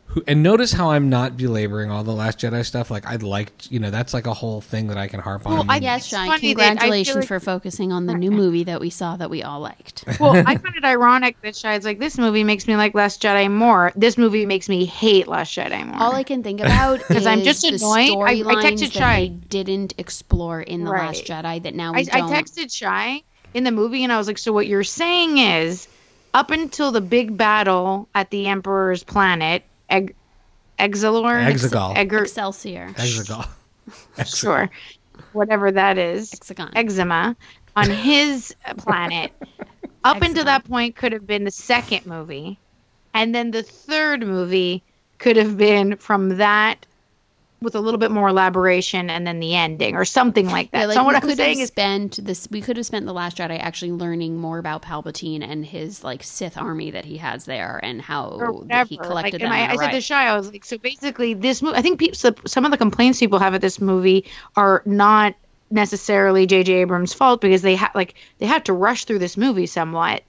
Who, 0.09 0.23
and 0.27 0.43
notice 0.43 0.73
how 0.73 0.91
I'm 0.93 1.11
not 1.11 1.37
belaboring 1.37 1.91
all 1.91 2.03
the 2.05 2.13
Last 2.13 2.39
Jedi 2.39 2.65
stuff. 2.65 2.91
Like 2.91 3.07
I'd 3.07 3.23
like, 3.23 3.71
you 3.71 3.79
know, 3.81 3.91
that's 3.91 4.15
like 4.15 4.27
a 4.27 4.33
whole 4.33 4.61
thing 4.61 4.87
that 4.89 4.97
I 4.97 5.09
can 5.09 5.21
harp 5.21 5.47
on. 5.47 5.53
Well, 5.53 5.61
on. 5.63 5.71
I- 5.71 5.77
Yes, 5.79 6.03
It's 6.03 6.09
Shine. 6.09 6.29
funny 6.29 6.55
that 6.55 6.61
I 6.63 6.65
feel 6.65 6.71
Congratulations 6.71 7.17
like- 7.17 7.27
for 7.29 7.41
focusing 7.41 7.93
on 7.93 8.07
the 8.07 8.15
new 8.15 8.31
movie 8.31 8.65
that 8.65 8.81
we 8.81 8.89
saw 8.89 9.17
that 9.17 9.29
we 9.31 9.43
all 9.43 9.61
liked. 9.61 10.05
Well, 10.21 10.37
I 10.47 10.57
find 10.57 10.75
it 10.77 10.85
ironic 10.85 11.37
that 11.43 11.55
Shai's 11.57 11.85
like, 11.85 11.99
this 11.99 12.17
movie 12.19 12.45
makes 12.45 12.67
me 12.67 12.77
like 12.77 12.95
Last 12.95 13.21
Jedi 13.23 13.51
more. 13.51 13.93
This 13.97 14.17
movie 14.17 14.47
makes 14.47 14.69
me 14.69 14.85
hate 14.87 15.29
Last 15.29 15.55
Jedi 15.55 15.87
more. 15.87 16.01
All 16.01 16.15
I 16.15 16.23
can 16.23 16.43
think 16.43 16.61
about 16.61 17.01
is 17.01 17.07
'Cause 17.09 17.27
I'm 17.27 17.43
just 17.43 17.63
the 17.63 17.75
annoyed. 17.75 18.23
I- 18.27 18.31
I 18.49 18.63
texted 18.71 18.93
that 18.93 18.93
Shai. 18.93 19.27
didn't 19.27 19.95
explore 19.99 20.61
in 20.61 20.85
the 20.85 20.91
Last 20.93 21.25
Jedi 21.25 21.63
that 21.65 21.75
now 21.75 21.93
we 21.93 21.99
I, 21.99 22.01
I 22.13 22.19
don't. 22.21 22.31
texted 22.33 22.73
Shai 22.73 23.23
in 23.55 23.65
the 23.65 23.73
movie 23.73 24.03
and 24.05 24.13
I 24.13 24.19
was 24.19 24.27
like, 24.29 24.39
so 24.39 24.53
what 24.53 24.67
you're 24.67 24.85
saying 24.85 25.39
is 25.39 25.89
up 26.33 26.51
until 26.51 26.93
the 26.93 27.01
big 27.01 27.37
battle 27.37 28.09
at 28.15 28.31
the 28.31 28.47
Emperor's 28.47 29.03
planet, 29.03 29.63
Egg, 29.91 30.15
Exilor? 30.79 31.43
Exegol. 31.43 31.97
Egger, 31.97 32.23
Excelsior. 32.23 32.89
Exegol. 32.95 33.49
sure. 34.27 34.71
Whatever 35.33 35.71
that 35.73 35.99
is. 35.99 36.31
Hexagon. 36.33 36.73
Eczema 36.77 37.37
on 37.75 37.91
his 37.91 38.55
planet. 38.79 39.33
Up 40.05 40.23
until 40.23 40.45
that 40.45 40.65
point 40.65 40.95
could 40.95 41.13
have 41.13 41.27
been 41.27 41.45
the 41.45 41.51
second 41.51 42.07
movie. 42.07 42.59
And 43.15 43.35
then 43.35 43.51
the 43.51 43.63
third 43.63 44.27
movie 44.27 44.83
could 45.19 45.37
have 45.37 45.57
been 45.57 45.97
from 45.97 46.37
that 46.37 46.87
with 47.61 47.75
a 47.75 47.81
little 47.81 47.99
bit 47.99 48.11
more 48.11 48.29
elaboration 48.29 49.09
and 49.09 49.27
then 49.27 49.41
the 49.41 49.55
ending 49.55 49.97
or 49.97 50.05
something 50.05 50.49
like 50.49 50.71
that. 50.73 50.81
Yeah, 50.81 50.87
like 50.87 50.95
so 50.95 51.05
what 51.05 51.17
I'm 51.17 51.35
saying 51.35 51.61
is 51.61 51.69
spent 51.69 52.23
this. 52.23 52.47
We 52.51 52.61
could 52.61 52.77
have 52.77 52.87
spent 52.87 53.07
the 53.07 53.15
Last 53.15 53.39
Jedi 53.39 53.59
actually 53.59 53.93
learning 53.93 54.37
more 54.37 54.59
about 54.59 54.83
Palpatine 54.83 55.43
and 55.43 55.65
his 55.65 56.05
like 56.05 56.23
Sith 56.23 56.59
army 56.59 56.91
that 56.91 57.05
he 57.05 57.17
has 57.17 57.47
there, 57.47 57.81
and 57.83 58.01
how 58.03 58.65
he 58.89 58.99
collected 58.99 59.43
and 59.43 59.51
them. 59.51 59.53
I, 59.53 59.59
and 59.61 59.73
I 59.73 59.77
said 59.77 59.91
to. 59.93 60.01
Shai, 60.01 60.27
I 60.27 60.37
was 60.37 60.53
like, 60.53 60.65
so 60.65 60.79
basically, 60.79 61.35
this 61.35 61.63
movie. 61.63 61.77
I 61.77 61.83
think 61.83 62.03
some 62.15 62.65
of 62.65 62.71
the 62.71 62.77
complaints 62.77 63.19
people 63.21 63.39
have 63.39 63.55
at 63.55 63.61
this 63.61 63.81
movie 63.81 64.27
are 64.55 64.83
not 64.85 65.35
necessarily 65.71 66.47
J.J. 66.47 66.73
Abrams' 66.75 67.13
fault 67.13 67.41
because 67.41 67.63
they 67.63 67.75
had 67.75 67.91
like 67.95 68.15
they 68.39 68.47
had 68.47 68.67
to 68.67 68.73
rush 68.73 69.05
through 69.05 69.19
this 69.19 69.37
movie 69.37 69.67
somewhat 69.67 70.23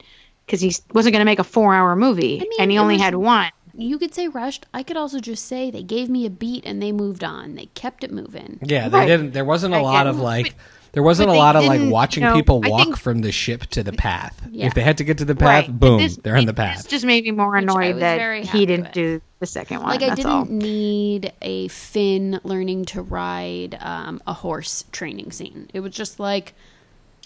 because 0.46 0.62
he 0.62 0.74
wasn't 0.94 1.14
going 1.14 1.20
to 1.22 1.26
make 1.26 1.40
a 1.40 1.44
four-hour 1.44 1.96
movie, 1.96 2.38
I 2.38 2.44
mean, 2.44 2.52
and 2.60 2.72
he 2.72 2.78
only 2.78 2.96
was- 2.96 3.02
had 3.02 3.16
one. 3.16 3.52
You 3.78 3.98
could 4.00 4.14
say 4.14 4.28
rushed. 4.28 4.66
I 4.74 4.84
could 4.84 4.98
also 4.98 5.20
just 5.20 5.46
say 5.46 5.70
they 5.72 5.84
gave 5.84 6.10
me 6.10 6.26
a 6.26 6.30
beat 6.30 6.66
and 6.66 6.82
they 6.82 6.92
moved 6.92 7.24
on. 7.24 7.56
They 7.56 7.68
kept 7.68 8.04
it 8.04 8.12
moving. 8.12 8.60
Yeah, 8.64 8.90
they 8.90 8.98
Right. 9.00 9.08
didn't. 9.08 9.32
There 9.34 9.46
wasn't 9.46 9.74
a 9.74 9.78
I 9.78 9.82
lot 9.82 10.04
get 10.04 10.08
of 10.08 10.20
like. 10.20 10.46
But- 10.48 10.56
There 10.94 11.04
wasn't 11.04 11.30
a 11.30 11.34
lot 11.34 11.56
of 11.56 11.66
like 11.66 11.82
watching 11.92 12.24
you 12.24 12.30
know, 12.30 12.36
people 12.36 12.60
walk 12.62 12.84
think- 12.86 12.98
from 12.98 13.20
the 13.22 13.32
ship 13.32 13.68
to 13.68 13.84
the 13.84 13.92
path. 13.94 14.42
Yeah. 14.50 14.66
If 14.66 14.74
they 14.74 14.82
had 14.82 14.98
to 14.98 15.04
get 15.04 15.20
to 15.20 15.26
the 15.26 15.36
path, 15.36 15.68
Right. 15.68 15.80
boom, 15.80 16.00
This- 16.02 16.16
they're 16.18 16.38
in 16.38 16.46
the 16.48 16.54
This 16.54 16.64
path. 16.84 16.90
just 16.90 17.06
made 17.06 17.24
me 17.26 17.32
more 17.32 17.56
annoyed 17.56 18.00
that 18.00 18.46
he 18.46 18.66
didn't 18.66 18.86
with. 18.86 18.94
do 18.94 19.22
the 19.40 19.46
second 19.46 19.82
one. 19.82 19.90
Like 19.90 20.02
I 20.02 20.16
didn't 20.16 20.32
all. 20.32 20.46
need 20.46 21.34
a 21.44 21.68
Finn 21.68 22.40
learning 22.44 22.86
to 22.86 23.04
ride 23.04 23.78
um, 23.80 24.22
a 24.26 24.34
horse 24.34 24.86
training 24.92 25.32
scene. 25.32 25.70
It 25.74 25.82
was 25.82 25.94
just 25.94 26.20
like 26.20 26.56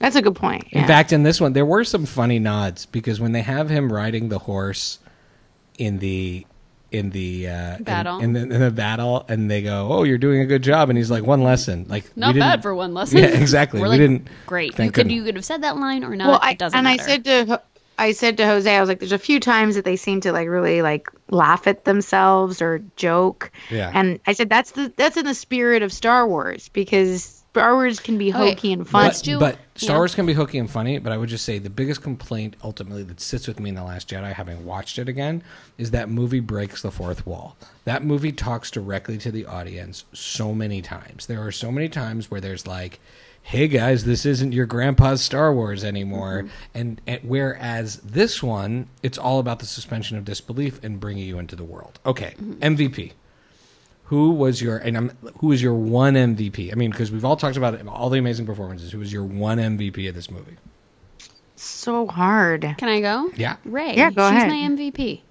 That's 0.02 0.16
a 0.18 0.22
good 0.22 0.36
point. 0.36 0.66
In 0.72 0.86
fact, 0.88 1.14
in 1.14 1.24
this 1.24 1.40
one, 1.40 1.54
there 1.54 1.66
were 1.66 1.84
some 1.86 2.06
funny 2.08 2.40
nods 2.40 2.88
because 2.88 3.22
when 3.22 3.32
they 3.32 3.44
have 3.44 3.70
him 3.70 3.94
riding 3.94 4.28
the 4.30 4.40
horse 4.40 4.98
in 5.82 6.00
the 6.00 6.46
in 6.92 7.10
the 7.12 7.48
uh, 7.48 7.78
in- 7.78 7.84
Battle. 7.84 8.20
in, 8.20 8.34
the, 8.34 8.42
in 8.42 8.60
the 8.60 8.70
battle, 8.72 9.26
and 9.30 9.50
they 9.50 9.62
go, 9.62 9.88
"Oh, 9.90 10.04
you're 10.04 10.18
doing 10.18 10.42
a 10.42 10.46
good 10.46 10.62
job," 10.62 10.90
and 10.90 10.98
he's 10.98 11.10
like, 11.10 11.24
"One 11.24 11.42
lesson, 11.44 11.86
like 11.90 12.04
we 12.04 12.20
not 12.20 12.28
didn't- 12.34 12.40
bad 12.42 12.62
for 12.62 12.76
one 12.76 12.94
lesson. 13.00 13.20
Yeah, 13.20 13.26
exactly. 13.28 13.80
We're 13.80 13.86
we 13.86 13.90
like, 13.92 14.00
didn't. 14.00 14.28
great. 14.46 14.72
You 14.72 14.74
could 14.74 14.94
goodness. 14.94 15.14
you 15.16 15.24
could 15.24 15.36
have 15.36 15.46
said 15.46 15.64
that 15.64 15.78
line 15.78 16.04
or 16.04 16.16
not. 16.16 16.28
well, 16.28 16.40
I, 16.42 16.52
it 16.52 16.60
doesn't 16.60 16.78
and 16.78 16.84
matter. 16.84 17.02
I 17.02 17.06
said 17.06 17.24
to 17.26 17.62
I 17.98 18.12
said 18.14 18.38
to 18.38 18.46
Jose, 18.46 18.76
I 18.76 18.80
was 18.80 18.90
like, 18.90 19.00
"There's 19.00 19.12
a 19.12 19.18
few 19.20 19.40
times 19.40 19.76
that 19.76 19.86
they 19.86 19.96
seem 19.96 20.22
to 20.22 20.32
like 20.34 20.48
really 20.50 20.82
like 20.82 21.08
laugh 21.30 21.66
at 21.68 21.86
themselves 21.86 22.62
or 22.62 22.80
joke." 22.98 23.52
Yeah. 23.70 23.92
And 23.94 24.20
I 24.28 24.34
said 24.34 24.50
that's 24.50 24.72
the 24.72 24.92
that's 24.98 25.18
in 25.18 25.26
the 25.26 25.34
spirit 25.36 25.84
of 25.84 25.94
Star 25.94 26.28
Wars 26.28 26.68
because 26.70 27.41
Star 27.52 27.74
Wars 27.74 28.00
can 28.00 28.18
be 28.18 28.30
Okay, 28.30 28.52
hokey 28.52 28.72
and 28.72 28.88
fun. 28.88 29.10
But, 29.10 29.22
do- 29.24 29.40
but 29.40 29.58
Star 29.76 29.96
yeah. 29.96 30.00
Wars 30.00 30.16
can 30.16 30.26
be 30.26 30.32
hokey 30.32 30.58
and 30.58 30.72
funny, 30.72 31.00
but 31.00 31.12
I 31.12 31.18
would 31.18 31.28
just 31.28 31.44
say 31.44 31.60
the 31.60 31.70
biggest 31.70 32.02
complaint 32.02 32.56
ultimately 32.64 33.04
that 33.04 33.20
sits 33.20 33.46
with 33.46 33.60
me 33.60 33.70
in 33.70 33.76
The 33.76 33.84
Last 33.84 34.10
Jedi, 34.10 34.32
having 34.32 34.66
watched 34.66 34.98
it 34.98 35.10
again, 35.10 35.44
is 35.78 35.92
that 35.92 36.08
movie 36.08 36.40
breaks 36.40 36.82
the 36.82 36.92
fourth 36.92 37.26
wall. 37.26 37.58
That 37.84 38.06
movie 38.06 38.32
talks 38.32 38.72
directly 38.72 39.18
to 39.18 39.32
the 39.32 39.46
audience 39.46 40.06
so 40.14 40.54
many 40.54 40.82
times. 40.82 41.26
There 41.26 41.46
are 41.46 41.52
so 41.52 41.74
many 41.74 41.90
times 41.90 42.32
where 42.32 42.40
there's 42.40 42.66
like, 42.66 43.02
hey 43.44 43.68
guys, 43.68 44.06
this 44.06 44.26
isn't 44.26 44.54
your 44.54 44.66
grandpa's 44.66 45.22
Star 45.22 45.54
Wars 45.54 45.84
anymore. 45.84 46.44
Mm-hmm. 46.44 46.48
And, 46.74 47.02
and 47.06 47.22
whereas 47.24 47.98
this 47.98 48.42
one, 48.42 48.88
it's 49.04 49.18
all 49.18 49.40
about 49.40 49.60
the 49.60 49.66
suspension 49.66 50.18
of 50.18 50.24
disbelief 50.24 50.82
and 50.84 51.02
bringing 51.02 51.26
you 51.26 51.38
into 51.38 51.58
the 51.58 51.66
world. 51.66 52.00
Okay, 52.06 52.34
mm-hmm. 52.40 52.54
MVP. 52.64 53.12
Who 54.12 54.32
was 54.32 54.62
your 54.62 54.76
and 54.78 54.98
I'm, 54.98 55.18
who 55.40 55.48
was 55.48 55.62
your 55.64 55.74
one 55.74 56.16
MVP? 56.16 56.70
I 56.70 56.76
mean, 56.76 56.92
because 56.92 57.12
we've 57.12 57.24
all 57.24 57.38
talked 57.38 57.56
about 57.56 57.76
it, 57.76 57.88
all 57.88 58.10
the 58.10 58.20
amazing 58.20 58.46
performances. 58.46 58.92
Who 58.92 59.00
was 59.00 59.12
your 59.14 59.24
one 59.24 59.58
MVP 59.58 60.08
of 60.10 60.14
this 60.16 60.30
movie? 60.30 60.58
so 61.56 62.08
hard. 62.08 62.62
Can 62.78 62.90
I 62.90 63.00
go? 63.02 63.30
Yeah. 63.38 63.58
Rey. 63.66 63.96
Yeah, 63.96 64.12
go 64.12 64.30
she's 64.30 64.44
ahead. 64.44 64.50
my 64.50 64.56
MVP. 64.56 65.22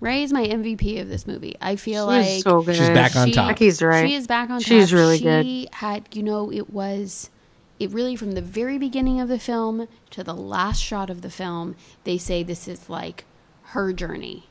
Rey 0.00 0.22
is 0.22 0.32
my 0.32 0.46
MVP 0.46 1.00
of 1.02 1.08
this 1.08 1.26
movie. 1.26 1.56
I 1.60 1.76
feel 1.76 2.06
She's 2.22 2.34
like 2.36 2.42
so 2.42 2.62
good. 2.62 2.76
She's 2.76 2.88
back 2.88 3.14
on 3.16 3.28
she- 3.28 3.34
top. 3.34 3.48
Becky's 3.48 3.82
right. 3.82 4.08
She 4.08 4.14
is 4.14 4.26
back 4.26 4.48
on 4.48 4.60
top. 4.60 4.66
She's 4.66 4.92
really 4.94 5.18
she 5.18 5.24
good. 5.24 5.44
She 5.44 5.68
had, 5.72 6.08
you 6.12 6.22
know, 6.22 6.50
it 6.50 6.70
was, 6.70 7.28
it 7.78 7.90
really 7.90 8.16
from 8.16 8.32
the 8.32 8.40
very 8.40 8.78
beginning 8.78 9.20
of 9.20 9.28
the 9.28 9.38
film 9.38 9.86
to 10.10 10.24
the 10.24 10.34
last 10.34 10.80
shot 10.82 11.10
of 11.10 11.20
the 11.20 11.28
film, 11.30 11.76
they 12.04 12.16
say 12.16 12.42
this 12.42 12.66
is 12.66 12.88
like 12.88 13.24
her 13.64 13.92
journey. 13.92 14.46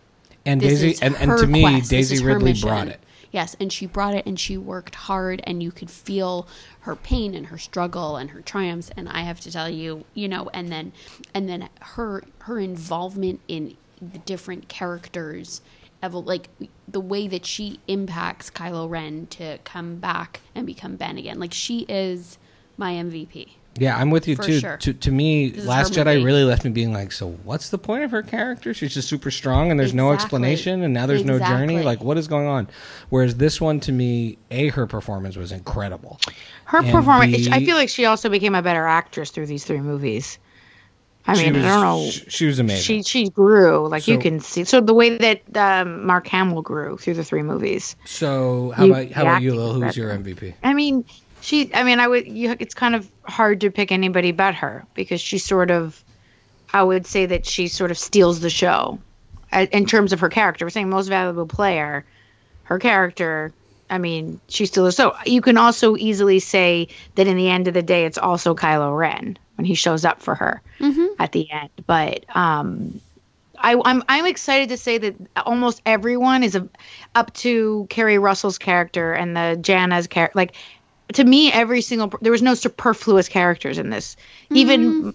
And 0.45 0.61
This 0.61 0.81
Daisy 0.81 1.03
and, 1.03 1.15
and 1.15 1.37
to 1.39 1.47
me, 1.47 1.61
quest. 1.61 1.89
This 1.89 2.09
Daisy 2.09 2.23
Ridley 2.23 2.51
mission. 2.51 2.69
brought 2.69 2.87
it. 2.89 2.99
Yes, 3.31 3.55
and 3.59 3.71
she 3.71 3.85
brought 3.85 4.15
it 4.15 4.25
and 4.25 4.39
she 4.39 4.57
worked 4.57 4.95
hard 4.95 5.41
and 5.43 5.61
you 5.61 5.71
could 5.71 5.91
feel 5.91 6.47
her 6.81 6.95
pain 6.95 7.35
and 7.35 7.47
her 7.47 7.57
struggle 7.57 8.17
and 8.17 8.31
her 8.31 8.41
triumphs 8.41 8.89
and 8.97 9.07
I 9.07 9.21
have 9.21 9.39
to 9.41 9.51
tell 9.51 9.69
you, 9.69 10.05
you 10.13 10.27
know, 10.27 10.49
and 10.53 10.71
then 10.71 10.93
and 11.33 11.47
then 11.47 11.69
her 11.81 12.23
her 12.39 12.59
involvement 12.59 13.41
in 13.47 13.77
the 14.01 14.19
different 14.19 14.67
characters 14.67 15.61
like 16.01 16.49
the 16.87 16.99
way 16.99 17.27
that 17.27 17.45
she 17.45 17.79
impacts 17.87 18.49
Kylo 18.49 18.89
Ren 18.89 19.27
to 19.27 19.59
come 19.63 19.97
back 19.97 20.41
and 20.55 20.65
become 20.65 20.95
Ben 20.95 21.17
again. 21.17 21.39
Like 21.39 21.53
she 21.53 21.81
is 21.89 22.37
my 22.77 22.93
MVP. 22.93 23.49
Yeah, 23.77 23.95
I'm 23.95 24.09
with 24.09 24.27
you 24.27 24.35
For 24.35 24.43
too. 24.43 24.59
sure. 24.59 24.77
To 24.77 24.93
to 24.93 25.11
me, 25.11 25.49
This 25.49 25.59
is 25.61 25.65
Last 25.67 25.95
her 25.95 26.03
Jedi 26.03 26.15
movie. 26.15 26.25
really 26.25 26.43
left 26.43 26.65
me 26.65 26.71
being 26.71 26.91
like, 26.91 27.11
so 27.13 27.29
what's 27.43 27.69
the 27.69 27.77
point 27.77 28.03
of 28.03 28.11
her 28.11 28.21
character? 28.21 28.73
She's 28.73 28.93
just 28.93 29.07
super 29.07 29.31
strong, 29.31 29.71
and 29.71 29.79
there's 29.79 29.93
no 29.93 30.11
Exactly. 30.11 30.23
explanation, 30.25 30.83
and 30.83 30.93
now 30.93 31.05
there's 31.05 31.23
no 31.23 31.37
journey. 31.39 31.75
Exactly. 31.75 31.83
Like, 31.83 32.03
what 32.03 32.17
is 32.17 32.27
going 32.27 32.47
on? 32.47 32.67
Whereas 33.09 33.35
this 33.35 33.61
one, 33.61 33.79
to 33.81 33.91
me, 33.93 34.37
a 34.51 34.67
her 34.69 34.85
performance 34.85 35.37
was 35.37 35.51
incredible. 35.53 36.19
Her 36.65 36.79
And 36.79 36.91
performance. 36.91 37.47
I 37.49 37.59
B- 37.59 37.65
feel 37.67 37.75
like 37.77 37.89
she 37.89 38.05
also 38.05 38.27
became 38.27 38.53
a 38.55 38.61
better 38.61 38.85
actress 38.85 39.29
through 39.31 39.45
these 39.45 39.63
three 39.63 39.79
movies. 39.81 40.39
I 41.27 41.35
mean, 41.35 41.53
was- 41.53 41.63
I 41.63 41.67
don't 41.67 41.81
know. 41.81 42.09
sh- 42.09 42.23
She 42.27 42.45
was 42.47 42.57
amazing. 42.59 43.03
She 43.03 43.23
she 43.23 43.29
grew 43.29 43.87
like 43.87 44.07
you 44.07 44.15
So- 44.15 44.21
can 44.21 44.39
see. 44.39 44.63
So 44.63 44.81
the 44.81 44.93
way 44.95 45.15
that 45.17 45.41
um, 45.55 46.05
Mark 46.05 46.27
Hamill 46.27 46.63
grew 46.63 46.97
through 46.97 47.13
the 47.13 47.23
three 47.23 47.43
movies. 47.43 47.95
so 48.05 48.73
how 48.75 48.85
You- 48.85 48.93
about 48.93 49.11
how 49.11 49.23
the 49.23 49.29
about 49.29 49.41
you, 49.43 49.49
acting 49.51 49.59
Lil? 49.59 49.75
is 49.75 49.83
Who's 49.83 49.97
your 49.97 50.07
better. 50.09 50.19
MVP? 50.23 50.53
I 50.63 50.73
mean, 50.73 51.05
she. 51.41 51.73
I 51.73 51.83
mean, 51.83 51.99
I 51.99 52.07
would. 52.07 52.27
You, 52.27 52.55
it's 52.59 52.73
kind 52.73 52.95
of 52.95 53.09
hard 53.23 53.61
to 53.61 53.71
pick 53.71 53.91
anybody 53.91 54.31
but 54.31 54.55
her 54.55 54.85
because 54.93 55.21
she 55.21 55.37
sort 55.37 55.71
of. 55.71 56.03
I 56.71 56.83
would 56.83 57.07
say 57.07 57.25
that 57.25 57.45
she 57.45 57.67
sort 57.67 57.89
of 57.89 57.97
steals 57.97 58.41
the 58.41 58.49
show, 58.49 58.99
uh, 59.51 59.65
in 59.71 59.85
terms 59.85 60.13
of 60.13 60.19
her 60.19 60.29
character. 60.29 60.65
We're 60.65 60.69
saying 60.69 60.89
most 60.89 61.07
valuable 61.07 61.47
player, 61.47 62.05
her 62.63 62.79
character. 62.79 63.51
I 63.89 63.97
mean, 63.97 64.39
she 64.49 64.67
steals. 64.67 64.95
So 64.95 65.15
you 65.25 65.41
can 65.41 65.57
also 65.57 65.95
easily 65.95 66.39
say 66.39 66.89
that 67.15 67.25
in 67.25 67.37
the 67.37 67.49
end 67.49 67.67
of 67.67 67.73
the 67.73 67.81
day, 67.81 68.05
it's 68.05 68.19
also 68.19 68.53
Kylo 68.53 68.95
Ren 68.95 69.37
when 69.55 69.65
he 69.65 69.73
shows 69.73 70.05
up 70.05 70.21
for 70.21 70.35
her 70.35 70.61
at 71.17 71.31
the 71.31 71.49
end. 71.49 71.69
But 71.87 72.23
um, 72.35 73.01
I, 73.57 73.81
I'm 73.83 74.03
I'm 74.07 74.25
excited 74.25 74.69
to 74.69 74.77
say 74.77 74.97
that 74.99 75.15
almost 75.45 75.81
everyone 75.85 76.43
is 76.43 76.55
a, 76.55 76.67
up 77.15 77.33
to 77.35 77.87
Keri 77.89 78.17
Russell's 78.17 78.57
character 78.57 79.13
and 79.13 79.35
the 79.35 79.57
Jannah's 79.61 80.07
character. 80.07 80.37
Like 80.37 80.55
to 81.13 81.23
me, 81.23 81.51
every 81.51 81.81
single 81.81 82.11
there 82.21 82.31
was 82.31 82.41
no 82.41 82.53
superfluous 82.53 83.27
characters 83.27 83.77
in 83.77 83.89
this. 83.89 84.15
Even 84.51 84.81
mm-hmm. 84.91 85.09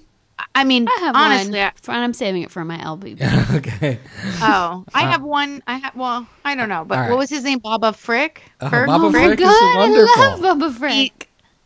I 0.55 0.64
mean, 0.64 0.88
I 0.88 0.99
have 1.01 1.16
honestly, 1.16 1.59
one. 1.59 1.72
I, 1.88 2.05
i'm 2.05 2.12
saving 2.12 2.42
it 2.42 2.51
for 2.51 2.64
my 2.64 2.78
LB. 2.78 3.20
okay. 3.57 3.99
oh, 4.40 4.84
I 4.92 5.05
uh, 5.05 5.11
have 5.11 5.22
one. 5.22 5.62
I 5.66 5.76
have 5.78 5.95
well, 5.95 6.26
I 6.45 6.55
don't 6.55 6.68
know, 6.68 6.84
but 6.84 6.97
All 6.97 7.01
right. 7.03 7.11
what 7.11 7.18
was 7.18 7.30
his 7.30 7.45
name? 7.45 7.61
Babu 7.61 7.92
Frick. 7.92 8.42
Oh, 8.61 8.68
Kirk 8.68 8.86
Baba 8.86 9.05
oh 9.05 9.11
my 9.11 9.26
Frick 9.26 9.40
is 9.40 9.47
god, 9.47 9.76
wonderful. 9.76 10.22
I 10.22 10.34
love 10.34 10.40
Babu 10.42 10.72
Frick. 10.72 10.92
He- 10.92 11.12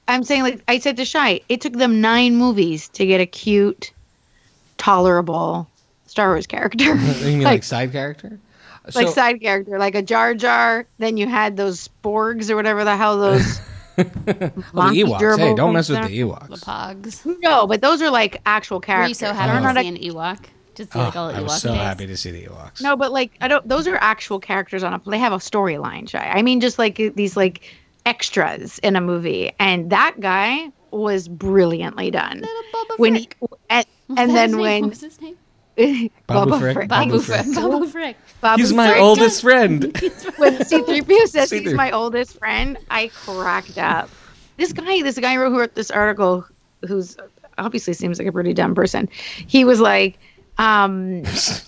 I'm 0.06 0.24
saying 0.24 0.42
like 0.42 0.62
I 0.68 0.78
said 0.78 0.96
to 0.98 1.04
Shai, 1.04 1.40
it 1.48 1.60
took 1.60 1.74
them 1.74 2.00
nine 2.00 2.36
movies 2.36 2.88
to 2.90 3.06
get 3.06 3.20
a 3.20 3.26
cute, 3.26 3.92
tolerable 4.78 5.68
Star 6.06 6.28
Wars 6.28 6.46
character. 6.46 6.84
You 6.94 6.96
mean 6.96 7.40
like, 7.40 7.52
like 7.52 7.62
side 7.62 7.92
character? 7.92 8.38
like 8.94 9.06
So- 9.08 9.12
side 9.12 9.40
character, 9.40 9.78
like 9.78 9.94
a 9.94 10.02
Jar 10.02 10.34
Jar. 10.34 10.86
Then 10.98 11.16
you 11.16 11.26
had 11.26 11.56
those 11.56 11.88
Porgs 12.02 12.50
or 12.50 12.56
whatever 12.56 12.84
the 12.84 12.96
hell 12.96 13.18
those. 13.18 13.60
well, 13.98 14.04
the 14.14 14.64
monkey 14.72 15.02
Ewoks. 15.04 15.38
Hey, 15.38 15.54
don't 15.54 15.72
mess 15.72 15.88
with 15.88 15.98
things 15.98 16.10
the 16.10 16.22
the 16.22 16.28
Ewoks. 16.28 16.60
Porgs. 16.64 17.40
no, 17.42 17.66
but 17.66 17.80
those 17.82 18.00
are 18.02 18.10
like 18.10 18.40
actual 18.46 18.80
characters. 18.80 19.20
Were 19.22 19.28
you 19.28 19.34
characters. 19.34 19.38
so 19.38 19.52
happy 19.52 19.64
not 19.64 19.72
to 19.74 19.80
a- 19.80 19.82
see 19.82 20.08
an 20.08 20.14
Ewok? 20.14 20.44
Just 20.74 20.92
see 20.92 20.98
Oh, 20.98 21.02
like 21.02 21.16
all 21.16 21.28
I 21.30 21.34
Ewok 21.34 21.42
was 21.42 21.60
so 21.62 21.68
face? 21.70 21.78
happy 21.80 22.06
to 22.06 22.16
see 22.16 22.30
the 22.30 22.44
Ewoks. 22.44 22.80
no, 22.82 22.96
but 22.96 23.10
like 23.12 23.32
I 23.40 23.48
don't. 23.48 23.66
Those 23.68 23.86
are 23.88 23.96
actual 23.96 24.38
characters 24.40 24.82
on 24.84 24.94
a. 24.94 25.00
They 25.10 25.18
have 25.18 25.32
a 25.32 25.36
storyline. 25.38 26.08
Shai. 26.08 26.28
I 26.30 26.42
mean, 26.42 26.60
just 26.60 26.78
like 26.78 26.96
these 27.14 27.36
like 27.36 27.62
extras 28.06 28.78
in 28.80 28.96
a 28.96 29.00
movie, 29.00 29.52
and 29.58 29.90
that 29.90 30.16
guy 30.20 30.70
was 30.90 31.28
brilliantly 31.28 32.10
done. 32.10 32.40
Little 32.40 32.62
Bubba 32.72 32.98
When 32.98 33.14
Frick. 33.16 33.36
he, 33.40 33.46
and, 33.68 33.86
Was 34.08 34.18
and 34.18 34.18
that 34.18 34.26
his 34.26 34.34
then 34.34 34.50
name? 34.62 34.82
when 34.88 34.90
What 36.26 36.46
was 36.46 36.50
his 36.50 36.50
name? 36.50 36.50
Babu 36.50 36.58
Frick, 36.58 36.74
Frick. 36.74 36.88
Babu 36.88 37.10
Babu 37.10 37.20
Frick. 37.20 37.44
Frick. 37.44 37.54
Babu 37.54 37.86
Frick. 37.86 38.16
Babu 38.40 38.60
He's 38.60 38.72
my 38.72 38.88
Frick. 38.90 39.00
oldest 39.02 39.42
friend. 39.42 39.82
when 40.36 40.58
C3PO 40.58 41.26
says 41.28 41.50
C3. 41.50 41.60
he's 41.60 41.74
my 41.74 41.90
oldest 41.90 42.38
friend, 42.38 42.78
I 42.90 43.08
cracked 43.08 43.78
up. 43.78 44.10
This 44.56 44.72
guy, 44.72 45.02
this 45.02 45.18
guy 45.18 45.34
who 45.34 45.58
wrote 45.58 45.74
this 45.74 45.90
article, 45.90 46.44
who's 46.86 47.16
obviously 47.58 47.92
seems 47.94 48.18
like 48.18 48.28
a 48.28 48.32
pretty 48.32 48.54
dumb 48.54 48.74
person, 48.74 49.08
he 49.46 49.64
was 49.64 49.80
like, 49.80 50.18
um, 50.58 51.22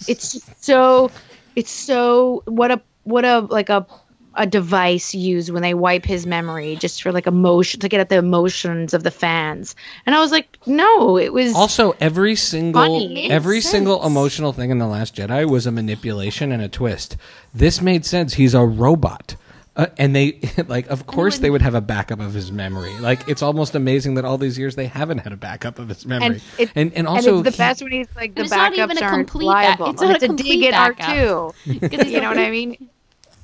"It's 0.08 0.40
so, 0.61 1.11
it's 1.56 1.70
so 1.70 2.42
what 2.46 2.70
a 2.70 2.80
what 3.04 3.24
a 3.24 3.40
like 3.40 3.68
a 3.68 3.86
a 4.35 4.47
device 4.47 5.14
used 5.14 5.51
when 5.51 5.62
they 5.62 5.74
wipe 5.74 6.05
his 6.05 6.26
memory 6.26 6.76
just 6.76 7.03
for 7.03 7.12
like 7.12 7.26
emotion 7.26 7.81
to 7.81 7.89
get 7.89 8.01
at 8.01 8.09
the 8.09 8.16
emotions 8.16 8.95
of 8.95 9.03
the 9.03 9.11
fans." 9.11 9.74
And 10.07 10.14
I 10.14 10.20
was 10.20 10.31
like, 10.31 10.59
"No, 10.66 11.16
it 11.18 11.33
was 11.33 11.55
Also, 11.55 11.95
every 12.01 12.37
single 12.37 12.83
Funny. 12.83 13.31
every 13.31 13.57
Made 13.57 13.61
single 13.64 14.05
emotional 14.07 14.53
thing 14.53 14.70
in 14.70 14.78
the 14.78 14.87
Last 14.87 15.14
Jedi 15.16 15.49
was 15.49 15.66
a 15.66 15.72
manipulation 15.72 16.53
and 16.53 16.62
a 16.62 16.68
twist. 16.68 17.16
This 17.55 17.81
made 17.81 18.05
sense. 18.07 18.35
He's 18.35 18.55
a 18.55 18.64
robot. 18.64 19.37
Uh, 19.76 19.87
and 19.99 20.16
they 20.16 20.41
like 20.66 20.89
of 20.89 21.07
course 21.07 21.39
they 21.39 21.49
would 21.49 21.62
have 21.62 21.76
a 21.76 21.81
backup 21.81 22.18
of 22.20 22.35
his 22.35 22.51
memory. 22.51 22.93
Like 22.99 23.26
it's 23.28 23.41
almost 23.41 23.76
amazing 23.76 24.14
that 24.14 24.24
all 24.24 24.37
these 24.37 24.59
years 24.59 24.74
they 24.74 24.89
haven't 24.89 25.18
had 25.18 25.33
a 25.33 25.37
backup 25.37 25.78
of 25.78 25.89
his 25.89 26.05
memory. 26.05 26.26
And, 26.26 26.43
it, 26.59 26.70
and, 26.74 26.89
and 26.91 26.93
and 26.99 27.07
also 27.07 27.37
it's 27.39 27.45
the 27.45 27.51
he- 27.53 27.57
best 27.57 27.83
when 27.83 27.93
he's 27.93 28.09
like 28.16 28.35
the 28.35 28.41
And 28.41 28.47
it's 28.47 28.51
not 28.51 28.72
backups 28.72 28.76
even 28.78 28.99
a 28.99 29.01
aren't 29.03 29.28
complete 29.28 29.47
back- 29.47 29.78
reliable. 29.78 29.91
it's 29.93 30.03
not 30.03 30.14
it's 30.16 30.24
a 30.24 30.26
a 30.26 30.37
dig 30.37 30.47
complete 30.47 30.72
at 30.72 30.74
R 30.74 30.93
backup. 30.93 31.55
two. 31.64 31.78
'Cause 31.89 32.03
he's 32.03 32.12
You 32.12 32.20
know 32.20 32.28
what 32.31 32.39
I 32.39 32.51
mean? 32.51 32.89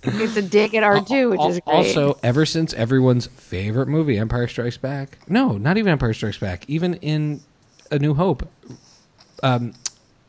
It's 0.03 0.37
a 0.37 0.43
dig 0.43 0.75
at 0.75 0.83
R 0.83 1.05
two, 1.05 1.31
which 1.31 1.41
is 1.41 1.61
great. 1.61 1.75
Also, 1.75 2.19
ever 2.23 2.47
since 2.47 2.73
everyone's 2.75 3.27
favorite 3.27 3.89
movie, 3.89 4.19
Empire 4.19 4.47
Strikes 4.47 4.77
Back. 4.77 5.19
No, 5.29 5.57
not 5.57 5.77
even 5.79 5.93
Empire 5.93 6.15
Strikes 6.15 6.39
Back. 6.39 6.65
Even 6.69 6.95
in 6.95 7.41
A 7.91 7.99
New 7.99 8.15
Hope, 8.15 8.49
um, 9.43 9.75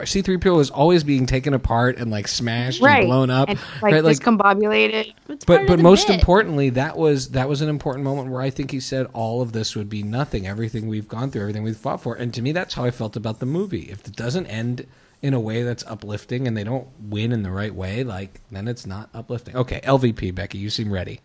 C-3PO 0.04 0.62
is 0.62 0.70
always 0.70 1.04
being 1.04 1.26
taken 1.26 1.54
apart 1.54 1.98
and 1.98 2.12
like 2.12 2.28
smashed 2.28 2.82
right, 2.82 3.00
and 3.00 3.08
blown 3.08 3.30
up. 3.30 3.50
and, 3.50 3.60
like, 3.82 3.94
right, 3.94 4.04
like 4.04 4.18
discombobulated. 4.18 5.14
It's 5.28 5.46
but 5.46 5.66
but 5.68 5.80
most 5.80 6.08
bit. 6.08 6.20
importantly, 6.20 6.70
that 6.72 6.98
was 6.98 7.30
that 7.30 7.50
was 7.50 7.62
an 7.62 7.70
important 7.70 8.04
moment 8.04 8.30
where 8.30 8.42
I 8.42 8.50
think 8.50 8.72
he 8.72 8.80
said 8.80 9.08
all 9.14 9.42
of 9.42 9.54
this 9.54 9.76
would 9.76 9.90
be 9.90 10.04
nothing. 10.04 10.48
Everything 10.48 10.88
we've 10.88 11.08
gone 11.08 11.32
through, 11.32 11.42
everything 11.42 11.64
we've 11.64 11.78
fought 11.78 12.02
for, 12.02 12.16
and 12.16 12.34
to 12.36 12.42
me, 12.42 12.52
that's 12.52 12.76
how 12.76 12.86
I 12.86 12.92
felt 12.92 13.16
about 13.16 13.40
the 13.40 13.46
movie. 13.48 13.90
If 13.92 14.08
it 14.08 14.16
doesn't 14.16 14.46
end 14.48 14.86
in 15.22 15.34
a 15.34 15.40
way 15.40 15.64
that's 15.64 15.84
uplifting 15.88 16.48
and 16.48 16.56
they 16.56 16.64
don't 16.64 16.88
win 17.00 17.32
in 17.32 17.44
the 17.44 17.52
right 17.52 17.74
way, 17.74 18.04
like 18.04 18.42
then 18.52 18.68
it's 18.68 18.86
not 18.86 19.10
uplifting. 19.14 19.56
Okay, 19.56 19.82
LVP, 19.82 20.34
Becky, 20.34 20.58
you 20.58 20.70
seem 20.70 20.92
ready. 20.92 21.22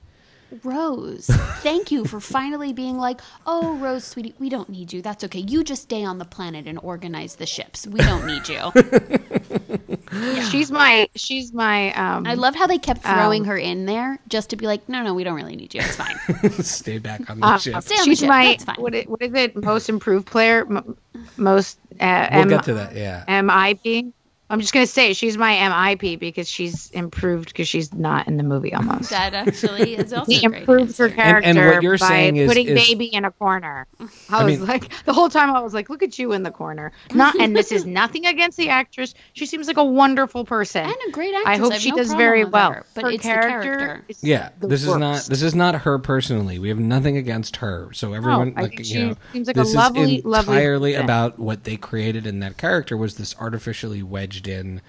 Rose, 0.64 1.26
thank 1.60 1.90
you 1.90 2.04
for 2.04 2.20
finally 2.20 2.72
being 2.72 2.98
like, 2.98 3.20
oh, 3.46 3.74
Rose, 3.76 4.04
sweetie, 4.04 4.34
we 4.38 4.48
don't 4.48 4.68
need 4.68 4.92
you. 4.92 5.00
That's 5.02 5.24
okay. 5.24 5.38
You 5.40 5.64
just 5.64 5.82
stay 5.82 6.04
on 6.04 6.18
the 6.18 6.24
planet 6.24 6.66
and 6.66 6.78
organize 6.82 7.36
the 7.36 7.46
ships. 7.46 7.86
We 7.86 8.00
don't 8.00 8.26
need 8.26 8.48
you. 8.48 8.70
She's 10.50 10.70
my 10.70 11.08
she's 11.16 11.52
my 11.54 11.92
um 11.94 12.26
I 12.26 12.34
love 12.34 12.54
how 12.54 12.66
they 12.66 12.76
kept 12.78 13.02
throwing 13.02 13.42
Um, 13.42 13.48
her 13.48 13.56
in 13.56 13.86
there 13.86 14.18
just 14.28 14.50
to 14.50 14.56
be 14.56 14.66
like, 14.66 14.86
no, 14.88 15.02
no, 15.02 15.14
we 15.14 15.24
don't 15.24 15.34
really 15.36 15.56
need 15.56 15.72
you. 15.74 15.80
It's 15.80 15.96
fine. 15.96 16.16
Stay 16.62 16.98
back 16.98 17.28
on 17.30 17.40
the 17.40 17.46
uh, 17.46 17.58
ship. 17.58 17.82
Stay 17.82 17.94
on 17.94 18.00
the 18.00 18.04
she's 18.04 18.18
ship. 18.20 18.28
my 18.28 18.44
That's 18.48 18.64
fine. 18.64 18.76
what 18.76 18.94
is, 18.94 19.06
what 19.06 19.22
is 19.22 19.32
it 19.34 19.56
most 19.64 19.88
improved 19.88 20.26
player 20.26 20.66
M- 20.68 20.96
most 21.38 21.78
uh, 22.00 22.28
We'll 22.30 22.42
M- 22.42 22.48
get 22.48 22.64
to 22.64 22.74
that. 22.74 22.94
Yeah. 22.94 23.24
MIP. 23.26 24.12
I'm 24.52 24.60
just 24.60 24.72
gonna 24.74 24.86
say 24.86 25.14
she's 25.14 25.38
my 25.38 25.54
MIP 25.54 26.18
because 26.20 26.48
she's 26.48 26.90
improved 26.90 27.48
because 27.48 27.66
she's 27.66 27.92
not 27.94 28.28
in 28.28 28.36
the 28.36 28.42
movie 28.42 28.74
almost. 28.74 29.10
that 29.10 29.32
actually 29.34 29.94
is 29.96 30.12
also 30.12 30.30
He 30.30 30.44
a 30.44 30.48
great 30.48 30.60
improved 30.60 30.98
her 30.98 31.08
character 31.08 31.48
And- 31.48 31.58
and 31.58 31.68
what 31.74 31.82
you're 31.82 31.96
by 31.98 32.06
saying 32.08 32.36
is- 32.36 32.48
putting 32.48 32.68
is- 32.68 32.88
baby 32.88 33.06
in 33.06 33.24
a 33.24 33.30
corner. 33.30 33.86
I 33.98 34.06
I 34.30 34.44
was 34.44 34.58
mean- 34.58 34.68
like 34.68 35.04
the 35.06 35.12
whole 35.14 35.30
time 35.30 35.50
I 35.56 35.60
was 35.60 35.72
like, 35.72 35.88
look 35.88 36.02
at 36.02 36.18
you 36.18 36.32
in 36.32 36.42
the 36.42 36.50
corner. 36.50 36.92
Not 37.14 37.34
and 37.40 37.56
this 37.56 37.72
is 37.72 37.86
nothing 37.86 38.26
against 38.26 38.58
the 38.58 38.68
actress. 38.68 39.14
She 39.32 39.46
seems 39.46 39.66
like 39.68 39.78
a 39.78 39.84
wonderful 39.84 40.44
person. 40.44 40.84
And 40.84 40.94
a 41.08 41.10
great 41.10 41.34
actress. 41.34 41.56
I 41.56 41.58
hope 41.58 41.72
have 41.72 41.80
she 41.80 41.90
no 41.90 41.96
does 41.96 42.12
very 42.12 42.44
well. 42.44 42.72
her, 42.72 42.86
but 42.94 43.04
her 43.04 43.10
it's 43.10 43.22
character, 43.22 43.70
the 43.72 43.78
character. 43.78 44.04
is 44.08 44.22
Yeah, 44.22 44.50
the 44.60 44.66
this 44.68 44.82
is 44.82 44.94
not 44.94 45.22
this 45.24 45.40
is 45.40 45.54
not 45.54 45.74
her 45.76 45.98
personally. 45.98 46.58
We 46.58 46.68
have 46.68 46.78
nothing 46.78 47.16
against 47.16 47.56
her. 47.56 47.88
So 47.94 48.12
everyone, 48.12 48.52
I 48.56 48.62
like 48.62 48.70
think 48.72 48.78
you 48.80 48.84
she 48.84 49.02
know, 49.06 49.16
seems 49.32 49.46
like 49.46 49.56
a 49.56 49.62
lovely- 49.62 50.16
is 50.18 50.24
lovely 50.26 50.56
entirely 50.56 50.92
person. 50.92 51.04
about 51.04 51.38
what 51.38 51.64
they 51.64 51.76
created 51.76 52.26
in 52.26 52.40
that 52.40 52.58
character 52.58 52.98
was 52.98 53.14
this 53.16 53.34
artificially 53.40 54.02
wedged 54.02 54.41
in 54.48 54.80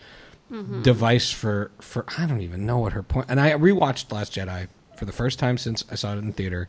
Mm-hmm. 0.52 0.84
device 0.84 1.32
for 1.32 1.72
for 1.80 2.06
I 2.16 2.28
don't 2.28 2.42
even 2.42 2.64
know 2.66 2.78
what 2.78 2.94
her 2.94 3.02
point. 3.02 3.26
And 3.30 3.40
I 3.40 3.54
rewatched 3.54 4.12
Last 4.12 4.34
Jedi 4.34 4.68
for 4.96 5.06
the 5.06 5.12
first 5.12 5.40
time 5.40 5.58
since 5.58 5.84
I 5.90 5.96
saw 5.96 6.14
it 6.14 6.18
in 6.20 6.28
the 6.28 6.34
theater, 6.34 6.68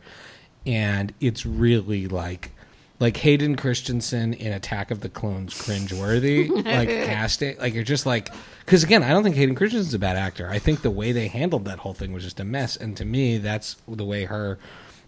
and 0.65 1.13
it's 1.19 1.45
really 1.45 2.07
like. 2.07 2.51
Like 2.97 3.17
Hayden 3.17 3.57
Christensen 3.57 4.33
in 4.33 4.53
Attack 4.53 4.89
of 4.89 5.01
the 5.01 5.09
Clones, 5.09 5.53
cringeworthy. 5.53 6.49
like 6.65 6.87
casting, 6.87 7.57
like 7.57 7.73
you're 7.73 7.83
just 7.83 8.05
like, 8.05 8.29
because 8.59 8.85
again, 8.85 9.03
I 9.03 9.09
don't 9.09 9.21
think 9.21 9.35
Hayden 9.35 9.53
Christensen's 9.53 9.93
a 9.93 9.99
bad 9.99 10.15
actor. 10.15 10.49
I 10.49 10.59
think 10.59 10.81
the 10.81 10.89
way 10.89 11.11
they 11.11 11.27
handled 11.27 11.65
that 11.65 11.79
whole 11.79 11.93
thing 11.93 12.13
was 12.13 12.23
just 12.23 12.39
a 12.39 12.45
mess. 12.45 12.77
And 12.77 12.95
to 12.95 13.03
me, 13.03 13.37
that's 13.37 13.75
the 13.85 14.05
way 14.05 14.23
her, 14.23 14.57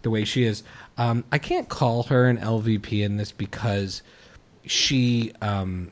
the 0.02 0.10
way 0.10 0.24
she 0.26 0.44
is. 0.44 0.62
Um, 0.98 1.24
I 1.32 1.38
can't 1.38 1.70
call 1.70 2.02
her 2.04 2.26
an 2.28 2.36
LVP 2.36 3.02
in 3.02 3.16
this 3.16 3.32
because 3.32 4.02
she, 4.66 5.32
um, 5.40 5.90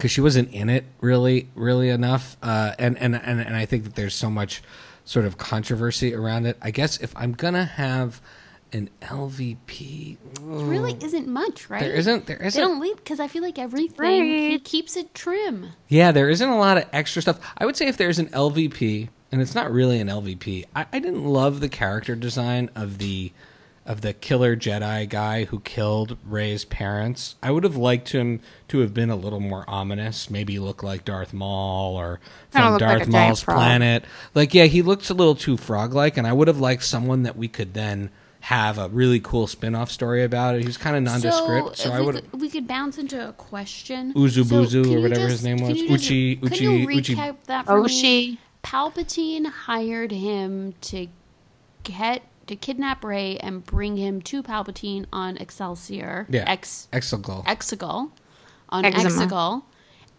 because 0.00 0.10
she 0.10 0.20
wasn't 0.22 0.50
in 0.52 0.68
it 0.70 0.84
really, 1.00 1.48
really 1.54 1.90
enough. 1.90 2.36
Uh, 2.42 2.72
and, 2.78 2.96
and 2.98 3.14
and 3.14 3.40
and 3.40 3.54
I 3.54 3.66
think 3.66 3.84
that 3.84 3.94
there's 3.94 4.14
so 4.14 4.30
much 4.30 4.62
sort 5.04 5.26
of 5.26 5.36
controversy 5.38 6.14
around 6.14 6.46
it. 6.46 6.56
I 6.62 6.70
guess 6.70 6.96
if 6.98 7.12
I'm 7.16 7.32
gonna 7.32 7.64
have 7.66 8.20
an 8.72 8.88
LVP, 9.02 10.16
There 10.34 10.44
really 10.66 10.96
isn't 11.02 11.26
much, 11.28 11.68
right? 11.68 11.80
there 11.80 11.92
isn't. 11.92 12.26
There 12.26 12.38
They 12.38 12.46
isn't. 12.46 12.60
don't 12.60 12.80
leave 12.80 12.96
because 12.96 13.20
I 13.20 13.28
feel 13.28 13.42
like 13.42 13.58
everything 13.58 14.24
he 14.24 14.50
Right. 14.50 14.64
keeps 14.64 14.96
it 14.96 15.14
trim. 15.14 15.70
Yeah, 15.88 16.12
there 16.12 16.28
isn't 16.30 16.48
a 16.48 16.58
lot 16.58 16.76
of 16.78 16.84
extra 16.92 17.20
stuff. 17.22 17.38
I 17.58 17.66
would 17.66 17.76
say 17.76 17.88
if 17.88 17.96
there's 17.96 18.18
an 18.18 18.28
LVP, 18.28 19.08
and 19.32 19.40
it's 19.42 19.54
not 19.54 19.70
really 19.72 19.98
an 20.00 20.08
LVP, 20.08 20.66
I, 20.74 20.86
I 20.92 20.98
didn't 21.00 21.24
love 21.24 21.60
the 21.60 21.68
character 21.68 22.14
design 22.14 22.70
of 22.76 22.98
the 22.98 23.32
of 23.90 24.02
the 24.02 24.12
killer 24.12 24.54
Jedi 24.54 25.08
guy 25.08 25.44
who 25.46 25.58
killed 25.60 26.16
Rey's 26.24 26.64
parents. 26.64 27.34
I 27.42 27.50
would 27.50 27.64
have 27.64 27.74
liked 27.76 28.10
him 28.10 28.38
to 28.68 28.78
have 28.78 28.94
been 28.94 29.10
a 29.10 29.16
little 29.16 29.40
more 29.40 29.64
ominous, 29.66 30.30
maybe 30.30 30.60
look 30.60 30.84
like 30.84 31.04
Darth 31.04 31.32
Maul 31.32 31.96
or 31.96 32.20
from 32.50 32.72
looked 32.74 32.82
like 32.82 32.98
Darth 32.98 33.08
Maul's 33.08 33.42
planet. 33.42 34.04
Like, 34.32 34.54
yeah, 34.54 34.66
he 34.66 34.80
looks 34.82 35.10
a 35.10 35.14
little 35.14 35.34
too 35.34 35.56
frog 35.56 35.92
like, 35.92 36.16
and 36.16 36.24
I 36.24 36.32
would 36.32 36.46
have 36.46 36.60
liked 36.60 36.84
someone 36.84 37.24
that 37.24 37.36
we 37.36 37.48
could 37.48 37.74
then 37.74 38.10
have 38.42 38.78
a 38.78 38.88
really 38.90 39.18
cool 39.18 39.48
spin-off 39.48 39.90
story 39.90 40.22
about 40.22 40.54
it. 40.54 40.60
He 40.60 40.66
was 40.68 40.76
kind 40.76 40.94
of 40.96 41.02
nondescript, 41.02 41.76
so, 41.76 41.88
if 41.88 41.94
I 41.94 42.00
would 42.00 42.32
we 42.40 42.48
could 42.48 42.68
bounce 42.68 42.96
into 42.96 43.28
a 43.28 43.32
question. 43.32 44.14
Uzu 44.14 44.46
So 44.46 44.94
or 44.94 45.00
whatever 45.02 45.22
just- 45.22 45.30
his 45.32 45.44
name 45.44 45.58
can 45.58 45.68
was. 45.68 45.76
you 45.78 45.88
just- 45.88 46.04
Uchi- 46.04 46.36
Can 46.36 46.46
Uchi- 46.52 46.64
you 46.64 46.88
Uchi- 46.88 47.14
recap 47.16 47.36
that 47.46 47.66
for 47.66 47.78
oh, 47.78 47.82
me? 47.82 48.38
Palpatine 48.62 49.46
hired 49.46 50.12
him 50.12 50.74
to 50.82 51.08
get 51.82 52.22
to 52.50 52.56
kidnap 52.56 53.04
Rey 53.04 53.36
and 53.38 53.64
bring 53.64 53.96
him 53.96 54.20
to 54.22 54.42
Palpatine 54.42 55.06
on 55.12 55.36
Excelsior. 55.36 56.26
yeah, 56.28 56.44
Ex 56.46 56.88
Exegol. 56.92 57.44
Exegol. 57.46 58.10
On 58.70 58.84
Eczema. 58.84 59.08
Exegol. 59.08 59.62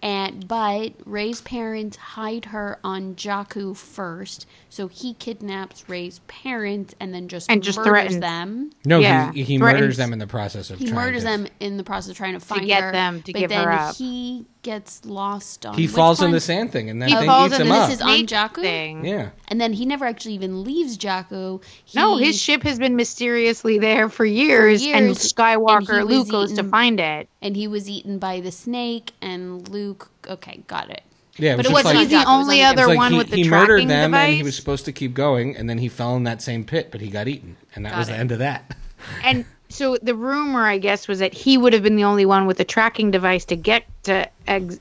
And 0.04 0.48
but 0.48 0.94
Rey's 1.06 1.42
parents 1.42 1.96
hide 1.96 2.46
her 2.46 2.80
on 2.84 3.14
Jakku 3.16 3.78
first, 3.78 4.48
so 4.68 4.88
he 4.88 5.14
kidnaps 5.14 5.88
Rey's 5.88 6.20
parents 6.28 6.96
and 7.00 7.14
then 7.14 7.28
just 7.28 7.52
And 7.52 7.62
just 7.62 7.78
murders 7.78 7.92
threatens- 7.92 8.20
them. 8.22 8.72
No, 8.84 9.00
Yeah, 9.00 9.32
he, 9.32 9.44
he 9.44 9.58
threatens- 9.60 9.80
murders 9.82 9.98
them 9.98 10.12
in 10.14 10.18
the 10.20 10.26
process 10.26 10.72
of 10.72 10.80
He 10.80 10.86
trying 10.86 10.96
murders 10.96 11.22
to- 11.22 11.28
them 11.28 11.48
in 11.60 11.78
the 11.78 11.84
process 11.84 12.10
of 12.12 12.18
trying 12.18 12.34
to 12.34 12.40
find 12.40 12.66
get 12.66 12.82
her, 12.82 12.92
them 12.92 13.22
to 13.22 13.32
but 13.32 13.40
give 13.42 13.50
then 13.50 13.64
her 13.64 13.72
up. 13.72 13.96
he 13.96 14.48
gets 14.64 15.03
lost 15.05 15.66
on. 15.66 15.74
He 15.76 15.84
which 15.88 15.91
falls 15.95 16.22
in 16.22 16.32
the 16.32 16.39
sand 16.39 16.72
thing, 16.72 16.89
and 16.89 17.01
that 17.01 17.09
He 17.09 17.16
thing 17.16 17.26
falls 17.28 17.51
eats 17.51 17.59
into 17.59 17.66
him 17.66 17.70
the 17.70 17.82
up. 17.82 17.89
This 17.89 17.95
is 17.97 18.01
on 18.03 18.07
snake 18.16 18.28
Jakku? 18.28 18.62
thing. 18.62 19.05
yeah, 19.05 19.30
And 19.47 19.59
then 19.59 19.74
he 19.74 19.86
never 19.86 20.05
actually 20.05 20.36
even 20.36 20.64
leaves 20.64 20.97
Jakku. 20.97 21.62
He, 21.86 21.97
No, 21.97 22.18
his 22.18 22.39
ship 22.41 22.64
has 22.64 22.78
been 22.80 22.95
mysteriously 22.95 23.80
there 23.80 24.09
for 24.09 24.26
years, 24.26 24.82
and 24.84 25.05
years, 25.07 25.34
Skywalker 25.34 25.99
and 26.01 26.09
Luke 26.09 26.28
was 26.28 26.32
goes 26.49 26.53
to 26.53 26.64
find 26.64 26.99
it. 26.99 27.28
and 27.41 27.55
he 27.55 27.68
was 27.68 27.89
eaten 27.89 28.20
by 28.20 28.39
the 28.39 28.51
snake, 28.51 29.12
and 29.22 29.68
Luke. 29.70 30.09
Okay, 30.28 30.64
got 30.68 30.89
it. 30.89 31.01
yeah. 31.38 31.55
But 31.55 31.66
was 31.66 31.72
it 31.72 31.74
wasn't 31.74 31.95
like, 31.95 32.07
He's 32.07 32.09
the 32.09 32.16
Jakku, 32.16 32.22
it 32.22 32.26
was 32.38 32.43
only 32.43 32.62
on 32.64 32.74
other 32.74 32.88
like 32.88 32.97
one 32.97 33.12
he, 33.14 33.18
with 33.18 33.30
the 33.30 33.36
he 33.38 33.43
tracking 33.43 33.68
murdered 33.68 33.88
them 33.89 34.12
device. 34.12 34.28
and 34.28 34.34
he 34.36 34.43
was 34.43 34.55
supposed 34.55 34.86
to 34.86 34.91
keep 34.91 35.14
going 35.14 35.55
and 35.57 35.70
then 35.70 35.78
he 35.80 35.88
fell 35.89 36.16
in 36.16 36.24
that 36.24 36.41
same 36.41 36.64
pit 36.66 36.89
but 36.91 37.01
he 37.01 37.09
got 37.09 37.28
eaten 37.28 37.57
and 37.76 37.86
that 37.86 37.91
Got 37.91 37.97
was 37.99 38.07
the 38.09 38.16
end 38.16 38.32
of 38.32 38.39
that 38.39 38.76
and 39.24 39.45
so 39.72 39.98
the 40.02 40.16
rumor, 40.16 40.66
I 40.66 40.78
guess, 40.78 41.08
was 41.08 41.20
that 41.20 41.34
he 41.34 41.58
would 41.58 41.74
have 41.74 41.84
been 41.84 41.96
the 41.96 42.04
only 42.04 42.26
one 42.26 42.46
with 42.46 42.60
a 42.60 42.64
tracking 42.66 43.12
device 43.12 43.46
to 43.46 43.56
get 43.56 43.84
to 44.04 44.30
Ex- 44.48 44.80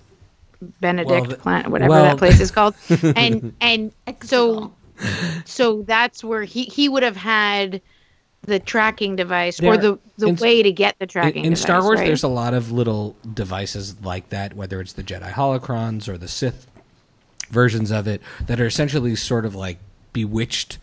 Benedict 0.81 1.11
Well, 1.11 1.25
the- 1.25 1.37
Planet, 1.37 1.71
whatever 1.71 1.91
well- 1.91 2.05
that 2.05 2.19
place 2.19 2.41
is 2.47 2.51
called, 2.51 2.75
and 3.17 3.55
and 3.61 3.93
so 4.23 4.73
so 5.45 5.83
that's 5.83 6.23
where 6.23 6.45
he 6.45 6.65
he 6.65 6.89
would 6.89 7.03
have 7.03 7.17
had 7.17 7.81
the 8.43 8.59
tracking 8.59 9.17
device 9.17 9.63
or 9.63 9.77
the 9.77 9.99
the 10.19 10.29
in- 10.29 10.37
way 10.37 10.63
to 10.63 10.73
get 10.73 10.99
the 10.99 11.05
in, 11.05 11.09
tracking 11.09 11.45
in 11.45 11.53
device, 11.53 11.63
Star 11.63 11.83
Wars 11.83 11.99
right? 12.01 12.07
there's 12.07 12.23
a 12.23 12.29
lot 12.29 12.53
of 12.55 12.73
little 12.73 13.17
devices 13.35 14.01
like 14.03 14.29
that 14.31 14.55
whether 14.55 14.81
it's 14.81 14.95
the 14.95 15.03
Jedi 15.03 15.31
holocrons 15.33 16.09
or 16.09 16.17
the 16.19 16.29
Sith 16.29 16.67
versions 17.51 17.91
of 17.91 18.07
it 18.07 18.21
that 18.47 18.61
are 18.61 18.67
essentially 18.67 19.15
sort 19.17 19.45
of 19.45 19.55
like 19.55 19.79
bewitched 20.13 20.79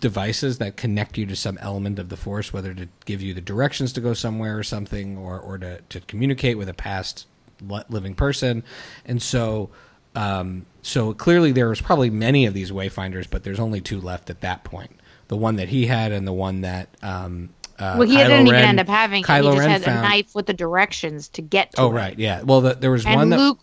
devices 0.00 0.58
that 0.58 0.76
connect 0.76 1.18
you 1.18 1.26
to 1.26 1.36
some 1.36 1.58
element 1.58 1.98
of 1.98 2.08
the 2.08 2.16
force 2.16 2.52
whether 2.52 2.72
to 2.74 2.88
give 3.04 3.20
you 3.22 3.34
the 3.34 3.40
directions 3.40 3.92
to 3.92 4.00
go 4.00 4.14
somewhere 4.14 4.58
or 4.58 4.62
something 4.62 5.16
or 5.18 5.38
or 5.38 5.58
to, 5.58 5.80
to 5.88 6.00
communicate 6.00 6.56
with 6.56 6.68
a 6.68 6.74
past 6.74 7.26
living 7.88 8.14
person 8.14 8.62
and 9.04 9.20
so 9.22 9.70
um, 10.14 10.64
so 10.80 11.12
clearly 11.12 11.52
there 11.52 11.68
was 11.68 11.80
probably 11.80 12.08
many 12.10 12.46
of 12.46 12.54
these 12.54 12.70
wayfinders 12.72 13.26
but 13.30 13.44
there's 13.44 13.60
only 13.60 13.80
two 13.80 14.00
left 14.00 14.30
at 14.30 14.40
that 14.40 14.64
point 14.64 14.92
the 15.28 15.36
one 15.36 15.56
that 15.56 15.68
he 15.68 15.86
had 15.86 16.10
and 16.12 16.26
the 16.26 16.32
one 16.32 16.62
that 16.62 16.88
um, 17.02 17.50
uh, 17.78 17.96
well, 17.98 18.08
he 18.08 18.16
Kylo 18.16 18.28
didn't 18.28 18.46
even 18.48 18.54
end 18.62 18.80
up 18.80 18.88
having. 18.88 19.22
Kylo 19.22 19.50
he 19.50 19.56
just 19.56 19.58
Ren 19.58 19.70
had 19.70 19.82
found- 19.84 19.98
a 19.98 20.08
knife 20.08 20.34
with 20.34 20.46
the 20.46 20.54
directions 20.54 21.28
to 21.28 21.42
get 21.42 21.72
to 21.72 21.82
Oh 21.82 21.90
it. 21.90 21.94
right, 21.94 22.18
yeah. 22.18 22.40
Well, 22.40 22.62
the, 22.62 22.72
there 22.74 22.90
was 22.90 23.04
And 23.04 23.14
one 23.16 23.28
that 23.28 23.38
Luke, 23.38 23.58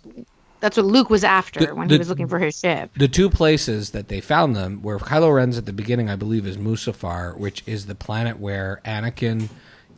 that's 0.63 0.77
what 0.77 0.85
Luke 0.85 1.09
was 1.09 1.23
after 1.25 1.59
The- 1.59 1.75
when 1.75 1.87
the- 1.89 1.95
he 1.95 1.99
was 1.99 2.07
looking 2.09 2.27
for 2.29 2.39
his 2.39 2.57
ship. 2.57 2.89
the 2.97 3.07
two 3.09 3.29
places 3.29 3.89
that 3.91 4.07
they 4.07 4.21
found 4.21 4.55
them 4.55 4.81
where 4.81 4.97
Kylo 4.97 5.35
Ren's 5.35 5.57
at 5.57 5.65
the 5.65 5.73
beginning, 5.73 6.09
I 6.09 6.15
believe, 6.15 6.47
is 6.47 6.57
Mustafar, 6.57 7.37
which 7.37 7.61
is 7.67 7.85
the 7.87 7.95
planet 7.95 8.39
where 8.39 8.79
Anakin 8.85 9.49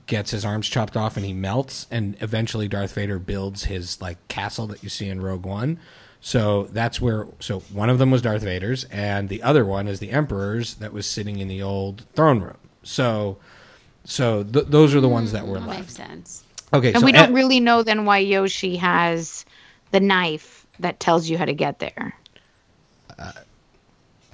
gets 0.07 0.31
his 0.31 0.43
arms 0.43 0.67
chopped 0.67 0.97
off 0.97 1.17
and 1.17 1.25
he 1.25 1.33
melts, 1.33 1.85
and 1.91 2.15
eventually 2.19 2.67
Darth 2.67 2.93
Vader 2.95 3.19
builds 3.19 3.65
his 3.65 4.01
like 4.01 4.17
castle 4.27 4.65
that 4.67 4.81
you 4.83 4.89
see 4.89 5.07
in 5.07 5.21
Rogue 5.21 5.45
One. 5.45 5.77
So 6.19 6.67
that's 6.73 6.99
where. 6.99 7.27
So 7.39 7.59
one 7.71 7.89
of 7.91 7.99
them 7.99 8.09
was 8.09 8.23
Darth 8.23 8.41
Vader's, 8.41 8.85
and 8.85 9.29
the 9.29 9.43
other 9.43 9.63
one 9.63 9.87
is 9.87 9.99
the 9.99 10.09
Emperor's 10.11 10.73
that 10.75 10.91
was 10.93 11.05
sitting 11.07 11.37
in 11.39 11.47
the 11.47 11.61
old 11.61 12.05
throne 12.15 12.39
room. 12.41 12.57
So, 12.81 13.37
so 14.03 14.43
th- 14.43 14.65
those 14.69 14.95
are 14.95 15.01
the 15.01 15.09
ones 15.09 15.31
that 15.33 15.45
were 15.45 15.57
mm, 15.57 15.61
That 15.61 15.67
left. 15.67 15.79
makes 15.81 15.93
sense. 15.95 16.43
Okay, 16.73 16.89
And 16.93 16.99
so 16.99 17.05
we 17.05 17.11
don't 17.11 17.29
A- 17.29 17.33
really 17.33 17.59
know 17.59 17.83
then 17.83 18.05
why 18.05 18.17
Yoshi 18.19 18.75
has 18.77 19.45
the 19.95 19.99
knife 20.01 20.65
that 20.79 20.99
tells 20.99 21.29
you 21.29 21.37
how 21.37 21.45
to 21.45 21.53
get 21.53 21.79
there. 21.79 22.13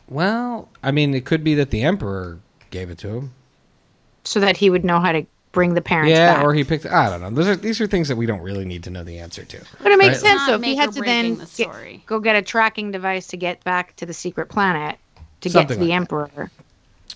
well, 0.09 0.67
I 0.83 0.91
mean, 0.91 1.13
it 1.13 1.23
could 1.25 1.43
be 1.43 1.53
that 1.55 1.69
the 1.69 1.83
Emperor 1.83 2.39
gave 2.71 2.89
it 2.89 2.97
to 2.99 3.09
him. 3.09 3.33
So 4.23 4.39
that 4.39 4.57
he 4.57 4.69
would 4.71 4.83
know 4.83 4.99
how 4.99 5.11
to 5.11 5.25
bring 5.51 5.73
the 5.75 5.81
parents 5.81 6.11
Yeah, 6.11 6.35
back. 6.35 6.43
or 6.43 6.53
he 6.53 6.63
picked. 6.63 6.85
I 6.85 7.09
don't 7.09 7.21
know. 7.21 7.29
Those 7.29 7.47
are 7.47 7.55
these 7.55 7.79
are 7.81 7.85
things 7.87 8.07
that 8.07 8.15
we 8.15 8.25
don't 8.25 8.41
really 8.41 8.65
need 8.65 8.83
to 8.83 8.89
know 8.89 9.03
the 9.03 9.19
answer 9.19 9.43
to. 9.45 9.61
but 9.83 9.91
it 9.91 9.97
makes 9.99 10.15
Right. 10.15 10.29
sense 10.29 10.37
Not 10.41 10.47
though. 10.47 10.55
If 10.55 10.63
he 10.63 10.75
had 10.75 10.91
to 10.93 11.01
then 11.01 11.35
breaking 11.35 11.37
the 11.37 11.89
get- 11.97 12.05
go 12.07 12.19
get 12.19 12.35
a 12.35 12.41
tracking 12.41 12.91
device 12.91 13.27
to 13.27 13.37
get 13.37 13.63
back 13.63 13.95
to 13.97 14.05
the 14.05 14.13
secret 14.13 14.49
planet 14.49 14.97
to 15.41 15.49
Something 15.49 15.67
get 15.67 15.73
to 15.73 15.79
the 15.79 15.91
like 15.91 16.07
that. 16.09 16.15
Emperor. 16.35 16.51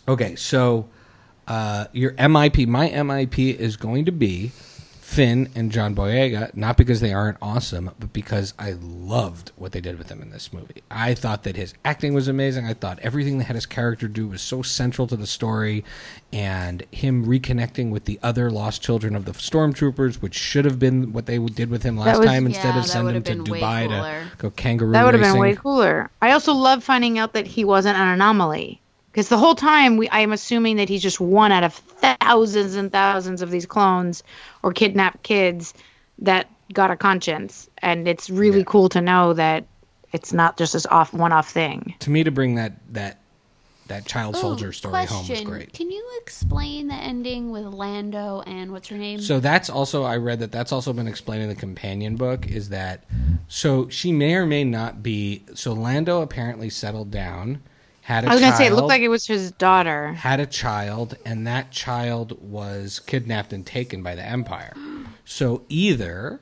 Okay, 0.07 0.35
so 0.35 0.87
uh, 1.47 1.85
your 1.93 2.11
MIP, 2.13 2.67
my 2.67 2.89
MIP 2.89 3.55
is 3.55 3.77
going 3.77 4.05
to 4.05 4.11
be 4.11 4.51
Finn 5.05 5.49
and 5.55 5.71
John 5.71 5.95
Boyega, 5.95 6.53
not 6.57 6.77
because 6.77 6.99
they 6.99 7.13
aren't 7.13 7.37
awesome, 7.39 7.91
but 7.99 8.11
because 8.11 8.55
I 8.57 8.73
loved 8.81 9.51
what 9.55 9.71
they 9.71 9.79
did 9.79 9.99
with 9.99 10.09
him 10.09 10.19
in 10.19 10.31
this 10.31 10.51
movie. 10.51 10.81
I 10.89 11.13
thought 11.13 11.43
that 11.43 11.55
his 11.55 11.75
acting 11.85 12.15
was 12.15 12.27
amazing. 12.27 12.65
I 12.65 12.73
thought 12.73 12.99
everything 12.99 13.37
that 13.37 13.45
had 13.45 13.55
his 13.55 13.67
character 13.67 14.07
do 14.07 14.27
was 14.27 14.41
so 14.41 14.63
central 14.63 15.05
to 15.07 15.15
the 15.15 15.27
story, 15.27 15.85
and 16.33 16.83
him 16.91 17.27
reconnecting 17.27 17.91
with 17.91 18.05
the 18.05 18.19
other 18.23 18.49
lost 18.49 18.81
children 18.81 19.15
of 19.15 19.25
the 19.25 19.31
stormtroopers, 19.31 20.15
which 20.23 20.33
should 20.35 20.65
have 20.65 20.79
been 20.79 21.13
what 21.13 21.27
they 21.27 21.37
did 21.37 21.69
with 21.69 21.83
him 21.83 21.97
last 21.97 22.17
was- 22.17 22.27
time, 22.27 22.47
instead 22.47 22.73
Yeah, 22.73 22.79
of 22.79 22.85
that 22.85 22.91
send 22.91 23.09
him 23.11 23.23
to 23.23 23.35
Dubai 23.35 23.87
to 23.87 24.37
go 24.39 24.49
kangaroo 24.49 24.91
That 24.91 25.05
would 25.05 25.13
have 25.13 25.23
been 25.23 25.39
way 25.39 25.55
cooler. 25.55 26.09
I 26.19 26.31
also 26.31 26.53
love 26.53 26.83
finding 26.83 27.19
out 27.19 27.33
that 27.33 27.45
he 27.45 27.63
wasn't 27.63 27.95
an 27.97 28.07
anomaly. 28.07 28.81
Because 29.15 29.29
the 29.29 29.37
whole 29.37 29.55
time, 29.55 29.95
we, 29.95 30.09
I'm 30.11 30.33
assuming 30.33 30.75
that 30.75 30.89
he's 30.89 31.01
just 31.01 31.21
one 31.21 31.53
out 31.53 31.63
of 31.63 31.73
thousands 31.73 32.75
and 32.75 32.91
thousands 32.91 33.41
of 33.41 33.49
these 33.49 33.65
clones 33.65 34.23
or 34.61 34.73
kidnapped 34.73 35.23
kids 35.23 35.73
that 36.19 36.49
got 36.73 36.91
a 36.91 36.97
conscience. 36.97 37.69
And 37.77 38.09
it's 38.09 38.29
really 38.29 38.57
Yeah. 38.57 38.65
cool 38.65 38.89
to 38.89 38.99
know 38.99 39.31
that 39.31 39.63
it's 40.11 40.33
not 40.33 40.57
just 40.57 40.73
this 40.73 40.85
off 40.87 41.13
one-off 41.13 41.49
thing. 41.49 41.93
To 41.99 42.09
me, 42.09 42.25
to 42.25 42.31
bring 42.31 42.55
that 42.55 42.73
that 42.91 43.21
that 43.87 44.05
child 44.05 44.35
oh, 44.35 44.41
soldier 44.41 44.67
Ooh, 44.67 44.71
story 44.73 45.05
home 45.05 45.29
was 45.29 45.41
great. 45.41 45.71
Can 45.71 45.91
you 45.91 46.05
explain 46.21 46.89
the 46.89 46.95
ending 46.95 47.51
with 47.51 47.63
Lando 47.63 48.41
and 48.45 48.73
what's 48.73 48.89
her 48.89 48.97
name? 48.97 49.19
So 49.19 49.39
that's 49.39 49.69
also 49.69 50.03
I 50.03 50.17
read 50.17 50.39
that 50.39 50.51
that's 50.51 50.73
also 50.73 50.91
been 50.91 51.07
explained 51.07 51.43
in 51.43 51.47
the 51.47 51.55
companion 51.55 52.17
book 52.17 52.47
is 52.47 52.67
that 52.67 53.05
so 53.47 53.87
she 53.87 54.11
may 54.11 54.35
or 54.35 54.45
may 54.45 54.65
not 54.65 55.01
be 55.01 55.45
so 55.53 55.71
Lando 55.71 56.21
apparently 56.21 56.69
settled 56.69 57.11
down, 57.11 57.61
had 58.05 58.23
a 58.23 58.29
I 58.29 58.33
was 58.33 58.41
gonna 58.41 58.55
say 58.55 58.67
it 58.67 58.73
looked 58.73 58.87
like 58.87 59.01
it 59.01 59.07
was 59.09 59.25
his 59.25 59.51
daughter. 59.51 60.13
had 60.13 60.39
a 60.39 60.45
child, 60.45 61.17
and 61.25 61.45
that 61.47 61.71
child 61.71 62.39
was 62.41 62.99
kidnapped 62.99 63.51
and 63.51 63.65
taken 63.65 64.03
by 64.03 64.13
the 64.15 64.23
Empire. 64.23 64.73
So 65.25 65.63
either 65.69 66.39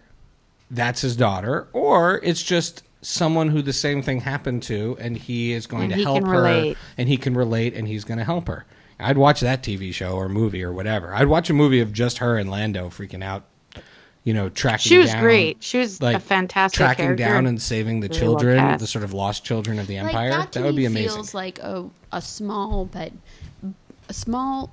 that's 0.69 1.01
his 1.01 1.15
daughter, 1.15 1.67
or 1.71 2.19
it's 2.23 2.43
just 2.43 2.83
someone 3.01 3.49
who 3.49 3.61
the 3.61 3.71
same 3.73 4.01
thing 4.01 4.21
happened 4.21 4.63
to, 4.63 4.97
and 4.99 5.15
he 5.17 5.53
is 5.53 5.65
going 5.67 5.83
And 5.83 5.91
to 5.93 5.97
he 5.99 6.03
help 6.03 6.23
her, 6.25 6.31
relate. 6.41 6.77
and 6.97 7.07
he 7.07 7.15
can 7.17 7.33
relate, 7.35 7.73
and 7.75 7.87
he's 7.87 8.03
going 8.03 8.17
to 8.17 8.23
help 8.23 8.47
her. 8.47 8.65
I'd 8.99 9.17
watch 9.17 9.41
that 9.41 9.61
TV 9.63 9.93
show 9.93 10.13
or 10.13 10.29
movie 10.29 10.63
or 10.63 10.71
whatever. 10.71 11.13
I'd 11.13 11.27
watch 11.27 11.49
a 11.49 11.53
movie 11.53 11.79
of 11.81 11.91
just 11.93 12.19
her 12.19 12.37
and 12.37 12.49
Lando 12.49 12.87
freaking 12.89 13.23
out, 13.23 13.43
you 14.23 14.33
know, 14.33 14.49
tracking. 14.49 14.89
She 14.89 14.97
was 14.97 15.11
down, 15.11 15.21
great. 15.21 15.63
She 15.63 15.77
was 15.79 16.01
like 16.01 16.15
a 16.17 16.19
fantastic 16.19 16.77
character. 16.77 16.95
tracking 17.03 17.17
character. 17.17 17.23
down 17.35 17.45
and 17.45 17.61
saving 17.61 17.99
the 17.99 18.07
Really 18.07 18.19
children, 18.19 18.57
cast. 18.57 18.79
the 18.79 18.87
sort 18.87 19.03
of 19.03 19.13
lost 19.13 19.43
children 19.43 19.79
of 19.79 19.87
the 19.87 19.97
like, 19.97 20.05
Empire. 20.07 20.29
that, 20.29 20.51
to 20.53 20.59
that 20.59 20.65
would 20.65 20.75
me 20.75 20.81
be 20.81 20.85
amazing. 20.85 21.09
Feels 21.09 21.33
like 21.33 21.59
a 21.59 21.89
a 22.11 22.21
small 22.21 22.85
but 22.85 23.11
a 24.07 24.13
small 24.13 24.71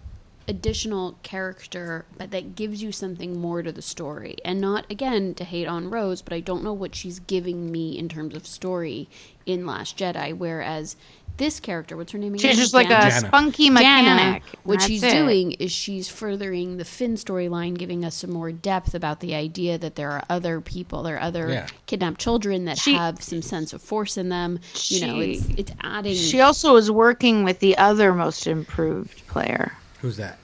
additional 0.48 1.16
character, 1.22 2.04
but 2.18 2.30
that 2.32 2.56
gives 2.56 2.82
you 2.82 2.90
something 2.90 3.38
more 3.40 3.62
to 3.62 3.70
the 3.70 3.82
story, 3.82 4.36
and 4.44 4.60
not 4.60 4.84
again 4.90 5.34
to 5.34 5.44
hate 5.44 5.66
on 5.66 5.90
Rose, 5.90 6.22
but 6.22 6.32
I 6.32 6.40
don't 6.40 6.64
know 6.64 6.72
what 6.72 6.94
she's 6.94 7.20
giving 7.20 7.70
me 7.70 7.96
in 7.96 8.08
terms 8.08 8.34
of 8.34 8.46
story 8.46 9.08
in 9.46 9.64
Last 9.66 9.96
Jedi. 9.96 10.36
Whereas 10.36 10.96
this 11.40 11.58
character, 11.58 11.96
what's 11.96 12.12
her 12.12 12.18
name 12.18 12.34
again? 12.34 12.50
She's 12.52 12.60
just 12.60 12.72
like 12.74 12.86
Jannah. 12.88 13.06
a 13.06 13.10
Jannah. 13.10 13.26
spunky 13.26 13.64
Jannah, 13.68 14.14
mechanic. 14.14 14.42
what 14.62 14.74
That's 14.74 14.86
she's 14.86 15.02
it. 15.02 15.10
doing 15.12 15.52
is 15.52 15.72
she's 15.72 16.08
furthering 16.08 16.76
the 16.76 16.84
Finn 16.84 17.14
storyline, 17.16 17.76
giving 17.76 18.04
us 18.04 18.14
some 18.14 18.30
more 18.30 18.52
depth 18.52 18.94
about 18.94 19.18
the 19.18 19.34
idea 19.34 19.76
that 19.78 19.96
there 19.96 20.12
are 20.12 20.22
other 20.30 20.60
people, 20.60 21.02
there 21.02 21.16
are 21.16 21.22
other 21.22 21.48
Yeah. 21.48 21.66
kidnapped 21.86 22.20
children 22.20 22.66
that 22.66 22.78
She- 22.78 22.94
have 22.94 23.20
some 23.20 23.42
sense 23.42 23.72
of 23.72 23.82
force 23.82 24.16
in 24.16 24.28
them. 24.28 24.60
you 24.88 25.04
know, 25.06 25.18
it's 25.18 25.44
it's 25.56 25.72
adding. 25.82 26.14
She 26.14 26.40
also 26.40 26.76
is 26.76 26.90
working 26.90 27.42
with 27.42 27.58
the 27.58 27.76
other 27.78 28.12
most 28.12 28.46
improved 28.46 29.26
player. 29.26 29.72
Who's 30.00 30.18
that? 30.18 30.38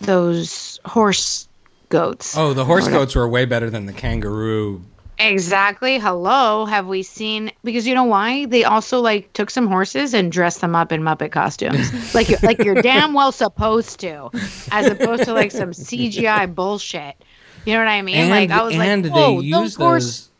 Those 0.00 0.80
horse 0.84 1.48
goats. 1.88 2.36
Oh, 2.36 2.52
the 2.52 2.64
horse 2.64 2.88
goats 2.88 3.14
were 3.14 3.26
way 3.28 3.44
better 3.44 3.70
than 3.70 3.86
the 3.86 3.92
kangaroo 3.92 4.82
Exactly. 5.18 5.98
Hello. 5.98 6.64
Have 6.64 6.86
we 6.86 7.02
seen? 7.02 7.52
Because 7.62 7.86
you 7.86 7.94
know 7.94 8.04
why? 8.04 8.46
They 8.46 8.64
also 8.64 9.00
like 9.00 9.32
took 9.32 9.50
some 9.50 9.66
horses 9.66 10.14
and 10.14 10.30
dressed 10.30 10.60
them 10.60 10.74
up 10.74 10.92
in 10.92 11.02
Muppet 11.02 11.30
costumes, 11.30 12.14
like 12.14 12.28
you're, 12.28 12.38
like 12.42 12.62
you're 12.64 12.82
damn 12.82 13.14
well 13.14 13.32
supposed 13.32 14.00
to, 14.00 14.30
as 14.70 14.86
opposed 14.86 15.24
to 15.24 15.32
like 15.32 15.50
some 15.50 15.70
CGI 15.70 16.52
bullshit. 16.54 17.16
You 17.64 17.74
know 17.74 17.80
what 17.80 17.88
I 17.88 18.02
mean? 18.02 18.16
And, 18.16 18.30
like 18.30 18.50
I 18.50 18.62
was 18.62 18.74
and 18.74 19.04
like, 19.04 19.12
whoa, 19.12 19.40
they 19.40 19.50
those 19.50 19.64
use 19.64 19.74
horse, 19.76 20.30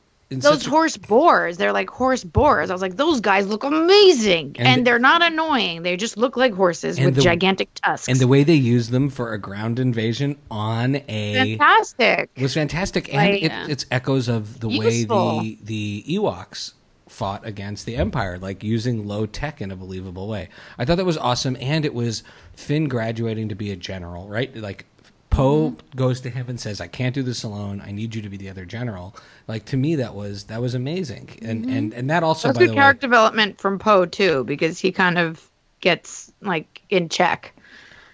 those 0.41 0.59
such 0.61 0.67
a- 0.67 0.71
horse 0.71 0.97
boars. 0.97 1.57
They're 1.57 1.73
like 1.73 1.91
horse 1.91 2.25
boars. 2.25 2.71
I 2.71 2.73
was 2.73 2.83
like, 2.83 2.97
those 2.97 3.21
guys 3.21 3.47
look 3.47 3.65
amazing, 3.65 4.57
And 4.59 4.67
and, 4.69 4.81
the- 4.81 4.85
they're 4.91 4.99
not 4.99 5.23
annoying. 5.23 5.83
They 5.83 5.97
just 5.97 6.17
look 6.17 6.37
like 6.37 6.53
horses 6.55 6.99
with 6.99 7.15
the- 7.15 7.23
gigantic 7.23 7.69
tusks. 7.75 8.09
and 8.09 8.19
the 8.19 8.27
way 8.29 8.43
they 8.45 8.55
use 8.55 8.89
them 8.91 9.09
for 9.11 9.33
a 9.33 9.39
ground 9.39 9.79
invasion 9.79 10.37
on 10.51 10.97
a 11.09 11.57
fantastic. 11.59 12.31
was 12.41 12.55
fantastic, 12.55 13.09
and 13.09 13.17
Like- 13.17 13.43
it, 13.43 13.53
it's 13.71 13.87
echoes 13.91 14.29
of 14.29 14.61
the 14.61 14.69
Useful. 14.69 15.39
way 15.39 15.59
the 15.63 16.05
the 16.05 16.17
Ewoks 16.19 16.73
fought 17.09 17.47
against 17.47 17.87
the 17.87 17.97
Empire, 17.97 18.39
like 18.39 18.65
using 18.65 19.07
low 19.07 19.27
tech 19.27 19.61
in 19.61 19.71
a 19.71 19.77
believable 19.77 20.27
way. 20.27 20.49
I 20.79 20.85
thought 20.85 20.97
that 20.97 21.05
was 21.05 21.19
awesome, 21.19 21.57
and 21.61 21.85
it 21.85 21.95
was 21.95 22.23
Finn 22.55 22.89
graduating 22.89 23.49
to 23.51 23.55
be 23.55 23.71
a 23.71 23.77
general, 23.77 24.27
right? 24.29 24.55
Like 24.57 24.87
Poe 25.35 25.71
Mm-hmm. 25.71 25.97
goes 25.99 26.21
to 26.23 26.31
him 26.31 26.47
and 26.49 26.59
says, 26.61 26.81
"I 26.81 26.87
can't 26.87 27.15
do 27.15 27.23
this 27.23 27.43
alone. 27.43 27.83
I 27.85 27.91
need 27.93 28.15
you 28.15 28.23
to 28.23 28.29
be 28.29 28.37
the 28.37 28.49
other 28.51 28.65
general." 28.65 29.15
Like 29.49 29.65
to 29.67 29.77
me, 29.77 29.97
that 29.97 30.15
was 30.15 30.45
that 30.45 30.61
was 30.61 30.75
amazing, 30.75 31.29
and 31.43 31.65
and 31.67 31.93
and 31.93 32.09
that 32.11 32.23
also 32.23 32.49
That's 32.49 32.59
by 32.59 32.65
good 32.65 32.71
the 32.71 32.75
character 32.75 33.07
way, 33.07 33.11
development 33.11 33.61
from 33.61 33.79
Poe 33.79 34.07
too, 34.07 34.45
because 34.45 34.79
he 34.79 34.93
kind 34.93 35.19
of 35.19 35.49
gets 35.81 36.33
like 36.41 36.83
in 36.91 37.09
check. 37.09 37.53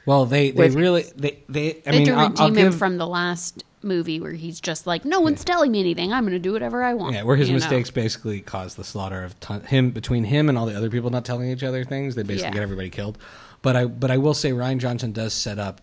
well, 0.07 0.25
they 0.27 0.51
they 0.51 0.71
really 0.71 1.05
they 1.17 1.39
they. 1.49 1.83
I 1.87 1.91
They 1.91 1.99
mean, 1.99 2.07
to 2.07 2.13
I'll, 2.13 2.29
redeem 2.31 2.45
I'll 2.47 2.55
him 2.55 2.73
from 2.73 2.97
the 2.97 3.07
last 3.07 3.65
movie 3.83 4.21
where 4.21 4.33
he's 4.33 4.61
just 4.61 4.87
like, 4.87 5.05
no 5.07 5.21
one's 5.21 5.43
telling 5.45 5.73
me 5.73 5.81
anything. 5.81 6.13
I'm 6.13 6.25
going 6.25 6.33
to 6.35 6.39
do 6.39 6.53
whatever 6.53 6.83
I 6.83 6.93
want. 6.95 7.15
Yeah, 7.15 7.23
where 7.23 7.37
his 7.37 7.49
you 7.49 7.55
know? 7.55 7.61
mistakes 7.61 7.91
basically 7.91 8.41
caused 8.41 8.77
the 8.77 8.85
slaughter 8.85 9.23
of 9.25 9.39
ton- 9.41 9.63
him 9.63 9.91
between 9.91 10.25
him 10.25 10.49
and 10.51 10.59
all 10.59 10.67
the 10.67 10.77
other 10.77 10.91
people 10.91 11.09
not 11.11 11.25
telling 11.25 11.51
each 11.51 11.63
other 11.63 11.83
things. 11.85 12.15
They 12.15 12.23
basically 12.23 12.49
Yeah. 12.49 12.55
get 12.55 12.63
everybody 12.63 12.91
killed. 12.91 13.17
But 13.63 13.77
I 13.77 13.85
but 13.87 14.11
I 14.11 14.17
will 14.19 14.35
say 14.35 14.51
Rian 14.53 14.79
Johnson 14.79 15.13
does 15.13 15.33
set 15.35 15.59
up 15.59 15.81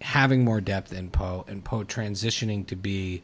having 0.00 0.44
more 0.44 0.60
depth 0.60 0.92
in 0.92 1.10
Poe 1.10 1.44
and 1.48 1.64
Poe 1.64 1.84
transitioning 1.84 2.66
to 2.66 2.76
be 2.76 3.22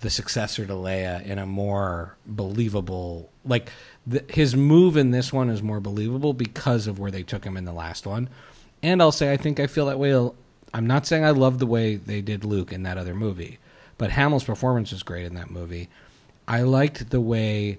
the 0.00 0.10
successor 0.10 0.64
to 0.66 0.72
Leia 0.72 1.24
in 1.24 1.38
a 1.38 1.46
more 1.46 2.16
believable 2.26 3.30
like 3.44 3.70
the, 4.06 4.24
his 4.28 4.54
move 4.54 4.96
in 4.96 5.10
this 5.10 5.32
one 5.32 5.50
is 5.50 5.62
more 5.62 5.80
believable 5.80 6.32
because 6.32 6.86
of 6.86 6.98
where 6.98 7.10
they 7.10 7.22
took 7.22 7.44
him 7.44 7.56
in 7.56 7.64
the 7.64 7.72
last 7.72 8.06
one. 8.06 8.28
And 8.82 9.02
I'll 9.02 9.12
say 9.12 9.32
I 9.32 9.36
think 9.36 9.58
I 9.58 9.66
feel 9.66 9.86
that 9.86 9.98
way. 9.98 10.12
I'm 10.72 10.86
not 10.86 11.06
saying 11.06 11.24
I 11.24 11.30
love 11.30 11.58
the 11.58 11.66
way 11.66 11.96
they 11.96 12.20
did 12.20 12.44
Luke 12.44 12.72
in 12.72 12.82
that 12.84 12.98
other 12.98 13.14
movie, 13.14 13.58
but 13.96 14.10
Hamill's 14.10 14.44
performance 14.44 14.92
was 14.92 15.02
great 15.02 15.24
in 15.26 15.34
that 15.34 15.50
movie. 15.50 15.88
I 16.46 16.62
liked 16.62 17.10
the 17.10 17.20
way 17.20 17.78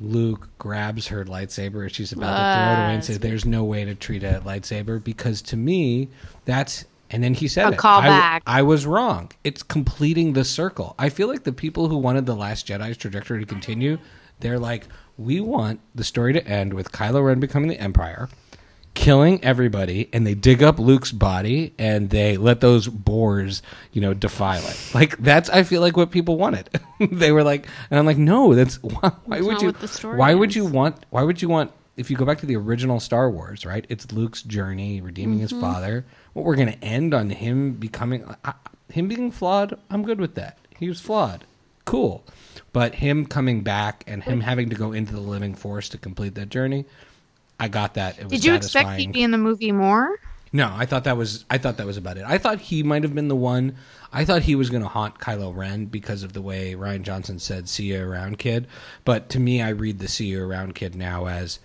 Luke 0.00 0.48
grabs 0.58 1.08
her 1.08 1.24
lightsaber 1.24 1.86
as 1.86 1.92
she's 1.92 2.12
about 2.12 2.30
to 2.30 2.36
throw 2.36 2.62
it 2.72 2.84
away 2.84 2.94
and 2.94 3.02
Ah, 3.02 3.06
says, 3.06 3.18
"There's 3.18 3.44
no 3.44 3.64
way 3.64 3.84
to 3.84 3.94
treat 3.94 4.22
a 4.22 4.42
lightsaber," 4.44 5.02
because 5.02 5.42
to 5.42 5.56
me, 5.56 6.08
that's 6.44 6.84
and 7.10 7.22
then 7.22 7.34
he 7.34 7.48
said 7.48 7.72
A 7.72 7.76
callback. 7.76 8.42
I, 8.46 8.58
I 8.58 8.62
was 8.62 8.86
wrong. 8.86 9.30
It's 9.44 9.62
completing 9.62 10.32
the 10.32 10.44
circle. 10.44 10.94
I 10.98 11.08
feel 11.08 11.28
like 11.28 11.44
the 11.44 11.52
people 11.52 11.88
who 11.88 11.96
wanted 11.96 12.26
the 12.26 12.34
Last 12.34 12.66
Jedi's 12.66 12.96
trajectory 12.96 13.40
to 13.40 13.46
continue, 13.46 13.98
they're 14.40 14.58
like, 14.58 14.86
we 15.16 15.40
want 15.40 15.80
the 15.94 16.04
story 16.04 16.32
to 16.32 16.46
end 16.46 16.74
with 16.74 16.92
Kylo 16.92 17.24
Ren 17.24 17.40
becoming 17.40 17.68
the 17.70 17.80
Empire, 17.80 18.28
killing 18.94 19.42
everybody, 19.44 20.08
and 20.12 20.26
they 20.26 20.34
dig 20.34 20.62
up 20.62 20.78
Luke's 20.78 21.12
body 21.12 21.74
and 21.78 22.10
they 22.10 22.36
let 22.36 22.60
those 22.60 22.88
boars, 22.88 23.62
you 23.92 24.00
know, 24.00 24.12
defile 24.12 24.66
it. 24.66 24.90
Like 24.94 25.16
that's, 25.18 25.48
I 25.48 25.62
feel 25.62 25.80
like 25.80 25.96
what 25.96 26.10
people 26.10 26.36
wanted. 26.36 26.68
they 27.10 27.32
were 27.32 27.44
like, 27.44 27.66
and 27.90 27.98
I'm 27.98 28.06
like, 28.06 28.18
no, 28.18 28.54
that's 28.54 28.76
why, 28.82 29.12
why 29.24 29.40
would 29.40 29.60
you? 29.62 29.68
what 29.68 29.80
the 29.80 29.88
story 29.88 30.18
why 30.18 30.34
would 30.34 30.54
you 30.54 30.66
want? 30.66 31.06
Why 31.10 31.22
would 31.22 31.40
you 31.40 31.48
want? 31.48 31.72
If 31.96 32.10
you 32.10 32.16
go 32.16 32.24
back 32.24 32.38
to 32.40 32.46
the 32.46 32.56
original 32.56 33.00
Star 33.00 33.30
Wars, 33.30 33.64
right? 33.64 33.86
It's 33.88 34.12
Luke's 34.12 34.42
journey, 34.42 35.00
redeeming 35.00 35.38
his 35.38 35.50
mm-hmm. 35.50 35.62
father. 35.62 36.04
What 36.34 36.44
we're 36.44 36.56
going 36.56 36.72
to 36.72 36.84
end 36.84 37.14
on 37.14 37.30
him 37.30 37.72
becoming, 37.72 38.24
I, 38.44 38.52
him 38.90 39.08
being 39.08 39.30
flawed. 39.30 39.78
I'm 39.90 40.04
good 40.04 40.20
with 40.20 40.34
that. 40.34 40.58
He 40.78 40.88
was 40.88 41.00
flawed, 41.00 41.44
cool. 41.84 42.24
But 42.72 42.96
him 42.96 43.24
coming 43.24 43.62
back 43.62 44.04
and 44.06 44.22
him 44.22 44.42
having 44.42 44.68
to 44.68 44.76
go 44.76 44.92
into 44.92 45.14
the 45.14 45.20
living 45.20 45.54
force 45.54 45.88
to 45.90 45.98
complete 45.98 46.34
that 46.34 46.50
journey, 46.50 46.84
I 47.58 47.68
got 47.68 47.94
that. 47.94 48.18
It 48.18 48.24
was 48.24 48.32
Did 48.32 48.44
you 48.44 48.54
expect 48.54 48.72
satisfying. 48.72 48.98
he'd 48.98 49.12
be 49.12 49.22
in 49.22 49.30
the 49.30 49.38
movie 49.38 49.72
more? 49.72 50.18
No, 50.52 50.72
I 50.74 50.86
thought 50.86 51.04
that 51.04 51.16
was 51.16 51.44
I 51.50 51.58
thought 51.58 51.78
that 51.78 51.86
was 51.86 51.96
about 51.96 52.18
it. 52.18 52.24
I 52.26 52.38
thought 52.38 52.60
he 52.60 52.82
might 52.82 53.02
have 53.02 53.14
been 53.14 53.28
the 53.28 53.36
one. 53.36 53.76
I 54.12 54.24
thought 54.24 54.42
he 54.42 54.54
was 54.54 54.70
going 54.70 54.82
to 54.82 54.88
haunt 54.88 55.18
Kylo 55.18 55.54
Ren 55.54 55.86
because 55.86 56.22
of 56.22 56.32
the 56.32 56.40
way 56.40 56.74
Rian 56.74 57.02
Johnson 57.02 57.38
said 57.38 57.68
"See 57.68 57.92
you 57.92 58.02
around, 58.02 58.38
kid." 58.38 58.66
But 59.04 59.28
to 59.30 59.40
me, 59.40 59.60
I 59.60 59.70
read 59.70 59.98
the 59.98 60.08
"See 60.08 60.26
you 60.26 60.42
around, 60.42 60.74
kid" 60.74 60.94
now 60.94 61.26
as 61.26 61.58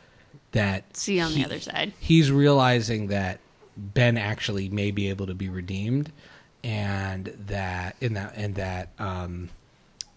that. 0.52 0.95
See 0.95 1.18
you 1.18 1.24
on 1.24 1.34
the 1.34 1.45
other 1.45 1.60
side. 1.60 1.93
He's 1.99 2.32
realizing 2.32 3.08
that 3.08 3.39
Ben 3.78 4.18
actually 4.18 4.70
may 4.70 4.91
be 4.91 5.10
able 5.10 5.28
to 5.28 5.34
be 5.34 5.49
redeemed, 5.49 6.12
and 6.64 7.26
that 7.47 7.95
in 8.02 8.14
that 8.14 8.34
and 8.36 8.56
that 8.56 8.89
um, 8.99 9.49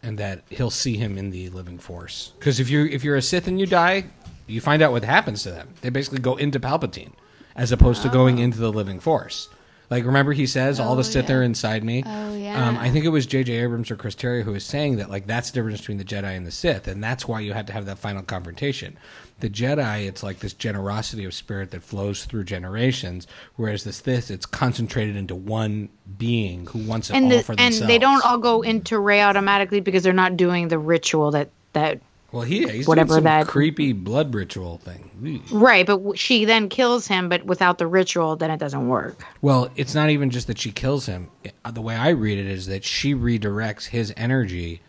and 0.02 0.18
that 0.18 0.42
he'll 0.50 0.70
see 0.70 0.96
him 0.96 1.16
in 1.18 1.30
the 1.30 1.48
living 1.50 1.78
force. 1.78 2.32
Because 2.38 2.60
if 2.60 2.68
you're 2.68 2.86
if 2.86 3.04
you're 3.04 3.16
a 3.16 3.22
Sith 3.22 3.46
and 3.46 3.58
you 3.58 3.66
die, 3.66 4.04
you 4.46 4.60
find 4.60 4.82
out 4.82 4.92
what 4.92 5.04
happens 5.04 5.42
to 5.44 5.50
them. 5.50 5.68
They 5.80 5.88
basically 5.90 6.18
go 6.20 6.36
into 6.36 6.60
Palpatine, 6.60 7.12
as 7.56 7.72
opposed 7.72 8.02
to 8.02 8.08
going 8.08 8.38
into 8.38 8.58
the 8.58 8.72
living 8.72 9.00
force. 9.00 9.48
Like 9.90 10.04
remember, 10.04 10.32
he 10.32 10.46
says, 10.46 10.80
"All 10.80 10.94
Oh, 10.94 10.96
the 10.96 11.04
Sith 11.04 11.28
yeah. 11.28 11.36
are 11.36 11.42
inside 11.42 11.84
me." 11.84 12.02
Oh, 12.04 12.34
yeah. 12.34 12.68
Um, 12.68 12.76
I 12.78 12.90
think 12.90 13.04
it 13.04 13.10
was 13.10 13.26
J.J. 13.26 13.52
Abrams 13.52 13.90
or 13.90 13.96
Chris 13.96 14.14
Terrio 14.14 14.42
who 14.42 14.52
was 14.52 14.64
saying 14.64 14.96
that 14.96 15.10
like 15.10 15.26
that's 15.26 15.50
the 15.50 15.54
difference 15.54 15.80
between 15.80 15.98
the 15.98 16.04
Jedi 16.04 16.36
and 16.36 16.46
the 16.46 16.50
Sith, 16.50 16.88
and 16.88 17.04
that's 17.04 17.28
why 17.28 17.40
you 17.40 17.52
had 17.52 17.66
to 17.68 17.72
have 17.74 17.86
that 17.86 17.98
final 17.98 18.22
confrontation. 18.22 18.96
The 19.40 19.50
Jedi, 19.50 20.06
it's 20.06 20.22
like 20.22 20.38
this 20.38 20.52
generosity 20.54 21.24
of 21.24 21.34
spirit 21.34 21.70
that 21.72 21.82
flows 21.82 22.24
through 22.24 22.44
generations, 22.44 23.26
whereas 23.56 23.84
this 23.84 24.00
this 24.00 24.30
it's 24.30 24.46
concentrated 24.46 25.16
into 25.16 25.34
one 25.34 25.88
being 26.16 26.66
who 26.66 26.78
wants 26.78 27.10
it 27.10 27.16
And 27.16 27.24
all 27.26 27.30
the, 27.30 27.42
for 27.42 27.54
and 27.58 27.74
they 27.74 27.98
don't 27.98 28.24
all 28.24 28.38
go 28.38 28.62
into 28.62 28.98
Rey 28.98 29.20
automatically 29.22 29.80
because 29.80 30.02
they're 30.02 30.12
not 30.12 30.36
doing 30.36 30.68
the 30.68 30.78
ritual 30.78 31.32
that 31.32 31.50
that 31.72 32.00
Well, 32.30 32.42
he 32.42 32.66
he's 32.68 32.86
whatever 32.86 33.20
that- 33.20 33.48
creepy 33.48 33.92
blood 33.92 34.32
ritual 34.34 34.78
thing. 34.78 35.42
Right. 35.50 35.84
But 35.84 36.16
she 36.16 36.44
then 36.44 36.68
kills 36.68 37.06
him, 37.08 37.28
but 37.28 37.44
without 37.44 37.78
the 37.78 37.88
ritual, 37.88 38.36
then 38.36 38.50
it 38.52 38.58
doesn't 38.60 38.88
work. 38.88 39.20
Well, 39.42 39.68
it's 39.74 39.94
not 39.96 40.10
even 40.10 40.30
just 40.30 40.46
that 40.46 40.58
she 40.58 40.70
kills 40.70 41.06
him. 41.06 41.28
Uh, 41.64 41.72
The 41.72 41.82
way 41.82 41.96
I 41.96 42.10
read 42.10 42.38
it 42.38 42.46
is 42.46 42.66
that 42.68 42.84
she 42.84 43.14
redirects 43.14 43.86
his 43.86 44.14
energy 44.16 44.80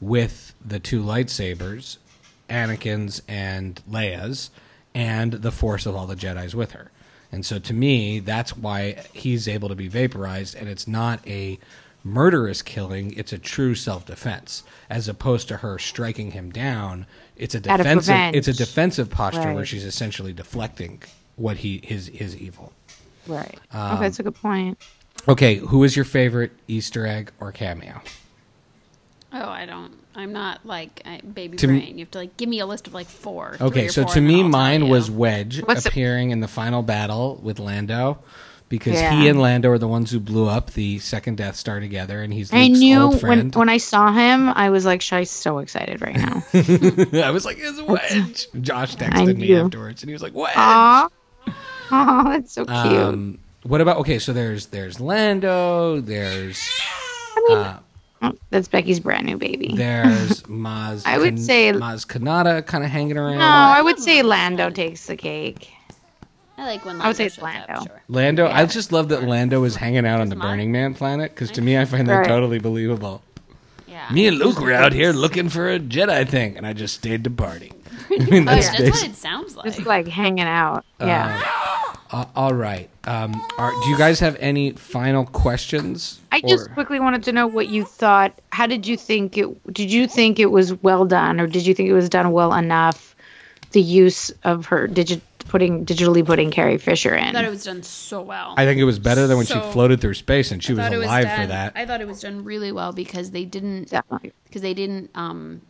with 0.00 0.54
the 0.64 0.78
two 0.78 1.02
lightsabers, 1.02 1.96
Anakin's 2.54 3.20
and 3.26 3.82
Leia's, 3.90 4.50
and 4.94 5.32
the 5.32 5.50
force 5.50 5.86
of 5.86 5.96
all 5.96 6.06
the 6.06 6.14
Jedi's 6.16 6.54
with 6.54 6.72
her. 6.72 6.90
And 7.32 7.44
so 7.44 7.58
to 7.58 7.74
me, 7.74 8.20
that's 8.20 8.56
why 8.56 9.02
he's 9.12 9.48
able 9.48 9.68
to 9.68 9.74
be 9.74 9.88
vaporized, 9.88 10.54
and 10.54 10.68
it's 10.68 10.86
not 10.86 11.26
a 11.26 11.58
murderous 12.04 12.62
killing, 12.62 13.12
it's 13.14 13.32
a 13.32 13.38
true 13.38 13.74
self 13.74 14.06
defense. 14.06 14.62
As 14.88 15.08
opposed 15.08 15.48
to 15.48 15.56
her 15.58 15.78
striking 15.78 16.30
him 16.30 16.50
down, 16.52 17.06
it's 17.36 17.54
a 17.54 17.58
Out 17.58 17.80
of 17.80 17.86
defensive 17.86 18.14
revenge. 18.14 18.36
it's 18.36 18.48
a 18.48 18.52
defensive 18.52 19.10
posture 19.10 19.52
where 19.52 19.64
she's 19.66 19.84
essentially 19.84 20.32
deflecting 20.32 21.02
what 21.36 21.56
he 21.58 21.80
his 21.82 22.06
his 22.08 22.36
evil. 22.36 22.72
Right. 23.26 23.58
Um, 23.72 23.94
okay, 23.96 24.02
that's 24.02 24.20
a 24.20 24.22
good 24.22 24.36
point. 24.36 24.78
Okay, 25.26 25.56
who 25.56 25.82
is 25.82 25.96
your 25.96 26.04
favorite 26.04 26.52
Easter 26.68 27.06
egg 27.06 27.32
or 27.40 27.50
cameo? 27.50 28.00
Oh, 29.32 29.48
I 29.48 29.64
don't. 29.66 29.92
I'm 30.16 30.32
not 30.32 30.64
like 30.64 31.02
I, 31.04 31.20
baby 31.20 31.56
To 31.58 31.66
m- 31.68 31.78
brain. 31.78 31.98
You 31.98 32.04
have 32.04 32.10
to 32.12 32.18
like 32.18 32.36
give 32.36 32.48
me 32.48 32.60
a 32.60 32.66
list 32.66 32.86
of 32.86 32.94
like 32.94 33.06
four. 33.08 33.56
Okay, 33.60 33.88
so 33.88 34.02
four, 34.04 34.14
to 34.14 34.20
me, 34.20 34.42
mine 34.42 34.88
was 34.88 35.10
Wedge 35.10 35.60
What's 35.62 35.82
the- 35.84 35.88
appearing 35.90 36.30
in 36.30 36.40
the 36.40 36.48
final 36.48 36.82
battle 36.82 37.40
with 37.42 37.58
Lando, 37.58 38.18
because 38.68 38.94
Yeah. 38.94 39.10
he 39.20 39.28
and 39.28 39.40
Lando 39.40 39.70
are 39.70 39.78
the 39.78 39.88
ones 39.88 40.10
who 40.10 40.20
blew 40.20 40.48
up 40.48 40.72
the 40.72 40.98
second 41.00 41.36
Death 41.36 41.56
Star 41.56 41.80
together, 41.80 42.22
and 42.22 42.32
he's 42.32 42.52
I 42.52 42.68
knew 42.68 43.00
old 43.00 43.12
when 43.14 43.20
friend. 43.20 43.54
when 43.56 43.68
I 43.68 43.76
saw 43.78 44.12
him, 44.12 44.48
I 44.50 44.70
was 44.70 44.84
like, 44.84 45.00
"Shai's 45.02 45.30
so 45.30 45.58
excited 45.58 46.00
right 46.00 46.16
now." 46.16 46.42
I 47.24 47.30
was 47.30 47.44
like, 47.44 47.56
"It's 47.60 47.80
Wedge." 47.82 48.46
Josh 48.62 48.96
texted 48.96 49.36
me 49.36 49.54
afterwards, 49.56 50.02
and 50.02 50.08
he 50.10 50.12
was 50.12 50.22
like, 50.22 50.34
"Wedge." 50.34 50.54
Aw, 50.56 51.08
oh, 51.90 52.24
that's 52.30 52.52
so 52.52 52.64
cute. 52.64 52.76
Um, 52.78 53.38
what 53.64 53.80
about 53.80 53.96
okay? 53.98 54.18
So 54.18 54.32
there's 54.32 54.66
there's 54.66 55.00
Lando, 55.00 56.00
there's 56.00 56.58
uh, 57.50 57.78
Oh, 58.32 58.38
that's 58.50 58.68
Becky's 58.68 59.00
brand 59.00 59.26
new 59.26 59.36
baby. 59.36 59.74
there's 59.76 60.42
Maz. 60.44 61.02
I 61.06 61.18
would 61.18 61.38
say- 61.40 61.72
Maz 61.72 62.06
Kanata 62.06 62.64
kind 62.66 62.84
of 62.84 62.90
hanging 62.90 63.16
around. 63.18 63.38
no, 63.38 63.44
I 63.44 63.80
would 63.82 63.98
say 63.98 64.22
Lando 64.22 64.70
takes 64.70 65.06
the 65.06 65.16
cake. 65.16 65.70
I 66.56 66.66
like 66.66 66.84
when 66.84 66.98
Lando 66.98 67.04
I 67.04 67.08
would 67.08 67.16
say 67.16 67.24
Lando 67.24 67.28
it's 67.28 67.34
shows 67.34 67.42
up, 67.42 67.68
Lando. 67.68 67.84
sure. 67.86 68.02
Lando, 68.08 68.46
I 68.48 68.66
just 68.66 68.92
love 68.92 69.08
that 69.08 69.24
Lando 69.24 69.64
is 69.64 69.74
hanging 69.76 70.06
out 70.06 70.20
on 70.20 70.28
the 70.28 70.36
Mine. 70.36 70.48
Burning 70.52 70.72
Man 70.72 70.94
planet 70.94 71.32
because 71.34 71.50
to 71.52 71.62
me, 71.62 71.76
I 71.76 71.84
find 71.84 72.06
that 72.08 72.14
Right. 72.18 72.26
totally 72.28 72.58
believable. 72.60 73.22
Yeah. 73.88 74.08
Me 74.12 74.26
and 74.28 74.38
Luke 74.38 74.60
were 74.60 74.72
out 74.72 74.92
here 74.92 75.12
looking 75.12 75.48
for 75.48 75.68
a 75.70 75.78
Jedi 75.80 76.28
thing, 76.28 76.56
and 76.56 76.66
I 76.66 76.72
just 76.72 76.94
stayed 76.94 77.24
to 77.24 77.30
party. 77.30 77.72
I 78.10 78.16
mean, 78.24 78.48
Oh, 78.48 78.52
yeah, 78.54 78.60
that's 78.60 78.78
that's 78.78 79.00
what 79.02 79.10
it 79.10 79.16
sounds 79.16 79.56
like. 79.56 79.66
Just 79.66 79.84
like 79.86 80.06
hanging 80.06 80.44
out. 80.46 80.84
Uh, 81.00 81.06
Yeah. 81.06 81.42
Uh, 82.14 82.26
all 82.36 82.54
right. 82.54 82.88
Um, 83.04 83.44
are, 83.58 83.72
do 83.82 83.88
you 83.88 83.98
guys 83.98 84.20
have 84.20 84.36
any 84.38 84.70
final 84.70 85.26
questions? 85.26 86.20
I 86.30 86.40
just 86.40 86.68
Or- 86.68 86.74
quickly 86.74 87.00
wanted 87.00 87.24
to 87.24 87.32
know 87.32 87.48
what 87.48 87.66
you 87.66 87.84
thought. 87.84 88.40
How 88.50 88.66
did 88.66 88.86
you 88.86 88.96
think 88.96 89.36
it? 89.36 89.48
Did 89.74 89.90
you 89.90 90.06
think 90.06 90.38
it 90.38 90.46
was 90.46 90.74
well 90.82 91.04
done, 91.06 91.40
or 91.40 91.48
did 91.48 91.66
you 91.66 91.74
think 91.74 91.88
it 91.88 91.92
was 91.92 92.08
done 92.08 92.30
well 92.30 92.54
enough? 92.54 93.16
The 93.72 93.80
use 93.82 94.30
of 94.44 94.66
her 94.66 94.86
digit 94.86 95.22
putting 95.48 95.84
digitally 95.84 96.24
putting 96.24 96.52
Carrie 96.52 96.78
Fisher 96.78 97.16
in. 97.16 97.24
I 97.24 97.28
in. 97.28 97.34
thought 97.34 97.44
it 97.44 97.50
was 97.50 97.64
done 97.64 97.82
so 97.82 98.22
well. 98.22 98.54
I 98.56 98.64
think 98.64 98.78
it 98.80 98.84
was 98.84 99.00
better 99.00 99.26
than 99.26 99.36
when 99.36 99.46
she 99.46 99.58
floated 99.72 100.00
through 100.00 100.14
space 100.14 100.52
and 100.52 100.62
she 100.62 100.72
was 100.72 100.84
thought 100.84 100.92
it 100.92 101.02
alive 101.02 101.24
done, 101.24 101.40
for 101.40 101.46
that. 101.48 101.72
I 101.74 101.84
thought 101.84 102.00
it 102.00 102.06
was 102.06 102.20
done 102.20 102.44
really 102.44 102.70
well 102.70 102.92
because 102.92 103.32
they 103.32 103.44
didn't 103.44 103.90
Definitely. 103.90 104.32
because 104.44 104.62
they 104.62 104.74
didn't 104.74 105.10
um 105.16 105.62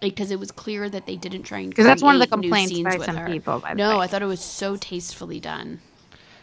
because 0.00 0.30
it 0.30 0.38
was 0.38 0.52
clear 0.52 0.88
that 0.88 1.06
they 1.06 1.16
didn't 1.16 1.42
try 1.42 1.58
and 1.58 1.70
because 1.70 1.84
that's 1.84 2.02
one 2.02 2.14
of 2.14 2.20
the 2.20 2.28
complaints 2.28 2.78
by 2.80 2.98
some 2.98 3.16
her. 3.16 3.26
people, 3.26 3.58
by 3.58 3.70
the 3.70 3.78
no, 3.78 3.98
way. 3.98 4.04
I 4.04 4.06
thought 4.06 4.22
it 4.22 4.26
was 4.26 4.40
so 4.40 4.76
tastefully 4.76 5.40
done. 5.40 5.80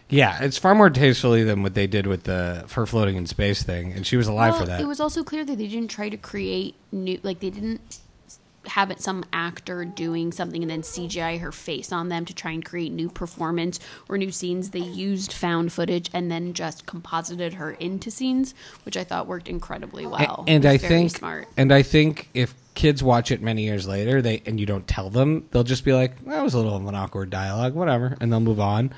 Yeah, 0.10 0.44
it's 0.44 0.58
far 0.58 0.76
more 0.76 0.90
tastefully 0.90 1.44
than 1.44 1.64
what 1.64 1.74
they 1.74 1.88
did 1.88 2.06
with 2.08 2.24
the 2.24 2.66
her 2.74 2.86
floating 2.86 3.16
in 3.16 3.26
space 3.26 3.64
thing, 3.64 3.92
and 3.94 4.06
she 4.06 4.18
was 4.18 4.28
alive 4.28 4.54
well, 4.54 4.62
for 4.62 4.66
that. 4.68 4.82
It 4.82 4.88
was 4.88 5.00
also 5.00 5.24
clear 5.24 5.44
that 5.44 5.58
they 5.58 5.68
didn't 5.68 5.90
try 5.90 6.10
to 6.10 6.18
create 6.18 6.76
new 6.92 7.20
like 7.24 7.40
they 7.40 7.50
didn't 7.50 8.00
have 8.68 8.92
it 8.92 9.02
some 9.02 9.24
actor 9.32 9.86
doing 9.86 10.32
something 10.32 10.62
and 10.62 10.70
then 10.70 10.82
CGI 10.82 11.40
her 11.40 11.52
face 11.52 11.92
on 11.92 12.10
them 12.10 12.26
to 12.26 12.34
try 12.34 12.52
and 12.52 12.64
create 12.64 12.92
new 12.92 13.10
performance 13.10 13.80
or 14.10 14.18
new 14.18 14.32
scenes. 14.32 14.72
They 14.72 14.80
used 14.80 15.34
found 15.34 15.72
footage 15.72 16.10
and 16.14 16.32
then 16.32 16.54
just 16.54 16.86
composited 16.86 17.54
her 17.54 17.72
into 17.72 18.12
scenes, 18.12 18.54
which 18.84 18.98
I 18.98 19.04
thought 19.04 19.28
worked 19.28 19.48
incredibly 19.48 20.06
well. 20.06 20.46
A- 20.48 20.50
and 20.50 20.66
I 20.66 20.78
think 20.78 21.12
smart. 21.12 21.48
and 21.58 21.72
I 21.74 21.82
think 21.82 22.30
if 22.34 22.54
kids 22.74 23.02
watch 23.02 23.32
it 23.32 23.42
many 23.42 23.64
years 23.64 23.88
later, 23.88 24.22
they 24.22 24.42
and 24.46 24.60
you 24.60 24.66
don't 24.66 24.88
tell 24.88 25.10
them, 25.10 25.48
they'll 25.52 25.64
just 25.64 25.86
be 25.86 25.94
like, 25.94 26.24
"That 26.26 26.44
was 26.44 26.54
a 26.54 26.58
little 26.58 26.76
of 26.76 26.86
an 26.86 26.96
awkward 26.96 27.30
dialogue, 27.30 27.74
whatever," 27.74 28.18
and 28.20 28.32
they'll 28.32 28.40
move 28.40 28.60
on. 28.60 28.94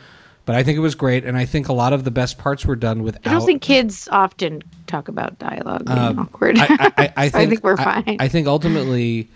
But 0.48 0.56
I 0.56 0.64
think 0.64 0.78
it 0.78 0.80
was 0.80 0.96
great, 0.96 1.26
and 1.26 1.36
I 1.38 1.44
think 1.44 1.68
a 1.68 1.74
lot 1.74 1.92
of 1.92 2.06
the 2.06 2.10
best 2.10 2.38
parts 2.38 2.66
were 2.66 2.78
done 2.78 3.04
without. 3.04 3.28
I 3.28 3.32
don't 3.32 3.46
think 3.46 3.62
kids 3.62 4.08
often 4.14 4.64
talk 4.88 5.10
about 5.10 5.38
dialogue 5.40 5.86
being 5.86 5.98
Um, 6.00 6.20
awkward. 6.20 6.58
I, 6.58 6.66
I, 6.70 6.90
I, 6.98 7.14
I, 7.18 7.30
think, 7.50 7.66
we're 7.66 7.76
fine. 7.76 8.16
I, 8.18 8.30
think 8.30 8.48
ultimately, 8.48 9.28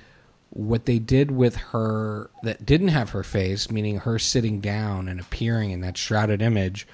what 0.51 0.85
they 0.85 0.99
did 0.99 1.29
with 1.29 1.57
her 1.57 2.29
that 2.43 2.65
didn't 2.65 2.87
have 2.87 3.09
her 3.09 3.23
face, 3.23 3.69
meaning 3.69 3.99
her 3.99 4.17
sitting 4.17 4.61
down 4.61 5.09
and 5.09 5.19
appearing 5.19 5.71
in 5.71 5.81
that 5.81 5.97
shrouded 5.97 6.41
image, 6.41 6.87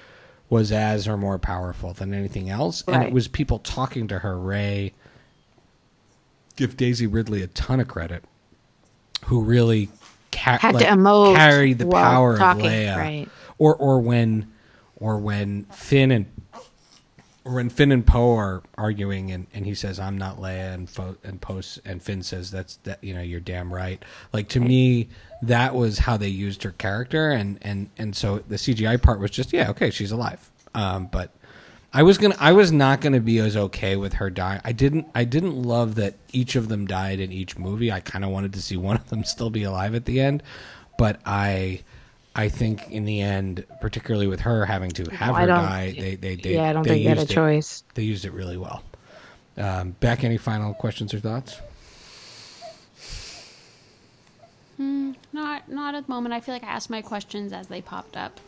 was 0.50 0.72
as 0.72 1.06
or 1.06 1.16
more 1.16 1.38
powerful 1.38 1.92
than 1.92 2.12
anything 2.12 2.50
else. 2.50 2.82
And 2.88 3.04
it 3.04 3.12
was 3.12 3.28
people 3.28 3.60
talking 3.60 4.08
to 4.08 4.18
her. 4.18 4.36
Rey, 4.36 4.94
give 6.56 6.76
Daisy 6.76 7.06
Ridley 7.06 7.40
a 7.42 7.46
ton 7.46 7.78
of 7.78 7.86
credit, 7.86 8.24
who 9.26 9.44
really 9.44 9.90
ca- 10.32 10.58
Had 10.58 10.78
to 10.78 10.84
emote 10.84 11.36
carry 11.36 11.72
the 11.72 11.86
power 11.86 12.36
talking, 12.38 12.66
of 12.66 12.72
Leia, 12.72 12.96
right. 12.96 13.28
or 13.58 13.74
or 13.76 14.00
when 14.00 14.52
or 14.96 15.18
when 15.18 15.64
Finn 15.64 16.10
and 16.10 16.26
or 17.44 17.54
when 17.54 17.70
Finn 17.70 17.92
and 17.92 18.06
Poe 18.06 18.36
are 18.36 18.62
arguing 18.76 19.30
and, 19.30 19.46
and 19.54 19.64
he 19.64 19.74
says 19.74 19.98
I'm 19.98 20.18
not 20.18 20.38
Leia 20.38 20.74
and 20.74 20.88
Fo- 20.90 21.16
and 21.24 21.40
Poe 21.40 21.62
and 21.84 22.02
Finn 22.02 22.22
says 22.22 22.50
that's 22.50 22.76
that 22.84 23.02
you 23.02 23.14
know 23.14 23.22
you're 23.22 23.40
damn 23.40 23.72
right. 23.72 24.02
Like 24.32 24.48
to 24.50 24.60
me 24.60 25.08
that 25.42 25.74
was 25.74 26.00
how 26.00 26.16
they 26.16 26.28
used 26.28 26.62
her 26.64 26.72
character 26.72 27.30
and 27.30 27.58
and 27.62 27.90
and 27.96 28.14
so 28.14 28.40
the 28.40 28.56
CGI 28.56 29.00
part 29.00 29.20
was 29.20 29.30
just 29.30 29.52
yeah 29.52 29.70
okay 29.70 29.90
she's 29.90 30.12
alive. 30.12 30.50
Um, 30.74 31.06
but 31.10 31.32
I 31.92 32.02
was 32.02 32.18
gonna 32.18 32.36
I 32.38 32.52
was 32.52 32.70
not 32.70 33.00
gonna 33.00 33.20
be 33.20 33.38
as 33.38 33.56
okay 33.56 33.96
with 33.96 34.14
her 34.14 34.28
dying. 34.30 34.60
I 34.64 34.72
didn't 34.72 35.06
I 35.14 35.24
didn't 35.24 35.62
love 35.62 35.94
that 35.96 36.14
each 36.32 36.54
of 36.54 36.68
them 36.68 36.86
died 36.86 37.18
in 37.18 37.32
each 37.32 37.56
movie. 37.58 37.90
I 37.90 38.00
kind 38.00 38.24
of 38.24 38.30
wanted 38.30 38.52
to 38.54 38.62
see 38.62 38.76
one 38.76 38.96
of 38.96 39.08
them 39.08 39.24
still 39.34 39.50
be 39.50 39.62
alive 39.64 39.94
at 39.94 40.04
the 40.04 40.20
end, 40.20 40.42
but 40.98 41.20
I. 41.24 41.82
I 42.36 42.48
think 42.50 42.88
in 42.92 43.04
the 43.04 43.20
end, 43.20 43.64
particularly 43.80 44.28
with 44.28 44.40
her 44.40 44.64
having 44.64 44.90
to 44.92 45.10
have 45.10 45.34
I 45.34 45.40
her 45.40 45.46
die, 45.48 45.96
they, 45.98 46.14
they, 46.14 46.36
they 46.36 46.54
yeah, 46.54 46.70
I 46.70 46.72
don't 46.72 46.84
they 46.84 46.90
think 46.90 47.02
they 47.02 47.08
had 47.08 47.18
a 47.18 47.20
used 47.22 47.32
it- 47.32 47.34
choice. 47.34 47.82
they 47.94 48.02
used 48.04 48.24
it 48.24 48.32
really 48.32 48.56
well. 48.56 48.84
Um, 49.56 49.96
Beck, 49.98 50.22
any 50.22 50.36
final 50.36 50.72
questions 50.72 51.12
or 51.12 51.18
thoughts? 51.18 51.60
Not 54.78 55.68
not 55.68 55.94
at 55.96 56.06
the 56.06 56.12
moment. 56.12 56.32
I 56.32 56.40
feel 56.40 56.54
like 56.54 56.62
I 56.62 56.68
asked 56.68 56.90
my 56.90 57.02
questions 57.02 57.52
as 57.52 57.66
they 57.66 57.80
popped 57.80 58.16
up. 58.16 58.38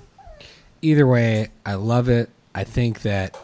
Either 0.82 1.07
way, 1.07 1.49
I 1.66 1.74
love 1.74 2.09
it. 2.09 2.30
I 2.55 2.64
think 2.64 3.03
that 3.03 3.36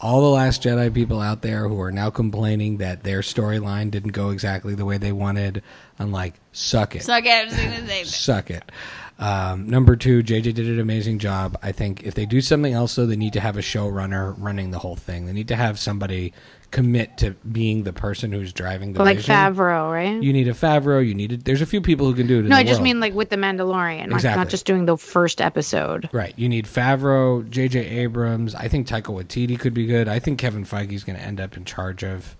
all 0.00 0.20
the 0.20 0.28
Last 0.28 0.62
Jedi 0.62 0.92
people 0.92 1.20
out 1.20 1.42
there 1.42 1.68
who 1.68 1.80
are 1.80 1.92
now 1.92 2.10
complaining 2.10 2.78
that 2.78 3.02
their 3.02 3.20
storyline 3.20 3.90
didn't 3.90 4.12
go 4.12 4.30
exactly 4.30 4.74
the 4.74 4.84
way 4.84 4.98
they 4.98 5.12
wanted, 5.12 5.62
I'm 5.98 6.12
like, 6.12 6.34
suck 6.52 6.94
it. 6.94 7.02
Suck 7.02 7.24
it. 7.24 7.26
So 7.26 7.32
I 7.32 7.44
get 7.44 7.48
the 7.50 7.54
same 7.56 7.86
thing. 7.86 8.04
Suck 8.04 8.50
it. 8.50 8.70
Um, 9.18 9.70
number 9.70 9.96
two, 9.96 10.22
JJ 10.22 10.54
did 10.54 10.58
an 10.58 10.78
amazing 10.78 11.18
job. 11.18 11.58
I 11.62 11.72
think 11.72 12.02
if 12.02 12.14
they 12.14 12.26
do 12.26 12.42
something 12.42 12.74
else, 12.74 12.94
though, 12.94 13.06
they 13.06 13.16
need 13.16 13.32
to 13.32 13.40
have 13.40 13.56
a 13.56 13.62
showrunner 13.62 14.34
running 14.36 14.70
the 14.70 14.78
whole 14.78 14.96
thing. 14.96 15.24
They 15.24 15.32
need 15.32 15.48
to 15.48 15.56
have 15.56 15.78
somebody 15.78 16.34
commit 16.76 17.16
to 17.16 17.30
being 17.50 17.84
the 17.84 17.92
person 17.94 18.30
who's 18.30 18.52
driving 18.52 18.92
the 18.92 19.02
Like 19.02 19.16
vision. 19.16 19.34
Favreau, 19.34 19.90
right? 19.90 20.22
You 20.22 20.30
need 20.30 20.46
a 20.46 20.52
Favreau. 20.52 21.04
You 21.04 21.14
need 21.14 21.32
a, 21.32 21.36
There's 21.38 21.62
a 21.62 21.66
few 21.66 21.80
people 21.80 22.04
who 22.04 22.14
can 22.14 22.26
do 22.26 22.40
it. 22.40 22.44
No, 22.44 22.54
I 22.54 22.64
just 22.64 22.74
world. 22.74 22.84
mean 22.84 23.00
like 23.00 23.14
with 23.14 23.30
the 23.30 23.36
Mandalorian, 23.36 24.08
like 24.08 24.16
Exactly. 24.16 24.44
not 24.44 24.50
just 24.50 24.66
doing 24.66 24.84
the 24.84 24.98
first 24.98 25.40
episode. 25.40 26.10
Right. 26.12 26.34
You 26.36 26.50
need 26.50 26.66
Favreau, 26.66 27.48
J.J. 27.48 27.80
Abrams. 27.80 28.54
I 28.54 28.68
think 28.68 28.86
Taika 28.86 29.04
Waititi 29.04 29.58
could 29.58 29.72
be 29.72 29.86
good. 29.86 30.06
I 30.06 30.18
think 30.18 30.38
Kevin 30.38 30.66
Feige's 30.66 31.02
going 31.02 31.18
to 31.18 31.24
end 31.24 31.40
up 31.40 31.56
in 31.56 31.64
charge 31.64 32.04
of 32.04 32.36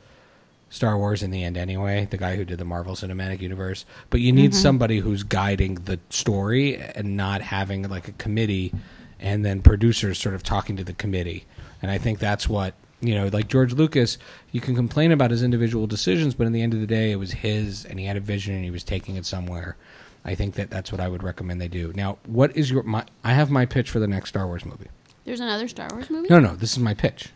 Star 0.68 0.98
Wars 0.98 1.22
in 1.22 1.30
the 1.30 1.42
end 1.42 1.56
anyway, 1.56 2.06
the 2.10 2.18
guy 2.18 2.36
who 2.36 2.44
did 2.44 2.58
the 2.58 2.66
Marvel 2.66 2.94
Cinematic 2.94 3.40
Universe. 3.40 3.86
But 4.10 4.20
you 4.20 4.32
need 4.32 4.50
mm-hmm. 4.50 4.60
somebody 4.60 4.98
who's 4.98 5.22
guiding 5.22 5.76
the 5.76 5.98
story 6.10 6.76
and 6.76 7.16
not 7.16 7.40
having 7.40 7.88
like 7.88 8.06
a 8.06 8.12
committee 8.12 8.74
and 9.18 9.46
then 9.46 9.62
producers 9.62 10.18
sort 10.18 10.34
of 10.34 10.42
talking 10.42 10.76
to 10.76 10.84
the 10.84 10.92
committee. 10.92 11.46
And 11.80 11.90
I 11.90 11.96
think 11.96 12.18
that's 12.18 12.50
what, 12.50 12.74
you 13.06 13.14
know, 13.14 13.28
like 13.28 13.48
George 13.48 13.72
Lucas, 13.72 14.18
you 14.52 14.60
can 14.60 14.74
complain 14.74 15.12
about 15.12 15.30
his 15.30 15.42
individual 15.42 15.86
decisions, 15.86 16.34
but 16.34 16.46
in 16.46 16.52
the 16.52 16.62
end 16.62 16.74
of 16.74 16.80
the 16.80 16.86
day, 16.86 17.12
it 17.12 17.16
was 17.16 17.32
his 17.32 17.84
and 17.84 17.98
he 17.98 18.06
had 18.06 18.16
a 18.16 18.20
vision 18.20 18.54
and 18.54 18.64
he 18.64 18.70
was 18.70 18.84
taking 18.84 19.16
it 19.16 19.26
somewhere. 19.26 19.76
I 20.24 20.34
think 20.34 20.54
that 20.54 20.70
that's 20.70 20.90
what 20.90 21.00
I 21.00 21.08
would 21.08 21.22
recommend 21.22 21.60
they 21.60 21.68
do. 21.68 21.92
Now, 21.94 22.18
what 22.26 22.56
is 22.56 22.70
your 22.70 22.82
my 22.82 23.04
I 23.22 23.32
have 23.34 23.50
my 23.50 23.64
pitch 23.66 23.90
for 23.90 23.98
the 24.00 24.08
next 24.08 24.30
Star 24.30 24.46
Wars 24.46 24.64
movie. 24.64 24.88
There's 25.24 25.40
another 25.40 25.68
Star 25.68 25.88
Wars 25.92 26.08
movie. 26.10 26.28
No, 26.28 26.38
no, 26.40 26.56
this 26.56 26.72
is 26.72 26.78
my 26.78 26.94
pitch. 26.94 27.30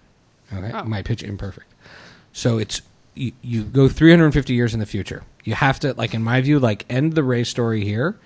Okay, 0.53 0.71
Oh. 0.75 0.85
my 0.85 1.03
pitch 1.03 1.23
imperfect. 1.23 1.73
So 2.33 2.59
it's 2.59 2.83
you, 3.14 3.33
you 3.43 3.62
go 3.64 3.89
350 3.89 4.55
years 4.55 4.75
in 4.75 4.81
the 4.81 4.87
future. 4.87 5.23
You 5.45 5.55
have 5.55 5.81
to 5.81 5.95
like 5.95 6.14
in 6.14 6.23
my 6.23 6.41
view 6.41 6.59
like 6.59 6.85
end 6.91 7.14
the 7.14 7.23
Rey 7.25 7.45
story 7.45 7.85
here 7.85 8.16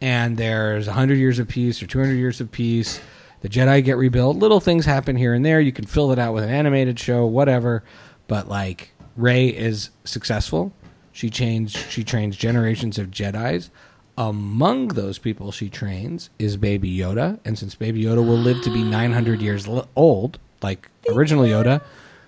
and 0.00 0.36
there's 0.36 0.86
100 0.86 1.16
years 1.18 1.38
of 1.38 1.48
peace 1.48 1.82
or 1.82 1.86
200 1.86 2.14
years 2.14 2.40
of 2.40 2.50
peace. 2.50 3.00
The 3.44 3.50
Jedi 3.50 3.84
get 3.84 3.98
rebuilt. 3.98 4.38
Little 4.38 4.58
things 4.58 4.86
happen 4.86 5.16
here 5.16 5.34
and 5.34 5.44
there. 5.44 5.60
You 5.60 5.70
can 5.70 5.84
fill 5.84 6.12
it 6.12 6.18
out 6.18 6.32
with 6.32 6.44
an 6.44 6.48
animated 6.48 6.98
show, 6.98 7.26
whatever. 7.26 7.84
But 8.26 8.48
like 8.48 8.92
Rey 9.18 9.48
is 9.48 9.90
successful. 10.04 10.72
She 11.12 11.28
changed 11.28 11.76
she 11.76 12.04
trains 12.04 12.38
generations 12.38 12.98
of 12.98 13.10
Jedi's. 13.10 13.68
Among 14.16 14.88
those 14.88 15.18
people 15.18 15.52
she 15.52 15.68
trains 15.68 16.30
is 16.38 16.56
Baby 16.56 16.96
Yoda, 16.96 17.38
and 17.44 17.58
since 17.58 17.74
Baby 17.74 18.04
Yoda 18.04 18.26
will 18.26 18.38
live 18.38 18.62
to 18.62 18.70
be 18.70 18.82
900 18.82 19.42
years 19.42 19.68
old, 19.94 20.38
like 20.62 20.88
original 21.10 21.44
Yoda, 21.44 21.82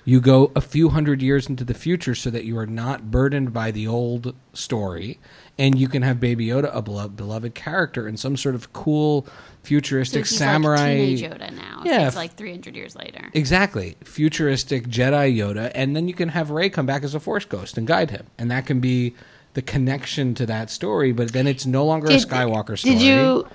you 0.04 0.20
go 0.20 0.52
a 0.54 0.60
few 0.60 0.90
hundred 0.90 1.22
years 1.22 1.48
into 1.48 1.64
the 1.64 1.72
future 1.72 2.14
so 2.14 2.28
that 2.28 2.44
you 2.44 2.58
are 2.58 2.66
not 2.66 3.10
burdened 3.10 3.54
by 3.54 3.70
the 3.70 3.86
old 3.86 4.34
story, 4.52 5.18
and 5.59 5.78
you 5.78 5.88
can 5.88 6.02
have 6.02 6.20
Baby 6.20 6.46
Yoda 6.48 6.70
a 6.76 6.82
belo- 6.82 7.14
beloved 7.14 7.54
character 7.54 8.07
in 8.07 8.16
some 8.16 8.36
sort 8.36 8.54
of 8.54 8.72
cool 8.72 9.24
So 9.26 9.32
futuristic 9.62 10.26
he's 10.26 10.36
samurai. 10.38 10.76
like 10.76 10.96
teenage 10.96 11.22
Yoda 11.22 11.52
now. 11.57 11.82
Yeah, 11.84 12.00
Yeah, 12.00 12.07
it's 12.09 12.16
like 12.16 12.34
300 12.34 12.76
years 12.76 12.94
later. 12.94 13.30
Exactly. 13.32 13.96
Futuristic 14.04 14.86
Jedi 14.88 15.36
Yoda. 15.36 15.72
And 15.74 15.96
then 15.96 16.09
you 16.09 16.14
can 16.14 16.28
have 16.30 16.50
Rey 16.50 16.68
come 16.68 16.86
back 16.86 17.02
as 17.04 17.14
a 17.14 17.20
Force 17.20 17.44
Ghost 17.44 17.76
and 17.78 17.86
guide 17.86 18.11
him. 18.11 18.26
And 18.38 18.50
that 18.50 18.66
can 18.66 18.80
be 18.80 19.14
the 19.54 19.62
connection 19.62 20.34
to 20.34 20.44
that 20.46 20.70
story, 20.70 21.12
but 21.12 21.32
then 21.32 21.46
it's 21.46 21.64
no 21.64 21.84
longer 21.86 22.09
a 22.09 22.16
Skywalker 22.16 22.78
story. 22.78 22.94
Did 22.96 23.02
you 23.02 23.48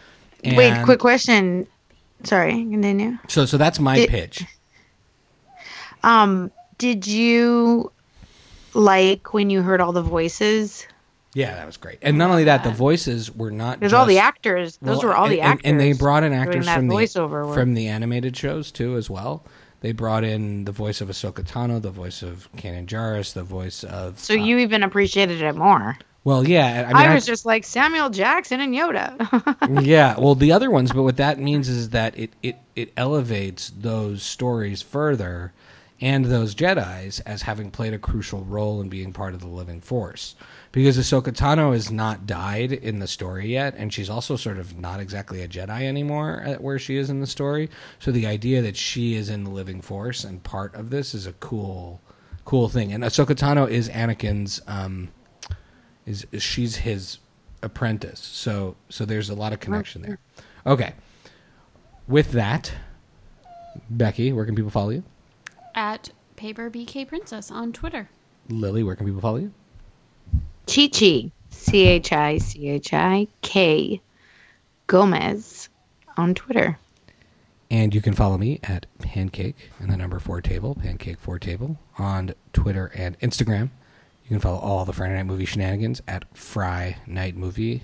wait? 0.58 0.84
Quick 0.84 1.00
question. 1.00 1.68
Sorry, 2.24 2.52
continue. 2.52 3.18
So 3.28 3.46
so 3.46 3.58
that's 3.58 3.80
my 3.80 3.98
Did- 3.98 4.10
pitch. 4.10 4.44
Um, 6.04 6.52
did 6.80 7.06
you 7.06 7.92
like 8.74 9.34
when 9.34 9.50
you 9.52 9.62
heard 9.62 9.82
all 9.82 9.92
the 9.92 10.02
voices? 10.02 10.88
Yeah, 11.34 11.56
that 11.56 11.66
was 11.66 11.78
great. 11.78 12.00
And 12.02 12.18
not 12.18 12.30
only 12.30 12.44
that, 12.46 12.64
the 12.64 12.72
voices 12.72 13.34
were 13.34 13.52
not 13.52 13.80
There's 13.80 13.92
just, 13.92 14.00
all 14.00 14.06
the 14.06 14.20
actors, 14.20 14.78
those 14.82 14.98
well, 14.98 15.08
were 15.10 15.16
all 15.16 15.30
the 15.30 15.40
and- 15.42 15.52
and- 15.52 15.54
actors, 15.60 15.72
and 15.72 15.80
they 15.80 15.94
brought 15.94 16.24
in 16.24 16.34
actors 16.34 16.70
from 16.70 16.88
the 16.88 16.96
voiceover 16.96 17.46
work. 17.46 17.56
from 17.56 17.74
the 17.74 17.88
animated 17.88 18.36
shows 18.36 18.72
too 18.72 18.98
as 18.98 19.10
well. 19.10 19.46
They 19.80 19.94
brought 19.94 20.24
in 20.24 20.66
the 20.66 20.72
voice 20.72 21.02
of 21.02 21.08
Ahsoka 21.08 21.44
Tano, 21.44 21.82
the 21.82 21.90
voice 21.90 22.22
of 22.22 22.50
Kanan 22.56 22.86
Jarrus, 22.86 23.34
the 23.34 23.44
voice 23.44 23.84
of 23.84 24.20
So 24.20 24.34
you 24.34 24.58
uh, 24.58 24.60
even 24.60 24.84
appreciated 24.84 25.42
it 25.42 25.56
more. 25.56 25.98
well, 26.24 26.48
yeah. 26.48 26.92
I, 26.94 27.00
I, 27.00 27.04
mean, 27.06 27.16
was 27.16 27.26
just 27.26 27.46
like 27.48 27.64
Samuel 27.64 28.10
Jackson 28.12 28.60
and 28.60 28.76
Yoda. 28.76 29.82
yeah 29.84 30.20
well 30.20 30.36
the 30.36 30.52
other 30.52 30.70
ones 30.70 30.92
but 30.92 31.02
what 31.04 31.18
that 31.18 31.40
means 31.40 31.68
is 31.70 31.90
that 31.90 32.16
it 32.18 32.32
it 32.44 32.58
it 32.76 32.92
elevates 32.98 33.72
those 33.76 34.22
stories 34.22 34.82
further 34.82 35.54
and 36.02 36.26
those 36.26 36.56
Jedi's 36.56 37.20
as 37.22 37.44
having 37.44 37.70
played 37.70 37.94
a 37.94 38.00
crucial 38.00 38.44
role 38.44 38.82
in 38.82 38.90
being 38.90 39.14
part 39.14 39.36
of 39.36 39.40
the 39.40 39.48
living 39.48 39.80
force. 39.80 40.36
Because 40.72 40.98
Ahsoka 40.98 41.32
Tano 41.32 41.74
has 41.74 41.92
not 41.92 42.26
died 42.26 42.72
in 42.72 43.00
the 43.00 43.08
story 43.08 43.52
yet, 43.52 43.76
and 43.78 43.94
she's 43.94 44.10
also 44.10 44.36
sort 44.36 44.58
of 44.58 44.80
not 44.80 45.00
exactly 45.00 45.42
a 45.42 45.48
Jedi 45.48 45.84
anymore 45.84 46.42
at 46.46 46.62
where 46.62 46.80
she 46.80 46.98
is 46.98 47.10
in 47.10 47.20
the 47.20 47.28
story. 47.28 47.70
So 48.00 48.12
the 48.12 48.26
idea 48.26 48.62
that 48.62 48.78
she 48.78 49.16
is 49.16 49.30
in 49.30 49.44
the 49.44 49.52
living 49.52 49.82
force 49.82 50.24
and 50.24 50.42
part 50.44 50.74
of 50.76 50.90
this 50.90 51.14
is 51.14 51.28
a 51.28 51.34
cool, 51.34 52.02
cool 52.46 52.68
thing. 52.68 52.92
And 52.92 53.04
Ahsoka 53.04 53.36
Tano 53.36 53.70
is 53.70 53.90
Anakin's, 53.90 54.62
um, 54.68 55.10
is 56.06 56.26
she's 56.40 56.78
his 56.78 57.20
apprentice. 57.62 58.20
So 58.20 58.76
so 58.90 59.06
there's 59.06 59.30
a 59.30 59.36
lot 59.36 59.54
of 59.54 59.60
connection 59.60 60.02
there. 60.02 60.20
Okay. 60.66 60.94
With 62.08 62.32
that, 62.32 62.74
Becky, 63.90 64.34
where 64.34 64.46
can 64.46 64.56
people 64.56 64.72
follow 64.72 64.90
you? 64.90 65.04
At 65.76 66.12
Paper 66.36 66.70
BK 66.70 67.08
Princess 67.08 67.52
on 67.52 67.72
Twitter. 67.74 68.10
Lily, 68.50 68.84
where 68.84 68.96
can 68.96 69.06
people 69.06 69.22
follow 69.22 69.38
you? 69.38 69.54
Chi 70.68 70.88
Chi, 70.88 71.32
C 71.50 71.88
H 71.88 72.12
I 72.12 72.38
C 72.38 72.70
H 72.70 72.94
I 72.94 73.28
K 73.42 74.02
Gomez 74.88 75.70
on 76.18 76.34
Twitter. 76.34 76.78
And 77.70 77.96
you 77.96 78.02
can 78.02 78.14
follow 78.14 78.38
me 78.38 78.60
at 78.64 78.86
Pancake 79.00 79.56
and 79.80 79.90
the 79.90 79.96
number 79.96 80.20
four 80.20 80.42
table, 80.42 80.76
Pancake 80.76 81.20
four 81.20 81.40
table, 81.40 81.78
on 81.98 82.34
Twitter 82.52 82.92
and 82.96 83.18
Instagram. 83.20 83.70
You 84.26 84.30
can 84.30 84.40
follow 84.40 84.60
all 84.60 84.84
the 84.84 84.94
Friday 84.94 85.16
Night 85.16 85.26
Movie 85.26 85.46
shenanigans 85.46 86.02
at 86.08 86.26
Fry 86.38 86.98
Night 87.08 87.36
Movie 87.38 87.84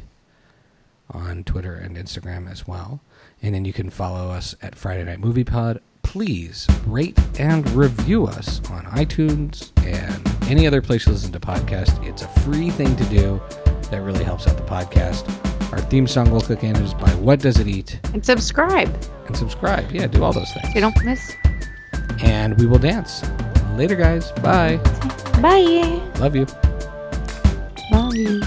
on 1.10 1.44
Twitter 1.44 1.74
and 1.74 1.96
Instagram 1.96 2.52
as 2.52 2.68
well. 2.68 3.00
And 3.42 3.56
then 3.56 3.64
you 3.64 3.72
can 3.74 3.90
follow 3.90 4.32
us 4.32 4.56
at 4.62 4.76
Friday 4.76 5.06
Night 5.06 5.20
Movie 5.20 5.44
Pod. 5.44 5.82
Please 6.08 6.68
rate 6.86 7.18
and 7.40 7.70
review 7.72 8.26
us 8.26 8.60
on 8.72 8.84
iTunes 8.86 9.72
and 9.86 10.50
any 10.50 10.66
other 10.66 10.82
place 10.82 11.06
you 11.06 11.12
listen 11.12 11.32
to 11.34 11.40
podcasts. 11.40 12.04
It's 12.08 12.22
a 12.24 12.28
free 12.42 12.70
thing 12.72 12.96
to 12.96 13.04
do 13.06 13.42
that 13.92 14.02
really 14.02 14.24
helps 14.24 14.48
out 14.48 14.58
the 14.58 14.64
podcast. 14.64 15.28
Our 15.72 15.80
theme 15.80 16.08
song, 16.08 16.32
Will 16.32 16.42
Cook 16.42 16.64
in 16.64 16.76
is 16.78 16.94
by 16.94 17.10
What 17.16 17.40
Does 17.42 17.60
It 17.60 17.68
Eat? 17.68 18.00
And 18.14 18.26
subscribe 18.26 18.90
And 19.28 19.36
subscribe. 19.36 19.92
Yeah, 19.92 20.08
do 20.08 20.24
all 20.24 20.34
those 20.34 20.52
things. 20.54 20.74
you 20.74 20.82
don't 20.82 21.04
miss. 21.06 21.36
And 22.22 22.58
we 22.58 22.66
will 22.66 22.80
dance. 22.80 23.22
Later, 23.76 23.96
guys. 23.96 24.32
Bye. 24.42 24.78
Bye. 25.42 26.02
Love 26.20 26.36
you. 26.36 26.48
Love 27.92 28.16
you. 28.16 28.42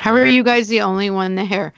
How 0.00 0.14
are 0.14 0.24
you 0.24 0.42
guys 0.42 0.68
the 0.68 0.80
only 0.80 1.10
one 1.10 1.34
there? 1.34 1.74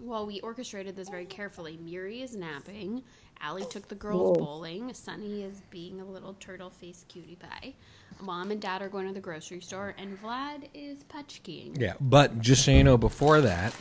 Well, 0.00 0.26
we 0.26 0.40
orchestrated 0.40 0.96
this 0.96 1.08
very 1.08 1.24
carefully. 1.24 1.78
Miri 1.80 2.20
is 2.20 2.34
napping. 2.34 3.04
Allie 3.40 3.64
took 3.64 3.86
the 3.86 3.94
girls 3.94 4.36
Whoa. 4.38 4.44
bowling. 4.44 4.92
Sunny 4.92 5.44
is 5.44 5.62
being 5.70 6.00
a 6.00 6.04
little 6.04 6.34
turtle 6.40 6.70
faced 6.70 7.06
cutie 7.06 7.36
pie. 7.36 7.74
Mom 8.20 8.50
and 8.50 8.60
dad 8.60 8.82
are 8.82 8.88
going 8.88 9.06
to 9.06 9.14
the 9.14 9.20
grocery 9.20 9.60
store. 9.60 9.94
And 9.98 10.20
Vlad 10.20 10.64
is 10.74 11.04
patchkeying. 11.04 11.80
Yeah, 11.80 11.92
but 12.00 12.40
just 12.40 12.64
so 12.64 12.72
you 12.72 12.82
know, 12.82 12.98
before 12.98 13.40
that, 13.40 13.72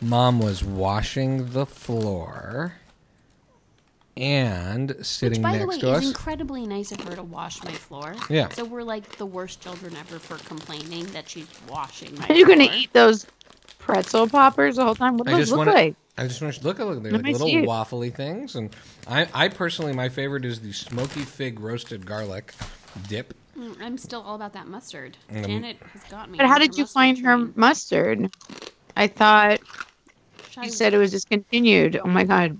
mom 0.00 0.38
was 0.40 0.64
washing 0.64 1.50
the 1.50 1.66
floor 1.66 2.76
and 4.16 4.94
sitting 5.02 5.42
Which, 5.42 5.42
by 5.42 5.58
the 5.58 5.66
next 5.66 5.76
way, 5.76 5.80
to 5.80 5.92
is 5.92 5.98
us. 5.98 6.06
incredibly 6.06 6.66
nice 6.66 6.92
of 6.92 7.00
her 7.00 7.16
to 7.16 7.22
wash 7.22 7.62
my 7.64 7.72
floor. 7.72 8.14
Yeah. 8.30 8.48
So 8.50 8.64
we're 8.64 8.82
like 8.82 9.16
the 9.16 9.26
worst 9.26 9.60
children 9.60 9.96
ever 9.96 10.18
for 10.18 10.38
complaining 10.46 11.06
that 11.06 11.28
she's 11.28 11.48
washing 11.68 12.16
my 12.18 12.28
Are 12.28 12.34
you 12.34 12.46
gonna 12.46 12.68
eat 12.72 12.92
those 12.92 13.26
pretzel 13.84 14.28
poppers 14.28 14.76
the 14.76 14.84
whole 14.84 14.94
time? 14.94 15.16
What 15.16 15.26
do 15.26 15.34
I 15.34 15.38
those 15.38 15.50
look 15.50 15.58
want 15.58 15.70
like? 15.70 15.96
I 16.16 16.26
just 16.26 16.40
want 16.40 16.54
to 16.54 16.64
look 16.64 16.80
at 16.80 16.86
them. 16.86 17.02
They're 17.02 17.12
Let 17.12 17.24
like 17.24 17.32
little 17.32 17.48
see 17.48 17.56
waffly 17.56 18.12
things, 18.12 18.54
and 18.54 18.74
I, 19.06 19.28
I 19.34 19.48
personally, 19.48 19.92
my 19.92 20.08
favorite 20.08 20.44
is 20.44 20.60
the 20.60 20.72
smoky 20.72 21.22
fig 21.22 21.60
roasted 21.60 22.06
garlic 22.06 22.54
dip. 23.08 23.34
Mm, 23.58 23.80
I'm 23.80 23.98
still 23.98 24.22
all 24.22 24.34
about 24.34 24.52
that 24.54 24.66
mustard. 24.66 25.16
Mm, 25.30 25.46
Janet 25.46 25.76
has 25.92 26.04
got 26.04 26.30
me. 26.30 26.38
But 26.38 26.46
how 26.46 26.58
did 26.58 26.76
you 26.76 26.84
mustard 26.84 26.94
find 26.94 27.18
her 27.18 27.36
train. 27.36 27.52
mustard? 27.56 28.30
I 28.96 29.06
thought 29.06 29.60
Should 30.50 30.64
you 30.64 30.70
said 30.70 30.94
it 30.94 30.98
was 30.98 31.10
discontinued. 31.10 32.00
Oh 32.02 32.08
my 32.08 32.24
god. 32.24 32.58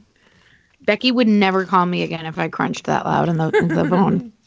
Becky 0.83 1.11
would 1.11 1.29
never 1.29 1.65
call 1.65 1.87
me 1.87 2.03
again 2.03 2.27
if 2.27 2.39
I 2.39 2.49
crunched 2.49 2.85
that 2.85 3.07
loud 3.07 3.29
in 3.29 3.39
the, 3.39 3.49
in 3.51 3.69
the 3.69 3.89
phone. 3.89 4.33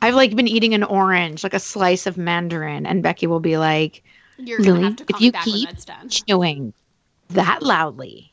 I've 0.00 0.14
like 0.14 0.36
been 0.36 0.46
eating 0.46 0.74
an 0.74 0.84
orange, 0.84 1.42
like 1.42 1.54
a 1.54 1.58
slice 1.58 2.06
of 2.06 2.16
mandarin, 2.16 2.86
and 2.86 3.02
Becky 3.02 3.26
will 3.26 3.40
be 3.40 3.58
like, 3.58 4.04
You're 4.38 4.60
Lily, 4.60 4.84
have 4.84 4.96
to 4.96 5.04
if 5.08 5.20
you 5.20 5.32
back 5.32 5.44
keep 5.44 5.68
chewing 6.08 6.72
that 7.30 7.62
loudly, 7.62 8.32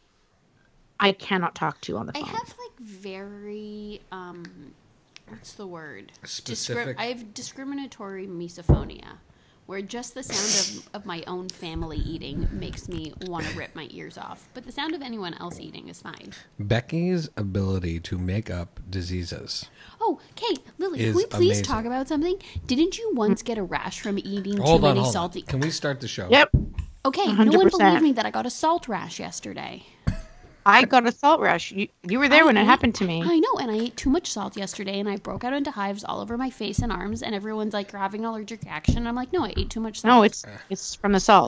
I 0.99 1.11
cannot 1.11 1.55
talk 1.55 1.81
to 1.81 1.91
you 1.91 1.97
on 1.97 2.05
the 2.05 2.13
phone. 2.13 2.23
I 2.23 2.27
have 2.27 2.55
like 2.59 2.79
very 2.79 4.01
um, 4.11 4.73
what's 5.27 5.53
the 5.53 5.67
word? 5.67 6.11
Specific? 6.23 6.95
I 6.99 7.05
have 7.05 7.33
discriminatory 7.33 8.27
misophonia, 8.27 9.17
where 9.65 9.81
just 9.81 10.13
the 10.13 10.23
sound 10.23 10.85
of, 10.93 10.95
of 11.01 11.05
my 11.05 11.23
own 11.27 11.49
family 11.49 11.97
eating 11.97 12.47
makes 12.51 12.87
me 12.87 13.13
want 13.21 13.45
to 13.47 13.57
rip 13.57 13.75
my 13.75 13.87
ears 13.91 14.17
off. 14.17 14.47
But 14.53 14.65
the 14.65 14.71
sound 14.71 14.93
of 14.93 15.01
anyone 15.01 15.33
else 15.35 15.59
eating 15.59 15.87
is 15.89 16.01
fine. 16.01 16.33
Becky's 16.59 17.29
ability 17.35 17.99
to 18.01 18.17
make 18.17 18.49
up 18.49 18.79
diseases. 18.89 19.65
Oh, 19.99 20.19
Kate, 20.35 20.59
Lily, 20.77 20.99
Is 21.01 21.07
can 21.07 21.15
we 21.15 21.25
please 21.25 21.47
amazing. 21.47 21.63
talk 21.65 21.85
about 21.85 22.07
something? 22.07 22.37
Didn't 22.67 22.97
you 22.97 23.11
once 23.15 23.41
get 23.41 23.57
a 23.57 23.63
rash 23.63 23.99
from 24.01 24.19
eating 24.19 24.57
Hold 24.57 24.81
too 24.81 24.87
on, 24.87 24.93
many 24.95 24.99
hold 25.01 25.13
salty? 25.13 25.41
on. 25.41 25.45
Can 25.47 25.59
we 25.61 25.71
start 25.71 25.99
the 25.99 26.07
show? 26.07 26.27
Yep. 26.29 26.49
Okay, 27.05 27.37
no 27.39 27.51
one 27.53 27.69
100%. 27.69 27.71
believed 27.71 28.01
me 28.01 28.13
that 28.13 28.25
I 28.25 28.31
got 28.31 28.45
a 28.45 28.49
salt 28.49 28.87
rash 28.87 29.19
yesterday. 29.19 29.83
I 30.65 30.83
got 30.85 31.05
a 31.05 31.11
salt 31.11 31.41
rush. 31.41 31.71
You, 31.71 31.87
you 32.07 32.17
were 32.17 32.27
there 32.27 32.43
I 32.43 32.45
when 32.45 32.57
it 32.57 32.65
happened 32.65 32.95
to 32.95 33.05
me. 33.05 33.21
I 33.23 33.37
know, 33.37 33.59
and 33.59 33.69
I 33.69 33.75
ate 33.75 33.97
too 33.97 34.09
much 34.09 34.31
salt 34.31 34.57
yesterday, 34.57 34.99
and 34.99 35.07
I 35.07 35.17
broke 35.17 35.43
out 35.43 35.53
into 35.53 35.71
hives 35.71 36.03
all 36.03 36.21
over 36.21 36.37
my 36.37 36.49
face 36.49 36.79
and 36.79 36.91
arms, 36.91 37.21
and 37.21 37.35
everyone's 37.35 37.73
like, 37.73 37.91
"You're 37.91 38.01
having 38.01 38.21
an 38.21 38.27
allergic 38.31 38.63
reaction." 38.63 39.05
I'm 39.05 39.15
like, 39.15 39.31
"No, 39.31 39.45
I 39.45 39.53
ate 39.55 39.69
too 39.69 39.79
much 39.79 40.01
salt." 40.01 40.11
no, 40.11 40.23
it's 40.23 40.43
it's 40.69 40.95
from 40.95 41.11
the 41.11 41.19
salt. 41.19 41.43